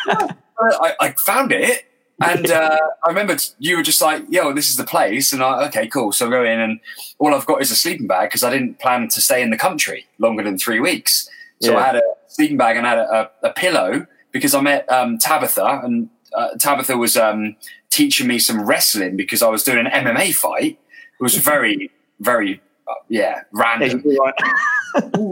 [0.08, 1.84] I, I found it.
[2.30, 5.32] And uh, I remember you were just like, yo, this is the place.
[5.32, 6.12] And I, okay, cool.
[6.12, 6.80] So I go in, and
[7.18, 9.56] all I've got is a sleeping bag because I didn't plan to stay in the
[9.56, 11.28] country longer than three weeks.
[11.60, 11.78] So Yeah.
[11.78, 14.90] I had a sleeping bag and I had a, a, a pillow because I met
[14.90, 17.56] um, Tabitha, and uh, Tabitha was um,
[17.90, 20.78] teaching me some wrestling because I was doing an MMA fight.
[21.20, 21.90] It was very,
[22.20, 24.02] very, uh, yeah, random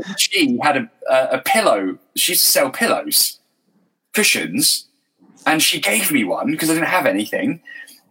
[0.17, 1.99] she had a, a, a pillow.
[2.17, 3.41] She used to sell pillows,
[4.15, 4.89] cushions,
[5.47, 7.61] and she gave me one because I didn't have anything.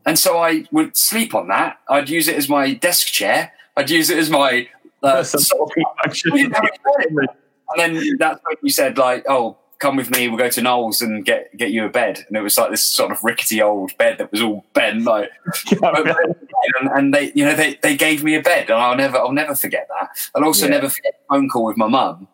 [0.06, 1.80] And so I would sleep on that.
[1.90, 3.54] I'd use it as my desk chair.
[3.78, 4.68] I'd use it as my.
[5.04, 5.74] Uh, Some sofa.
[6.04, 6.32] function.
[6.34, 7.28] We didn't have any bed.
[7.70, 10.28] and then that's when you said, like, oh, come with me.
[10.28, 12.24] We'll go to Noel's and get get you a bed.
[12.28, 15.04] And it was like this sort of rickety old bed that was all bent.
[15.04, 15.32] Like,
[15.72, 19.32] and, and, they, you know, they, they gave me a bed, and I'll never, I'll
[19.32, 20.10] never forget that.
[20.36, 20.72] I'll also yeah.
[20.72, 22.28] never forget a phone call with my mum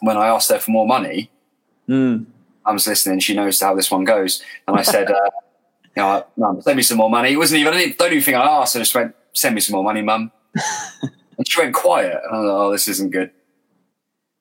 [0.00, 1.30] when I asked her for more money.
[1.88, 2.26] Mm.
[2.64, 5.14] Mum's listening; she knows how this one goes, and I said, uh,
[5.96, 8.36] "You know, mum, send me some more money." It wasn't even, I don't even think
[8.36, 8.76] I asked.
[8.76, 10.32] I just went, "Send me some more money, mum."
[11.38, 13.30] and she went quiet, and I was like, "Oh, this isn't good."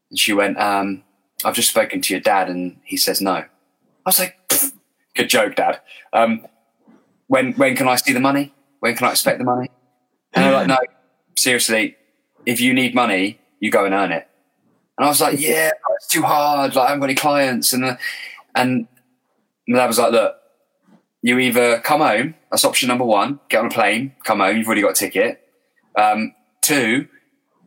[0.10, 1.04] And she went, um,
[1.44, 3.48] "I've just spoken to your dad, and he says no." I
[4.06, 4.38] was like,
[5.16, 5.82] "Good joke, dad."
[6.14, 6.46] Um,
[7.28, 8.54] when when can I see the money?
[8.80, 9.70] When can I expect the money?
[10.34, 10.78] And they're like, no,
[11.36, 11.98] seriously,
[12.46, 14.28] if you need money, you go and earn it.
[14.99, 16.76] And I was like, yeah, it's too hard.
[16.76, 17.71] Like, I haven't got any clients.
[17.71, 17.95] And, uh,
[18.53, 18.85] and
[19.65, 20.35] my dad was like, look,
[21.21, 24.67] you either come home, that's option number one, get on a plane, come home, you've
[24.67, 25.41] already got a ticket.
[25.97, 27.07] Um, two,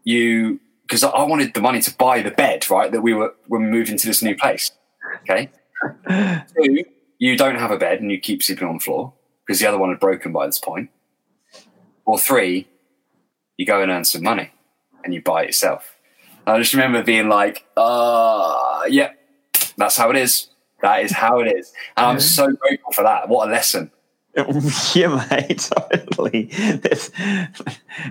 [0.04, 3.62] you, because I wanted the money to buy the bed, right, that we were, when
[3.62, 4.70] we moved into this new place.
[5.22, 5.48] Okay.
[6.54, 6.84] two,
[7.18, 9.14] you don't have a bed and you keep sleeping on the floor
[9.46, 10.90] because the other one had broken by this point.
[12.04, 12.68] Or three,
[13.56, 14.50] you go and earn some money
[15.02, 15.91] and you buy it yourself.
[16.46, 19.12] I just remember being like, uh, yeah,
[19.76, 20.48] that's how it is.
[20.82, 21.72] That is how it is.
[21.96, 23.28] And I'm so grateful for that.
[23.28, 23.90] What a lesson.
[24.94, 26.48] yeah, mate, totally.
[26.50, 27.10] It's,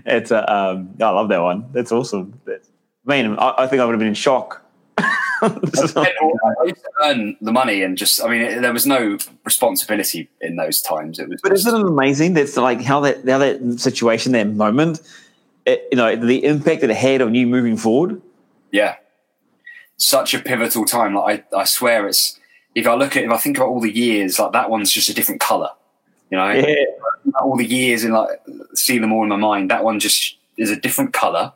[0.06, 1.66] it's a, um, I love that one.
[1.74, 2.40] That's awesome.
[2.46, 2.70] That's,
[3.08, 4.62] I mean, I, I think I would have been in shock
[5.44, 10.56] I used to earn the money and just, I mean, there was no responsibility in
[10.56, 11.18] those times.
[11.18, 12.36] It was, but isn't it amazing?
[12.36, 15.02] That's like how that, how that situation, that moment,
[15.66, 18.22] it, you know, the impact that it had on you moving forward.
[18.72, 18.96] Yeah,
[19.98, 21.14] such a pivotal time.
[21.16, 22.40] Like I, I swear, it's
[22.76, 25.10] if I look at, if I think about all the years, like that one's just
[25.10, 25.70] a different color.
[26.30, 26.86] You know, yeah.
[27.42, 28.42] all the years and like
[28.74, 29.70] see them all in my mind.
[29.70, 31.54] That one just is a different color.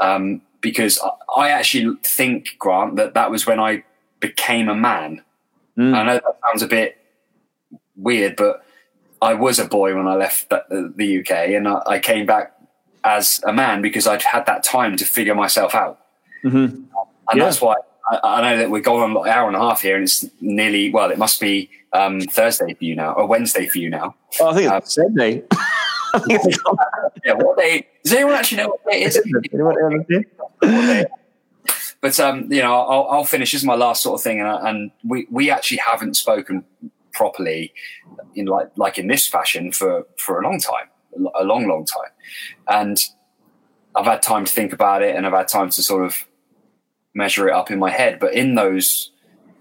[0.00, 0.98] Um, because
[1.36, 3.84] I actually think, Grant, that that was when I
[4.20, 5.22] became a man.
[5.76, 5.94] Mm.
[5.94, 6.98] I know that sounds a bit
[7.96, 8.64] weird, but
[9.20, 12.54] I was a boy when I left the UK, and I came back
[13.04, 16.00] as a man because I'd had that time to figure myself out,
[16.44, 16.56] mm-hmm.
[16.56, 16.86] and
[17.34, 17.44] yeah.
[17.44, 17.74] that's why
[18.22, 20.90] I, know that we're going on an hour and a half here, and it's nearly
[20.90, 24.14] well, it must be um, Thursday for you now, or Wednesday for you now.
[24.40, 25.42] Oh, I think it's um, Sunday.
[27.24, 27.86] yeah, what day?
[28.04, 29.20] Does anyone actually know what day it is?
[32.00, 33.52] but um, you know, I'll, I'll, finish.
[33.52, 36.64] This is my last sort of thing, and, and we we actually haven't spoken
[37.12, 37.72] properly
[38.34, 40.88] in like like in this fashion for for a long time,
[41.34, 42.10] a long long time,
[42.68, 42.98] and
[43.94, 46.26] I've had time to think about it, and I've had time to sort of
[47.14, 48.18] measure it up in my head.
[48.18, 49.10] But in those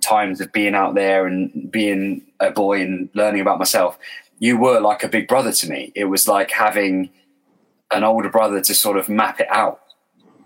[0.01, 3.97] times of being out there and being a boy and learning about myself,
[4.39, 5.91] you were like a big brother to me.
[5.95, 7.09] It was like having
[7.91, 9.81] an older brother to sort of map it out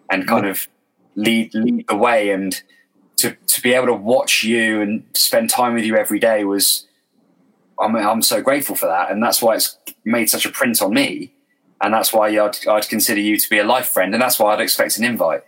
[0.09, 0.67] and kind of
[1.15, 2.61] lead lead the way and
[3.17, 6.87] to to be able to watch you and spend time with you every day was
[7.79, 10.93] I'm I'm so grateful for that and that's why it's made such a print on
[10.93, 11.33] me
[11.85, 14.53] and that's why I'd I'd consider you to be a life friend and that's why
[14.53, 15.43] I'd expect an invite.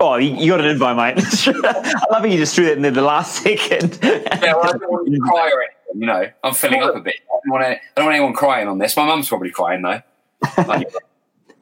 [0.00, 1.24] Oh, you got an invite, mate.
[1.46, 3.98] I love how you just threw it in the last second.
[4.02, 6.00] yeah, well, I don't want to cry or anything.
[6.00, 7.16] You know, I'm filling up a bit.
[7.28, 8.96] I don't want, to, I don't want anyone crying on this.
[8.96, 10.02] My mum's probably crying though.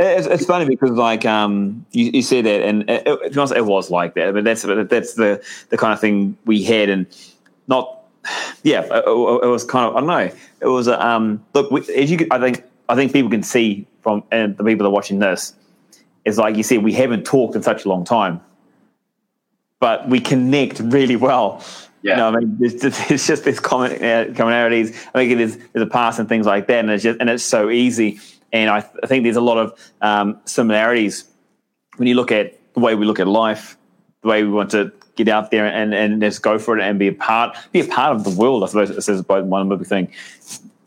[0.01, 3.91] it's, it's, funny because like um, you, you said that, and it, it, it was
[3.91, 4.33] like that.
[4.33, 7.07] But that's that's the the kind of thing we had, and
[7.69, 8.03] not
[8.63, 8.81] yeah.
[8.83, 10.37] It, it was kind of I don't know.
[10.63, 11.71] It was a um, look.
[11.91, 14.93] As you, I think I think people can see from and the people that are
[14.93, 15.55] watching this
[16.25, 18.41] is like you said, we haven't talked in such a long time,
[19.81, 21.65] but we connect really well.
[22.03, 22.13] Yeah.
[22.13, 24.95] You know, I mean, it's just, it's just this common uh, commonalities.
[25.15, 27.31] I think it is there's a past and things like that, and it's just and
[27.31, 28.21] it's so easy.
[28.53, 31.25] And I, th- I think there's a lot of um, similarities
[31.97, 33.79] when you look at the way we look at life,
[34.23, 36.99] the way we want to get out there and, and just go for it and
[36.99, 38.63] be a part, be a part of the world.
[38.63, 40.13] I suppose this is both one big thing.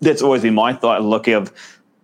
[0.01, 1.03] That's always been my thought.
[1.03, 1.51] Look of,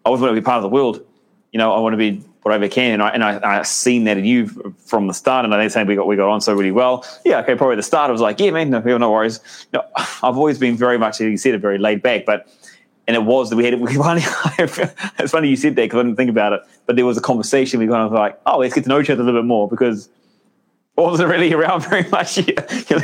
[0.06, 1.06] I always want to be part of the world.
[1.52, 2.94] You know, I want to be whatever I can.
[2.94, 4.48] And I and I, I seen that in you
[4.86, 5.46] from the start.
[5.46, 7.06] And I think we got we got on so really well.
[7.26, 9.40] Yeah, okay, probably the start I was like, yeah, man, no, no worries.
[9.74, 12.48] No, I've always been very much, as you said, very laid back, but.
[13.08, 14.24] And it was that we had we finally.
[14.60, 17.22] it's funny you said that because I didn't think about it, but there was a
[17.22, 17.80] conversation.
[17.80, 19.68] We kind of like, oh, let's get to know each other a little bit more
[19.68, 20.08] because
[21.02, 22.36] wasn't really around very much.
[22.36, 22.66] Here.
[22.70, 22.96] here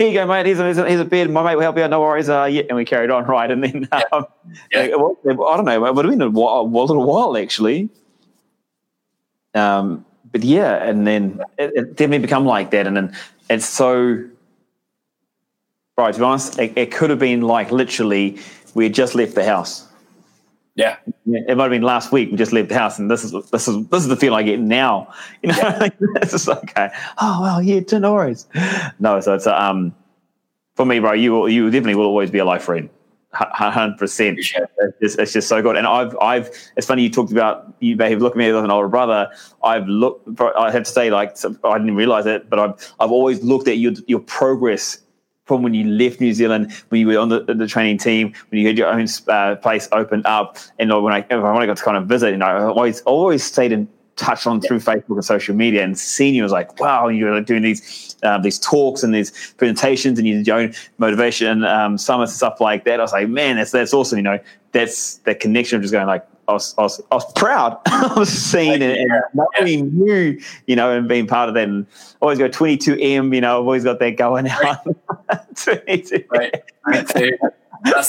[0.00, 0.46] you go, mate.
[0.46, 1.30] Here's a, here's a bed.
[1.30, 1.90] My mate will help you out.
[1.90, 2.28] No worries.
[2.28, 2.62] Uh, yeah.
[2.68, 3.50] And we carried on, right?
[3.50, 4.26] And then um,
[4.72, 4.82] yeah.
[4.82, 5.86] it was, I don't know.
[5.86, 7.88] It would have been a, while, a little while, actually.
[9.54, 12.86] Um, but yeah, and then it, it definitely become like that.
[12.86, 13.16] And then
[13.48, 14.24] it's so,
[15.96, 18.38] right, to be honest, it, it could have been like literally
[18.74, 19.85] we had just left the house
[20.76, 20.98] yeah.
[21.26, 22.30] It might have been last week.
[22.30, 24.42] We just left the house, and this is this is this is the feel I
[24.42, 25.12] get now.
[25.42, 25.88] You know, yeah.
[26.16, 28.46] it's just like, okay, oh well, yeah, no worries.
[28.98, 29.94] No, so it's um,
[30.74, 31.12] for me, bro.
[31.12, 32.90] You you definitely will always be a life friend,
[33.32, 34.38] hundred percent.
[35.00, 35.76] It's just so good.
[35.76, 36.50] And I've, I've.
[36.76, 39.30] It's funny you talked about you may have looked at me as an older brother.
[39.64, 40.40] I've looked.
[40.40, 43.78] I have to say, like I didn't realize it, but I've, I've always looked at
[43.78, 44.98] your your progress
[45.46, 48.60] from when you left New Zealand, when you were on the, the training team, when
[48.60, 51.82] you had your own uh, place opened up, and when I when I got to
[51.82, 55.24] kind of visit, you know, I always always stayed in touch on through Facebook and
[55.24, 59.02] social media, and seeing you was like, wow, you're like doing these um, these talks
[59.02, 62.98] and these presentations, and you did your own motivation um, summits and stuff like that.
[62.98, 64.18] I was like, man, that's that's awesome.
[64.18, 64.38] You know,
[64.72, 67.80] that's that connection of just going like, I was, I was, I was proud.
[67.86, 71.68] I was seeing it and not really knew, you know, and being part of that.
[71.68, 71.86] And
[72.20, 74.96] always go 22M, you know, I've always got that going on.
[75.56, 76.54] 22 right.
[76.86, 77.12] That's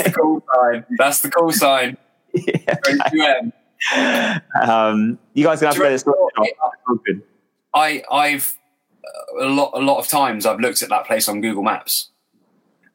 [0.04, 0.86] the cool sign.
[0.98, 1.98] That's the cool sign.
[2.34, 2.76] Yeah.
[2.86, 4.42] 22M.
[4.62, 6.06] Um, you guys can have this.
[7.74, 8.58] I, I've
[9.06, 12.10] uh, a lot, a lot of times I've looked at that place on Google Maps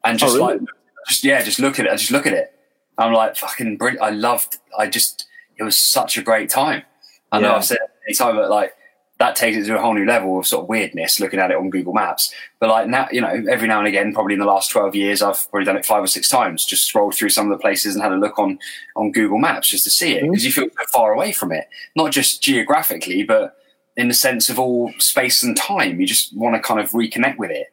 [0.05, 0.59] and just oh, really?
[0.59, 0.67] like,
[1.07, 1.91] just yeah, just look at it.
[1.91, 2.53] I just look at it.
[2.97, 4.03] I'm like, fucking brilliant.
[4.03, 4.57] I loved.
[4.77, 5.25] I just
[5.63, 6.83] it was such a great time.
[7.31, 8.73] I know I've said any time, but like
[9.19, 11.57] that takes it to a whole new level of sort of weirdness looking at it
[11.57, 12.33] on Google Maps.
[12.59, 15.21] But like now, you know, every now and again, probably in the last 12 years,
[15.21, 17.95] I've probably done it five or six times, just scrolled through some of the places
[17.95, 18.59] and had a look on,
[18.95, 20.45] on Google Maps just to see it because mm-hmm.
[20.45, 23.55] you feel so far away from it, not just geographically, but
[23.95, 26.01] in the sense of all space and time.
[26.01, 27.67] You just want to kind of reconnect with it.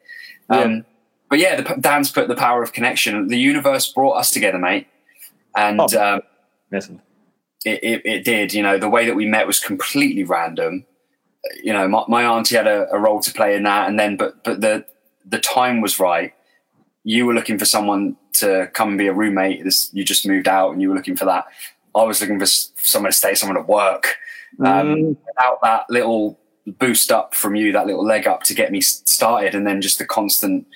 [0.49, 0.59] Yeah.
[0.59, 0.85] Um,
[1.29, 3.27] but yeah, the, Dan's put the power of connection.
[3.27, 4.87] The universe brought us together, mate.
[5.55, 6.21] And, oh, um,
[6.71, 7.01] listen
[7.65, 8.53] it, it, it, did.
[8.53, 10.85] You know, the way that we met was completely random.
[11.63, 14.17] You know, my, my auntie had a, a, role to play in that, and then
[14.17, 14.85] but but the
[15.25, 16.33] the time was right.
[17.03, 19.63] You were looking for someone to come and be a roommate.
[19.63, 21.45] This you just moved out, and you were looking for that.
[21.95, 24.17] I was looking for someone to stay, someone to work.
[24.59, 25.17] Um, mm.
[25.27, 29.55] Without that little boost up from you, that little leg up to get me started,
[29.55, 30.67] and then just the constant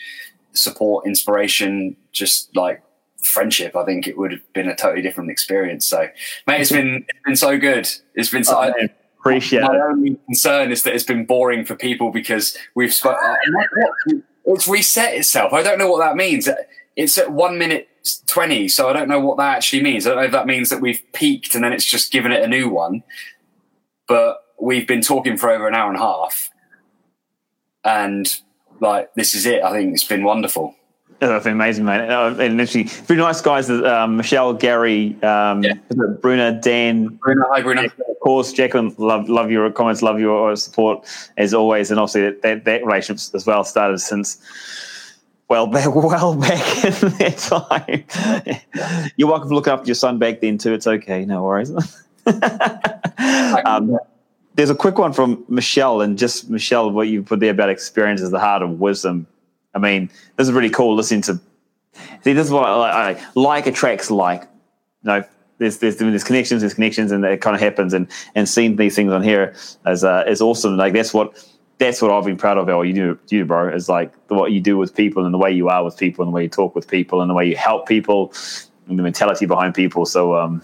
[0.54, 2.82] support, inspiration, just like
[3.26, 5.86] friendship, I think it would have been a totally different experience.
[5.86, 6.08] So,
[6.48, 7.90] mate, it's been it's been so good.
[8.14, 8.56] It's been so.
[8.58, 8.90] Oh, I,
[9.20, 9.62] appreciate.
[9.62, 9.82] My it.
[9.82, 13.20] only concern is that it's been boring for people because we've spoken.
[13.26, 14.14] Uh,
[14.46, 15.54] it's reset itself.
[15.54, 16.48] I don't know what that means.
[16.96, 17.90] It's at one minute
[18.28, 20.06] twenty, so I don't know what that actually means.
[20.06, 22.44] I don't know if that means that we've peaked and then it's just given it
[22.44, 23.04] a new one.
[24.08, 26.52] But we've been talking for over an hour and a half,
[27.84, 28.34] and
[28.80, 29.64] like this is it.
[29.64, 30.76] I think it's been wonderful.
[31.20, 32.10] That's amazing, mate.
[32.10, 33.70] Uh, and literally, very nice guys.
[33.70, 35.74] Um, Michelle, Gary, um, yeah.
[36.22, 37.08] Bruna, Dan.
[37.08, 37.84] Bruna, hi, Bruna.
[37.86, 41.90] Of course, Jacqueline, love, love your comments, love your support as always.
[41.90, 44.42] And obviously, that, that relationship as well started since
[45.48, 49.12] well back, well back in that time.
[49.16, 50.74] You're welcome to look after your son back then too.
[50.74, 51.72] It's okay, no worries.
[53.66, 53.98] um,
[54.56, 58.22] there's a quick one from Michelle, and just Michelle, what you put there about experience
[58.22, 59.28] is the heart of wisdom.
[59.76, 61.40] I mean, this is really cool listening to.
[62.24, 63.36] See, this is what I like.
[63.36, 64.42] Like attracts like.
[65.04, 65.24] You know,
[65.58, 67.94] there's there's there's connections, there's connections, and it kind of happens.
[67.94, 69.54] And and seeing these things on here
[69.86, 70.78] is uh, is awesome.
[70.78, 71.38] Like that's what
[71.78, 72.68] that's what I've been proud of.
[72.68, 75.52] What you do, you bro, is like what you do with people and the way
[75.52, 77.56] you are with people and the way you talk with people and the way you
[77.56, 78.34] help people
[78.88, 80.06] and the mentality behind people.
[80.06, 80.62] So, um,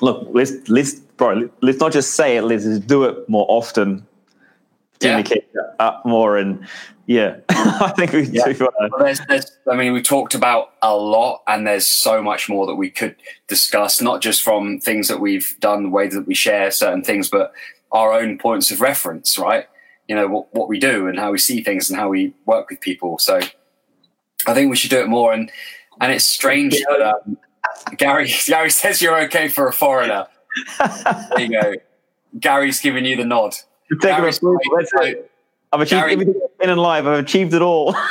[0.00, 2.42] look, let's let's bro, let's not just say it.
[2.42, 4.06] Let's do it more often.
[5.00, 5.62] Communicate yeah.
[5.78, 6.66] up more and
[7.10, 8.52] yeah, I think we yeah.
[8.52, 8.68] do.
[8.78, 12.66] Well, there's, there's, I mean, we talked about a lot, and there's so much more
[12.66, 13.16] that we could
[13.48, 17.28] discuss, not just from things that we've done, the way that we share certain things,
[17.28, 17.52] but
[17.90, 19.66] our own points of reference, right?
[20.06, 22.70] You know, what, what we do and how we see things and how we work
[22.70, 23.18] with people.
[23.18, 23.40] So
[24.46, 25.32] I think we should do it more.
[25.32, 25.50] And,
[26.00, 27.38] and it's strange that um,
[27.96, 30.28] Gary, Gary says you're okay for a foreigner.
[30.78, 31.74] there you go.
[32.38, 33.56] Gary's giving you the nod.
[33.90, 34.40] Take Gary's,
[35.72, 37.04] I've achieved Gary, everything in life.
[37.04, 37.94] I've achieved it all.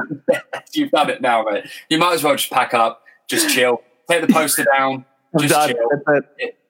[0.72, 1.66] You've done it now, mate.
[1.88, 5.04] You might as well just pack up, just chill, take the poster down,
[5.38, 5.70] just done.
[5.70, 6.20] chill.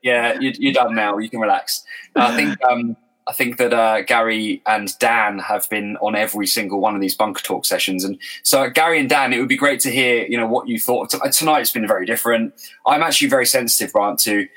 [0.02, 1.18] Yeah, you, are done now.
[1.18, 1.84] You can relax.
[2.16, 2.96] I think um,
[3.28, 7.14] I think that uh, Gary and Dan have been on every single one of these
[7.14, 10.36] bunker talk sessions, and so Gary and Dan, it would be great to hear you
[10.36, 11.14] know what you thought.
[11.32, 12.52] Tonight's been very different.
[12.86, 14.48] I'm actually very sensitive, Grant, to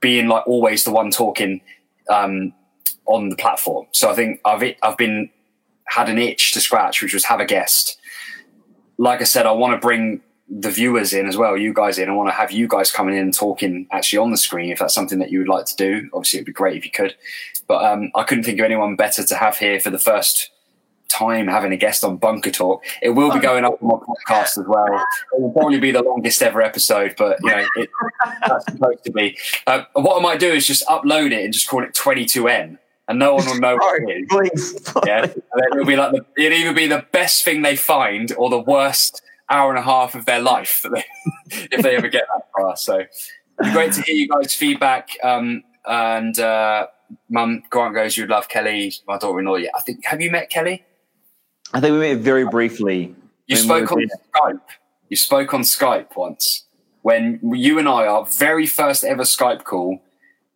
[0.00, 1.60] being like always the one talking.
[2.08, 2.52] Um,
[3.10, 3.86] on the platform.
[3.92, 5.30] So I think I've I've been
[5.86, 7.98] had an itch to scratch, which was have a guest.
[8.96, 12.08] Like I said, I want to bring the viewers in as well, you guys in.
[12.08, 14.78] I want to have you guys coming in and talking actually on the screen if
[14.78, 16.08] that's something that you would like to do.
[16.12, 17.14] Obviously, it'd be great if you could.
[17.66, 20.50] But um, I couldn't think of anyone better to have here for the first
[21.08, 22.84] time having a guest on Bunker Talk.
[23.02, 24.86] It will be going up on my podcast as well.
[24.86, 27.90] It will probably be the longest ever episode, but you know, it,
[28.46, 29.36] that's supposed to be.
[29.66, 32.78] Uh, what I might do is just upload it and just call it 22M
[33.10, 34.26] and no one will know what it is.
[34.30, 35.02] Please, please.
[35.04, 38.48] Yeah, and it'll be like the, it'll either be the best thing they find or
[38.48, 39.20] the worst
[39.50, 41.04] hour and a half of their life that they,
[41.72, 42.76] if they ever get that far.
[42.76, 43.08] So it'd
[43.64, 45.10] be great to hear you guys' feedback.
[45.24, 46.86] Um, and uh,
[47.28, 50.06] Mum Grant goes, "You'd love Kelly, my daughter-in-law." Yeah, I think.
[50.06, 50.84] Have you met Kelly?
[51.74, 53.16] I think we met very briefly.
[53.48, 54.06] You spoke on
[54.36, 54.60] Skype.
[55.08, 56.64] You spoke on Skype once
[57.02, 60.00] when you and I, our very first ever Skype call,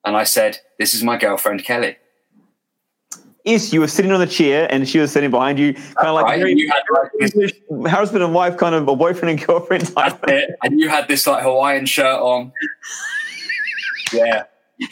[0.05, 1.97] and I said, "This is my girlfriend Kelly."
[3.45, 6.15] Yes, you were sitting on the chair and she was sitting behind you, kind of
[6.15, 6.39] like right.
[6.39, 10.19] very you had husband and wife, kind of a boyfriend and girlfriend type.
[10.62, 12.53] And you had this like Hawaiian shirt on.
[14.15, 14.45] yeah.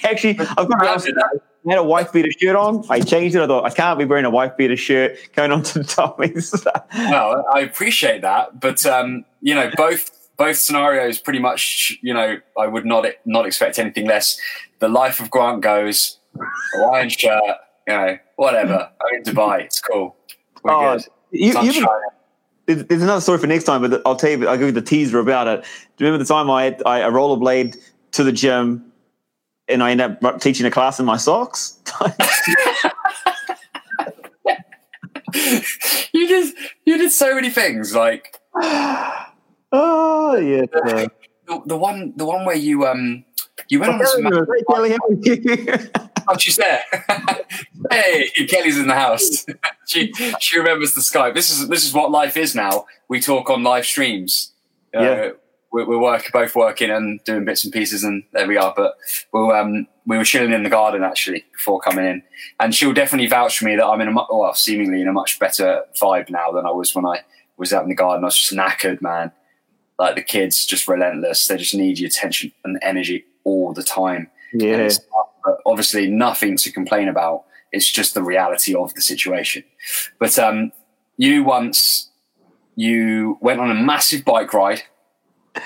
[0.05, 1.41] Actually, I've got to ask that.
[1.66, 2.85] I had a wife beater shirt on.
[2.91, 3.41] I changed it.
[3.41, 6.53] I thought I can't be wearing a wife beater shirt going on to Tommy's.
[6.95, 11.99] well, I appreciate that, but um, you know, both both scenarios pretty much.
[12.03, 14.41] You know, I would not not expect anything less.
[14.81, 16.19] The life of Grant goes
[16.74, 17.43] Hawaiian shirt.
[17.87, 18.91] You know, whatever.
[19.01, 19.63] I'm in Dubai.
[19.65, 20.17] It's cool.
[20.63, 21.07] We're Oh, good.
[21.33, 22.87] you, Sun's you shining.
[22.87, 24.47] there's, another story for next time, but I'll tell you.
[24.49, 25.63] I'll give you the teaser about it.
[25.63, 27.77] Do you remember the time I had, I, rollerblade
[28.13, 28.93] to the gym
[29.69, 31.79] and I end up teaching a class in my socks?
[36.13, 36.55] you did
[36.85, 38.39] you did so many things like
[39.73, 40.63] oh yeah.
[41.47, 43.25] the, the one the one where you um
[43.69, 45.79] you went on this Hey, Kelly, how are you?
[46.29, 46.81] Oh, she's there.
[47.91, 49.45] hey, Kelly's in the house.
[49.89, 51.35] she she remembers the Skype.
[51.35, 52.87] This is this is what life is now.
[53.09, 54.53] We talk on live streams.
[54.97, 55.31] Uh, Yeah.
[55.73, 58.73] we're, we're work, both working and doing bits and pieces, and there we are.
[58.77, 58.95] But
[59.33, 62.23] we'll, um, we were chilling in the garden actually before coming in,
[62.61, 65.12] and she'll definitely vouch for me that I'm in a mu- well, seemingly in a
[65.12, 67.23] much better vibe now than I was when I
[67.57, 68.23] was out in the garden.
[68.23, 69.33] I was just knackered, man.
[69.99, 71.49] Like the kids, just relentless.
[71.49, 74.31] They just need your attention and energy all the time.
[74.52, 74.89] Yeah.
[75.66, 77.44] obviously nothing to complain about.
[77.73, 79.64] It's just the reality of the situation.
[80.19, 80.73] But um,
[81.16, 82.10] you once
[82.77, 84.82] you went on a massive bike ride,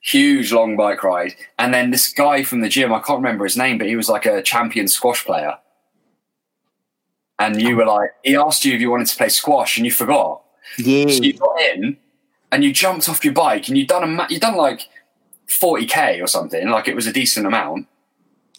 [0.00, 3.56] huge long bike ride, and then this guy from the gym, I can't remember his
[3.56, 5.58] name, but he was like a champion squash player.
[7.38, 9.92] And you were like, he asked you if you wanted to play squash, and you
[9.92, 10.42] forgot.
[10.78, 11.08] Yeah.
[11.08, 11.96] So you got in
[12.52, 14.88] and you jumped off your bike and you done a ma- you done like
[15.48, 17.86] 40k or something, like it was a decent amount.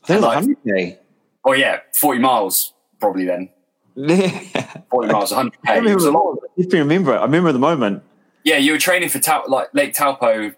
[0.04, 0.98] I think like- 100k.
[1.46, 3.50] Oh yeah, 40 miles probably then.
[3.96, 4.82] Yeah.
[4.92, 5.52] 40 miles, 100k.
[5.68, 6.38] I It was remember, a lot.
[6.58, 7.18] I just remember it.
[7.18, 8.04] I remember the moment.
[8.44, 10.54] Yeah, you were training for like Lake Taupo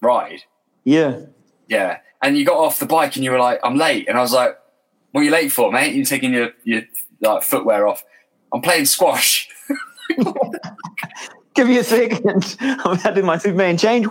[0.00, 0.40] ride.
[0.84, 1.20] Yeah.
[1.68, 4.20] Yeah, and you got off the bike and you were like, "I'm late," and I
[4.20, 4.58] was like,
[5.12, 5.94] "What are you late for, mate?
[5.94, 6.82] You're taking your your
[7.20, 8.04] like footwear off?"
[8.52, 9.48] I'm playing squash.
[11.54, 12.56] Give me a second.
[12.60, 14.06] I'm do my Superman change.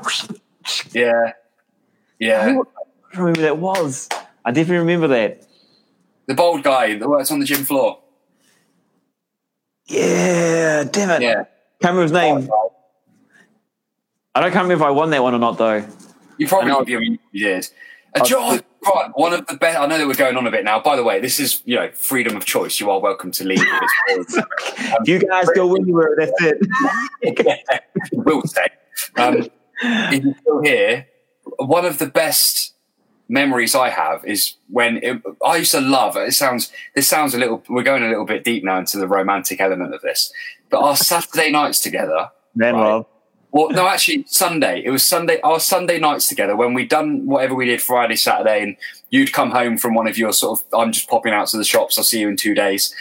[0.94, 1.34] Yeah,
[2.22, 2.41] yeah.
[2.41, 2.68] I don't
[3.14, 4.07] remember who that was.
[4.45, 5.45] I definitely remember that.
[6.27, 7.99] The bold guy that works on the gym floor.
[9.88, 11.22] Yeah, damn it.
[11.22, 11.34] Yeah.
[11.81, 12.49] Can't remember his name.
[14.34, 15.85] I don't can't remember if I won that one or not though.
[16.38, 16.85] You probably I know.
[16.88, 17.68] you, did.
[18.15, 19.77] Uh, John, right, one of the best.
[19.77, 20.81] I know that we're going on a bit now.
[20.81, 22.80] By the way, this is you know freedom of choice.
[22.80, 23.60] You are welcome to leave.
[24.07, 24.31] point.
[25.06, 26.15] You guys go anywhere.
[26.18, 27.84] That's it.
[28.14, 28.68] will stay.
[29.18, 29.49] Um,
[29.84, 31.07] if you're still here,
[31.57, 32.73] one of the best
[33.30, 36.18] memories I have is when it, I used to love.
[36.18, 36.72] It sounds.
[36.95, 37.64] This sounds a little.
[37.69, 40.32] We're going a little bit deep now into the romantic element of this.
[40.69, 42.30] But our Saturday nights together.
[42.56, 42.82] Man, Right.
[42.82, 43.10] well,
[43.52, 44.82] Well, no, actually, Sunday.
[44.84, 45.40] It was Sunday.
[45.41, 48.78] Our Sunday nights together when we'd done whatever we did Friday, Saturday, and
[49.10, 50.80] you'd come home from one of your sort of.
[50.80, 51.98] I'm just popping out to the shops.
[51.98, 52.94] I'll see you in two days,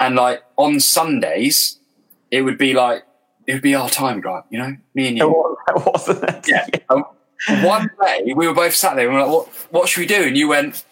[0.00, 1.78] and like on Sundays,
[2.30, 3.04] it would be like
[3.46, 4.44] it would be our time, Grant.
[4.50, 5.28] You know, me and it you.
[5.28, 6.48] was- it wasn't it?
[6.48, 6.66] Yeah.
[6.90, 7.04] Um,
[7.62, 9.48] One day we were both sat there and we were like, "What?
[9.70, 10.84] What should we do?" And you went,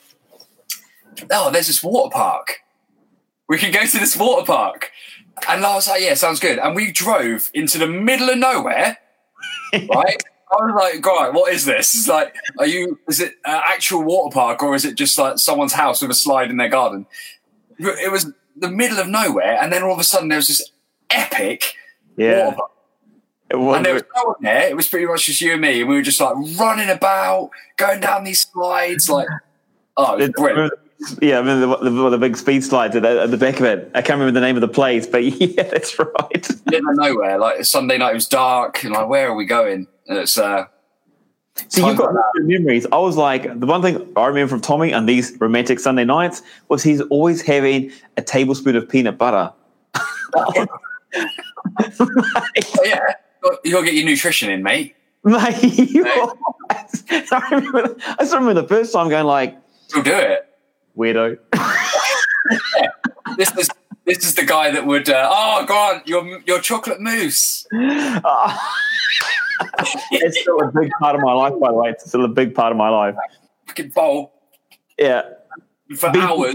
[1.30, 2.60] "Oh, there's this water park.
[3.48, 4.90] We can go to this water park."
[5.48, 8.98] And I was like, "Yeah, sounds good." And we drove into the middle of nowhere,
[9.72, 10.22] right?
[10.52, 11.92] I was like, "Right, what is this?
[11.94, 12.98] It's like, are you?
[13.08, 16.14] Is it an actual water park or is it just like someone's house with a
[16.14, 17.06] slide in their garden?"
[17.78, 20.70] It was the middle of nowhere, and then all of a sudden there was this
[21.10, 21.74] epic
[22.16, 22.44] Yeah.
[22.46, 22.70] water park.
[23.50, 23.76] It was.
[23.76, 24.68] And there was no one there.
[24.68, 27.50] It was pretty much just you and me, and we were just like running about,
[27.76, 29.08] going down these slides.
[29.08, 29.28] Like,
[29.96, 30.72] oh, it was brilliant.
[31.20, 33.66] Yeah, I mean the, the, the big speed slides at the, at the back of
[33.66, 33.90] it.
[33.94, 36.48] I can't remember the name of the place, but yeah, that's right.
[36.66, 37.38] Middle of nowhere.
[37.38, 39.86] Like Sunday night, it was dark, and like, where are we going?
[40.08, 40.64] And it's uh,
[41.68, 42.86] So you've got memories.
[42.90, 46.42] I was like, the one thing I remember from Tommy on these romantic Sunday nights
[46.68, 49.52] was he's always having a tablespoon of peanut butter.
[50.36, 50.66] oh,
[52.84, 53.12] yeah,
[53.64, 54.94] you gotta get your nutrition in, mate.
[55.24, 56.04] Mate, you
[56.70, 59.56] I, remember, I remember the first time going like,
[59.92, 60.46] You'll do it.
[60.96, 61.38] weirdo.
[63.36, 63.68] This is
[64.04, 65.08] this is the guy that would.
[65.10, 67.66] Uh, oh, Grant, your your chocolate mousse.
[70.12, 71.90] it's still a big part of my life, by the way.
[71.90, 73.14] It's still a big part of my life.
[73.66, 74.32] Fucking bowl
[74.98, 75.22] Yeah.
[75.96, 76.54] for Beat the hours.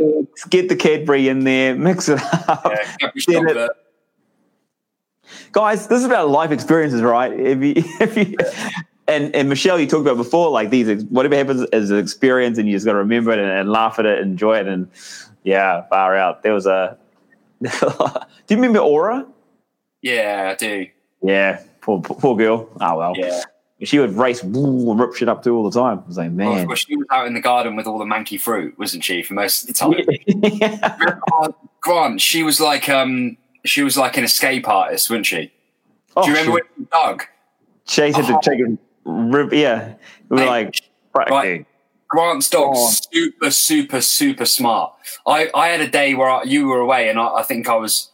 [0.50, 2.62] Get the Cadbury in there, mix it up.
[2.66, 3.72] Yeah, Cadbury's Then it- chocolate.
[5.52, 7.32] Guys, this is about life experiences, right?
[7.32, 8.36] If you, if you,
[9.08, 12.68] and, and Michelle, you talked about before, like these, whatever happens is an experience and
[12.68, 14.68] you just got to remember it and, and laugh at it, enjoy it.
[14.68, 14.90] And
[15.44, 16.44] yeah, far out.
[16.44, 16.98] There was a,
[17.62, 17.68] do
[18.49, 19.26] you remember Aura?
[20.02, 20.88] Yeah, I do.
[21.22, 22.70] Yeah, poor, poor, poor girl.
[22.80, 23.14] Oh, well.
[23.16, 23.44] Yeah.
[23.84, 25.99] She would race and rip shit up to all the time.
[25.99, 26.68] I was like, man.
[26.68, 29.34] well, she was out in the garden with all the manky fruit, wasn't she, for
[29.34, 29.74] most of the
[30.44, 30.53] time?
[30.62, 31.18] yeah.
[31.34, 35.52] Oh, Grant, she was like um, she was like an escape artist, wasn't she?
[36.16, 36.78] Oh, Do you remember shit.
[36.78, 36.88] when
[38.16, 39.54] had to take a rip.
[39.54, 39.96] Yeah.
[40.30, 40.76] We were like.
[42.10, 42.90] Grant's dog, Oh.
[42.90, 44.94] super, super, super smart.
[45.26, 47.76] I, I had a day where I, you were away, and I, I think I
[47.76, 48.12] was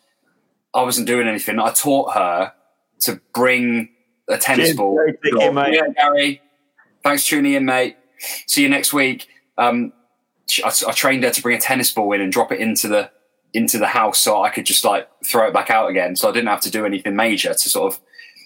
[0.76, 1.58] I wasn't doing anything.
[1.60, 2.54] I taught her
[3.02, 3.90] to bring
[4.30, 4.96] a tennis ball.
[4.96, 5.18] Gary.
[5.24, 5.74] Take care, mate.
[5.74, 6.42] Yeah, Gary.
[7.04, 7.98] Thanks for tuning in, mate.
[8.46, 9.28] See you next week.
[9.58, 9.94] Um,
[10.64, 13.10] I, I trained her to bring a tennis ball in and drop it into the
[13.58, 16.16] into the house, so I could just like throw it back out again.
[16.16, 18.00] So I didn't have to do anything major to sort of.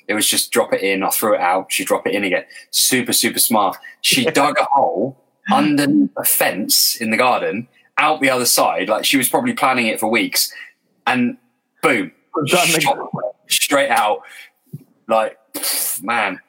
[0.08, 2.44] It was just drop it in, I threw it out, she drop it in again.
[2.72, 3.78] Super, super smart.
[4.02, 5.18] She dug a hole
[5.52, 7.68] underneath a fence in the garden,
[7.98, 8.88] out the other side.
[8.88, 10.54] Like she was probably planning it for weeks,
[11.06, 11.38] and
[11.84, 12.14] boom,
[13.48, 14.22] straight out.
[15.08, 15.38] Like
[16.02, 16.40] man,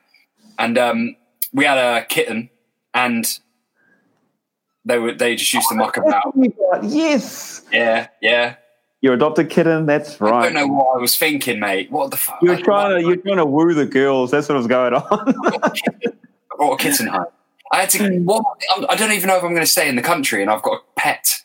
[0.58, 1.16] and um,
[1.52, 2.48] we had a kitten,
[2.94, 3.26] and
[4.84, 6.34] they were they just used to muck about.
[6.82, 7.62] Yes.
[7.72, 8.56] Yeah, yeah.
[9.00, 10.32] Your adopted kitten, that's right.
[10.32, 11.90] I don't know what I was thinking, mate.
[11.90, 12.38] What the fuck?
[12.40, 14.30] You were trying to you're trying to woo the girls.
[14.30, 15.02] That's what was going on.
[15.10, 17.26] I brought a kitten home.
[17.72, 18.18] I had to.
[18.20, 18.44] What?
[18.76, 20.62] I'm- I don't even know if I'm going to stay in the country, and I've
[20.62, 21.42] got a pet.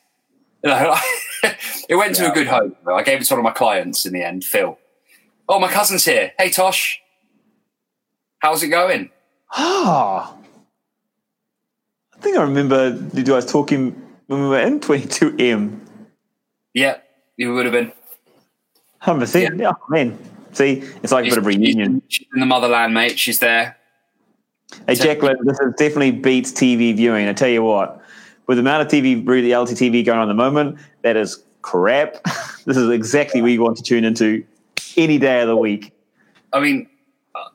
[0.64, 0.96] You know,
[1.90, 2.76] it went to a good home.
[2.92, 4.78] I gave it to one of my clients in the end, Phil.
[5.48, 6.34] Oh, my cousin's here.
[6.38, 7.00] Hey, Tosh.
[8.40, 9.10] How's it going?
[9.54, 10.36] Ah.
[12.28, 13.96] I think I remember you guys talking
[14.26, 15.80] when we were in 22M.
[16.74, 16.98] Yeah,
[17.38, 17.94] you would have been.
[19.02, 19.58] 100%.
[19.58, 19.72] Yeah.
[19.88, 20.20] man.
[20.52, 22.02] See, it's like a bit of reunion.
[22.10, 23.18] She's in the motherland, mate.
[23.18, 23.78] She's there.
[24.86, 27.30] Hey, Jacqueline, this is definitely beats TV viewing.
[27.30, 28.02] I tell you what,
[28.48, 32.22] with the amount of TV, reality TV going on at the moment, that is crap.
[32.66, 34.44] this is exactly what you want to tune into
[34.98, 35.94] any day of the week.
[36.52, 36.90] I mean,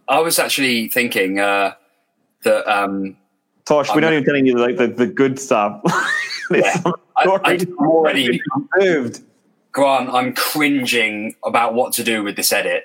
[0.08, 1.74] I was actually thinking uh,
[2.44, 3.18] that um,
[3.64, 5.80] Tosh, we're I'm not even telling you like the, the good stuff.
[6.50, 6.82] Yeah.
[7.16, 8.40] I- I'm already-
[8.78, 9.22] deserved.
[9.70, 12.84] Grant, I'm cringing about what to do with this edit.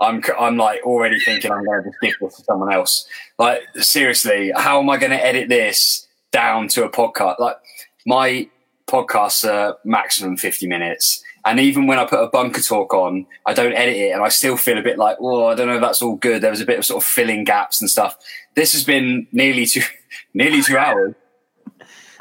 [0.00, 3.06] I'm, I'm like already thinking I'm going to just give this to someone else.
[3.38, 7.38] Like seriously, how am I going to edit this down to a podcast?
[7.38, 7.58] Like
[8.06, 8.48] my
[8.88, 11.22] podcasts are maximum 50 minutes.
[11.44, 14.28] And even when I put a bunker talk on, I don't edit it and I
[14.28, 16.42] still feel a bit like, oh, I don't know if that's all good.
[16.42, 18.16] There was a bit of sort of filling gaps and stuff.
[18.54, 19.80] This has been nearly two,
[20.34, 21.14] nearly two hours.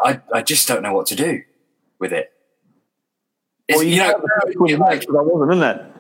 [0.03, 1.41] I, I just don't know what to do
[1.99, 2.31] with it.
[3.69, 5.91] Well, you, you know, know, like, I wasn't in that.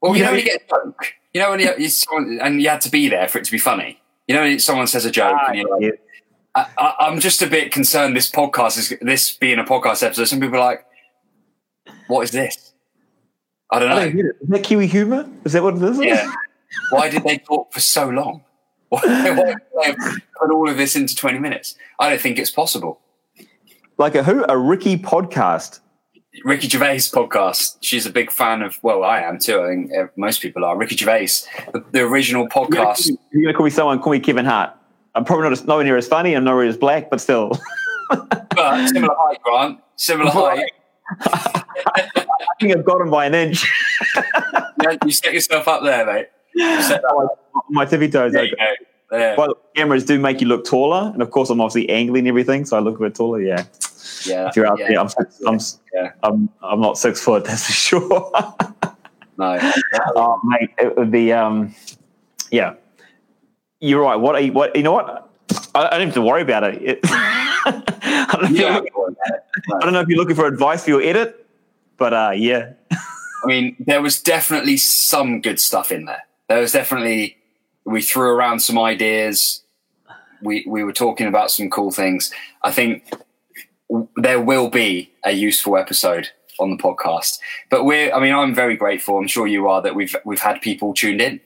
[0.00, 1.88] well, you You know, know- when you get a joke, you know, when you, you
[1.88, 4.00] someone, and you had to be there for it to be funny.
[4.28, 5.90] You know, when someone says a joke, and ah, you're like, Yeah.
[6.54, 8.16] I, I, I'm just a bit concerned.
[8.16, 10.24] This podcast is this being a podcast episode.
[10.26, 10.84] Some people are like,
[12.10, 12.74] "What is this?"
[13.72, 13.96] I don't know.
[13.96, 14.36] I don't get it.
[14.40, 15.28] Is that Kiwi humor?
[15.44, 15.98] Is that what it is?
[15.98, 16.32] Yeah.
[16.90, 18.42] Why did they talk for so long?
[18.90, 19.54] Why, why
[19.92, 21.76] did they put all of this into 20 minutes?
[22.00, 23.00] I don't think it's possible.
[23.98, 24.44] Like a who?
[24.48, 25.78] A Ricky podcast.
[26.44, 27.76] Ricky Gervais podcast.
[27.82, 28.82] She's a big fan of.
[28.82, 29.62] Well, I am too.
[29.62, 30.76] I think uh, most people are.
[30.76, 31.28] Ricky Gervais,
[31.72, 33.10] the, the original podcast.
[33.32, 34.00] You're gonna call me someone?
[34.00, 34.72] Call me Kevin Hart.
[35.14, 36.34] I'm probably not as, nowhere near as funny.
[36.34, 37.52] I'm nowhere near as black, but still.
[38.56, 39.78] But similar height, Grant.
[39.94, 40.72] Similar height.
[41.20, 42.08] I
[42.60, 43.66] think I've got him by an inch.
[44.82, 46.28] Yeah, you set yourself up there, mate.
[46.54, 47.28] You set that.
[47.68, 48.32] My tippy toes.
[48.32, 48.64] There you go.
[49.10, 49.36] There.
[49.36, 52.78] But cameras do make you look taller, and of course, I'm obviously angling everything, so
[52.78, 53.42] I look a bit taller.
[53.42, 53.64] Yeah,
[54.24, 54.48] Yeah.
[54.48, 55.58] if you're out yeah, there, I'm, six, I'm,
[55.92, 56.12] Yeah.
[56.22, 57.44] I'm, I'm not six foot.
[57.46, 58.32] That's for sure.
[59.36, 59.58] No.
[60.16, 61.30] oh, mate, it would be.
[61.30, 61.74] Um,
[62.50, 62.74] yeah,
[63.80, 64.16] you're right.
[64.16, 64.34] What?
[64.34, 64.74] Are you, what?
[64.74, 65.30] You know what?
[65.74, 66.82] I, I don't have to worry about it.
[66.82, 67.00] It-
[67.66, 68.76] I, don't know if you're Yeah.
[68.78, 69.16] looking-
[69.74, 71.46] I don't know if you're looking for advice for your edit,
[71.96, 76.22] but uh, yeah, I mean, there was definitely some good stuff in there.
[76.48, 77.36] There was definitely
[77.84, 79.62] we threw around some ideas.
[80.42, 82.32] We we were talking about some cool things.
[82.62, 83.10] I think
[84.16, 86.28] there will be a useful episode
[86.58, 87.38] on the podcast.
[87.70, 89.18] But we're I mean, I'm very grateful.
[89.18, 91.40] I'm sure you are that we've we've had people tuned in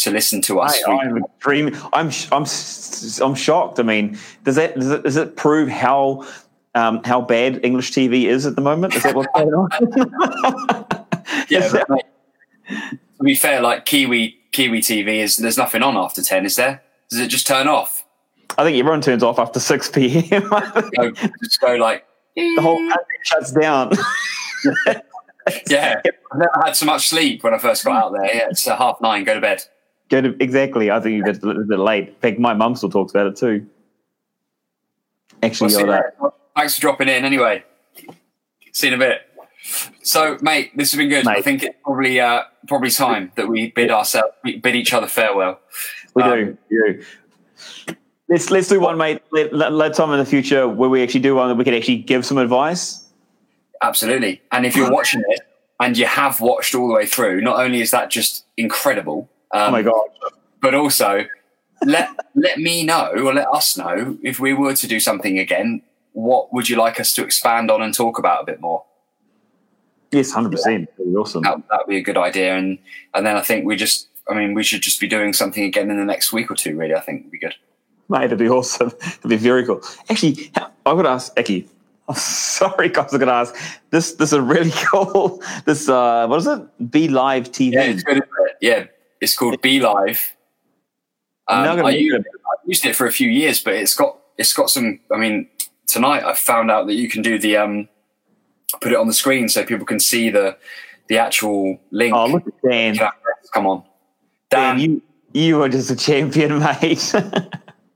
[0.00, 0.82] to listen to us.
[0.86, 1.74] I, I'm dreaming.
[1.92, 2.46] I'm I'm
[3.22, 3.78] I'm shocked.
[3.78, 6.26] I mean, does that does it, does it prove how
[6.74, 8.94] um, how bad English TV is at the moment?
[8.94, 9.68] Is that what's going on?
[11.48, 11.68] yeah.
[11.68, 12.04] That- mate,
[12.68, 16.82] to be fair, like Kiwi Kiwi TV is there's nothing on after ten, is there?
[17.10, 18.04] Does it just turn off?
[18.58, 20.48] I think everyone turns off after six p.m.
[20.96, 21.10] go,
[21.42, 22.04] just go like
[22.36, 23.92] the whole country shuts down.
[25.68, 26.00] yeah,
[26.32, 28.34] I never had so much sleep when I first got out there.
[28.34, 29.24] Yeah, it's half nine.
[29.24, 29.64] Go to bed.
[30.12, 30.90] Exactly.
[30.90, 32.08] I think you get a little bit late.
[32.08, 33.66] In fact, my mum still talks about it too.
[35.42, 37.24] Actually, well, uh, thanks for dropping in.
[37.24, 37.64] Anyway,
[38.72, 39.22] see you in a bit.
[40.02, 41.24] So, mate, this has been good.
[41.24, 41.38] Mate.
[41.38, 45.06] I think it's probably uh, probably time that we bid ourselves, we bid each other
[45.06, 45.60] farewell.
[46.14, 46.58] We um, do.
[46.70, 47.04] We do.
[48.28, 49.22] Let's let's do one, mate.
[49.32, 51.74] Let, let, let time in the future where we actually do one that we can
[51.74, 53.06] actually give some advice.
[53.82, 54.42] Absolutely.
[54.52, 55.40] And if you're watching it
[55.80, 59.29] and you have watched all the way through, not only is that just incredible.
[59.52, 60.08] Um, oh my god!
[60.60, 61.26] But also,
[61.84, 65.82] let let me know or let us know if we were to do something again.
[66.12, 68.84] What would you like us to expand on and talk about a bit more?
[70.10, 70.88] Yes, hundred percent.
[71.16, 71.42] Awesome.
[71.42, 72.78] That would be a good idea, and
[73.14, 75.90] and then I think we just, I mean, we should just be doing something again
[75.90, 76.76] in the next week or two.
[76.76, 77.54] Really, I think would be good.
[78.08, 78.90] Mate, it'd be awesome.
[79.02, 79.80] It'd be very cool.
[80.08, 80.50] Actually,
[80.84, 81.68] I would ask Eki.
[82.08, 83.54] Oh, sorry, guys, I'm gonna ask.
[83.90, 85.40] This this is really cool.
[85.64, 86.90] This uh, what is it?
[86.90, 87.72] BeLive TV.
[87.72, 88.22] Yeah, good.
[88.60, 88.84] Yeah,
[89.20, 90.32] it's called BeLive.
[91.48, 94.70] Um, I, used, I used it for a few years, but it's got it's got
[94.70, 95.00] some.
[95.12, 95.48] I mean,
[95.86, 97.88] tonight I found out that you can do the um,
[98.80, 100.56] put it on the screen so people can see the
[101.08, 102.14] the actual link.
[102.14, 102.96] Oh, look at Dan!
[103.52, 103.82] Come on,
[104.50, 105.02] Dan, Dan you
[105.32, 107.12] you are just a champion, mate.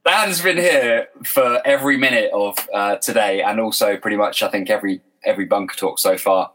[0.04, 4.68] Dan's been here for every minute of uh, today, and also pretty much I think
[4.68, 6.50] every every bunker talk so far.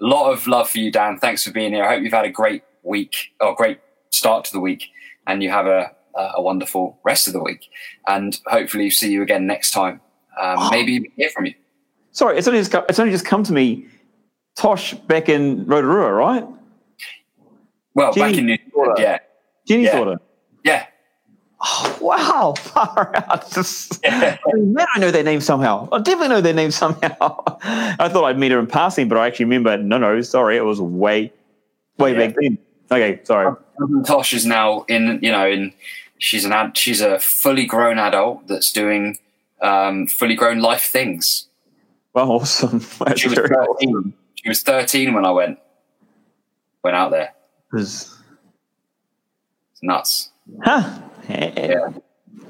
[0.00, 1.18] A lot of love for you, Dan.
[1.18, 1.84] Thanks for being here.
[1.84, 3.78] I hope you've had a great week or great
[4.10, 4.88] start to the week,
[5.26, 7.68] and you have a a wonderful rest of the week.
[8.06, 10.00] And hopefully, see you again next time.
[10.40, 10.70] Um, oh.
[10.70, 11.54] Maybe hear from you.
[12.12, 13.86] Sorry, it's only just it's only just come to me.
[14.56, 16.44] Tosh back in Rotorua, right?
[17.94, 19.18] Well, back in New Zealand, yeah.
[19.66, 19.92] Jenny yeah.
[19.92, 20.18] Thornton.
[20.64, 20.86] Yeah.
[21.62, 23.50] Oh, wow, far out.
[23.50, 24.38] Just, yeah.
[24.46, 25.88] I, mean, man, I know their name somehow.
[25.92, 27.42] I definitely know their name somehow.
[27.62, 29.76] I thought I'd meet her in passing, but I actually remember.
[29.76, 31.32] No, no, sorry, it was way,
[31.98, 32.26] way yeah.
[32.26, 32.58] back then.
[32.90, 33.54] Okay, sorry.
[34.04, 35.20] Tosh is now in.
[35.22, 35.72] You know, in
[36.18, 39.18] she's an ad, she's a fully grown adult that's doing
[39.60, 41.46] um, fully grown life things.
[42.14, 42.80] Well, awesome.
[43.16, 43.50] she was, 13.
[43.52, 44.14] Awesome.
[44.34, 45.58] she was 13 when I went
[46.82, 47.34] went out there.
[47.72, 48.16] It's
[49.82, 50.30] nuts.
[50.62, 50.98] Huh.
[51.28, 51.90] Yeah.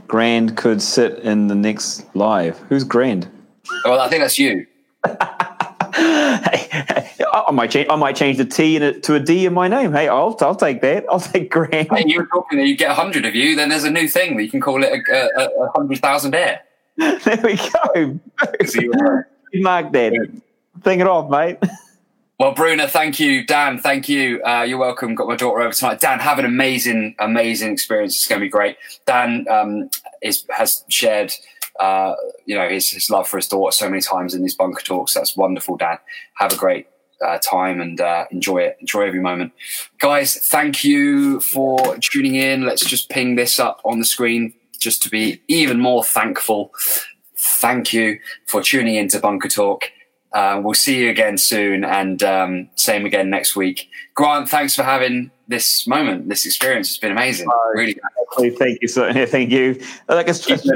[0.07, 2.59] Grand could sit in the next live.
[2.69, 3.29] Who's Grand?
[3.85, 4.67] Well, I think that's you.
[5.95, 7.00] hey,
[7.33, 7.89] I might change.
[7.89, 9.93] I might change the T to a D in my name.
[9.93, 11.05] Hey, I'll I'll take that.
[11.11, 11.89] I'll take Grand.
[11.91, 13.57] Hey, you were talking that you get a hundred of you.
[13.57, 16.35] Then there's a new thing that you can call it a, a, a hundred thousand
[16.35, 16.63] air.
[16.97, 18.21] there we go.
[19.55, 20.41] Mark that.
[20.83, 21.59] Thing it off, mate.
[22.39, 23.45] Well, Bruna, thank you.
[23.45, 24.43] Dan, thank you.
[24.43, 25.15] Uh, you're welcome.
[25.15, 26.01] Got my daughter over tonight.
[26.01, 28.17] Dan, have an amazing, amazing experience.
[28.17, 28.79] It's going to be great.
[29.07, 29.91] Dan um,
[30.23, 31.35] is, has shared,
[31.79, 32.15] uh,
[32.47, 35.13] you know, his, his, love for his daughter so many times in these bunker talks.
[35.13, 35.99] That's wonderful, Dan.
[36.37, 36.87] Have a great
[37.25, 38.77] uh, time and uh, enjoy it.
[38.81, 39.53] Enjoy every moment,
[39.99, 40.37] guys.
[40.37, 42.65] Thank you for tuning in.
[42.65, 46.73] Let's just ping this up on the screen just to be even more thankful.
[47.37, 49.85] Thank you for tuning in to Bunker Talk.
[50.33, 53.89] Uh, we'll see you again soon, and um, same again next week.
[54.15, 56.89] Grant, thanks for having this moment, this experience.
[56.89, 57.49] It's been amazing.
[57.49, 58.01] Uh, really,
[58.57, 58.87] thank you.
[58.87, 59.81] So, thank you.
[60.09, 60.71] Like it's just,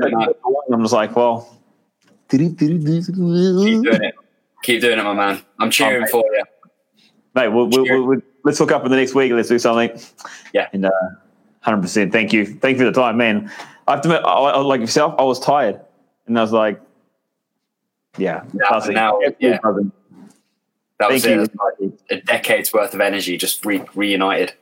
[0.73, 1.57] I'm just like, well,
[3.65, 4.15] keep doing it.
[4.65, 5.43] Keep doing it, my man.
[5.59, 6.45] I'm cheering oh, for you,
[7.35, 7.49] mate.
[7.49, 9.31] We'll, we'll, we'll, let's hook up in the next week.
[9.33, 9.91] Let's do something.
[10.53, 10.91] Yeah, and uh,
[11.61, 12.13] hundred percent.
[12.13, 12.47] Thank you.
[12.47, 13.51] Thank you for the time, man.
[13.87, 15.81] I have to admit, I, like yourself, I was tired,
[16.27, 16.81] and I was like
[18.17, 18.45] yeah.
[18.53, 19.59] Now, now yeah.
[20.99, 21.39] That was it.
[21.39, 24.55] Like a decade's worth of energy just re- reunited.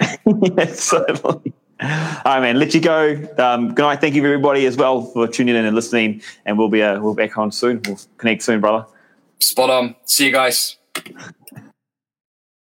[0.00, 1.52] yeah, certainly.
[1.82, 2.58] All right, man.
[2.58, 3.14] Let you go.
[3.38, 4.00] Um, good night.
[4.00, 6.22] Thank you, everybody, as well, for tuning in and listening.
[6.44, 7.80] And we'll be uh, we'll be back on soon.
[7.86, 8.86] We'll connect soon, brother.
[9.40, 9.96] Spot on.
[10.04, 10.76] See you guys.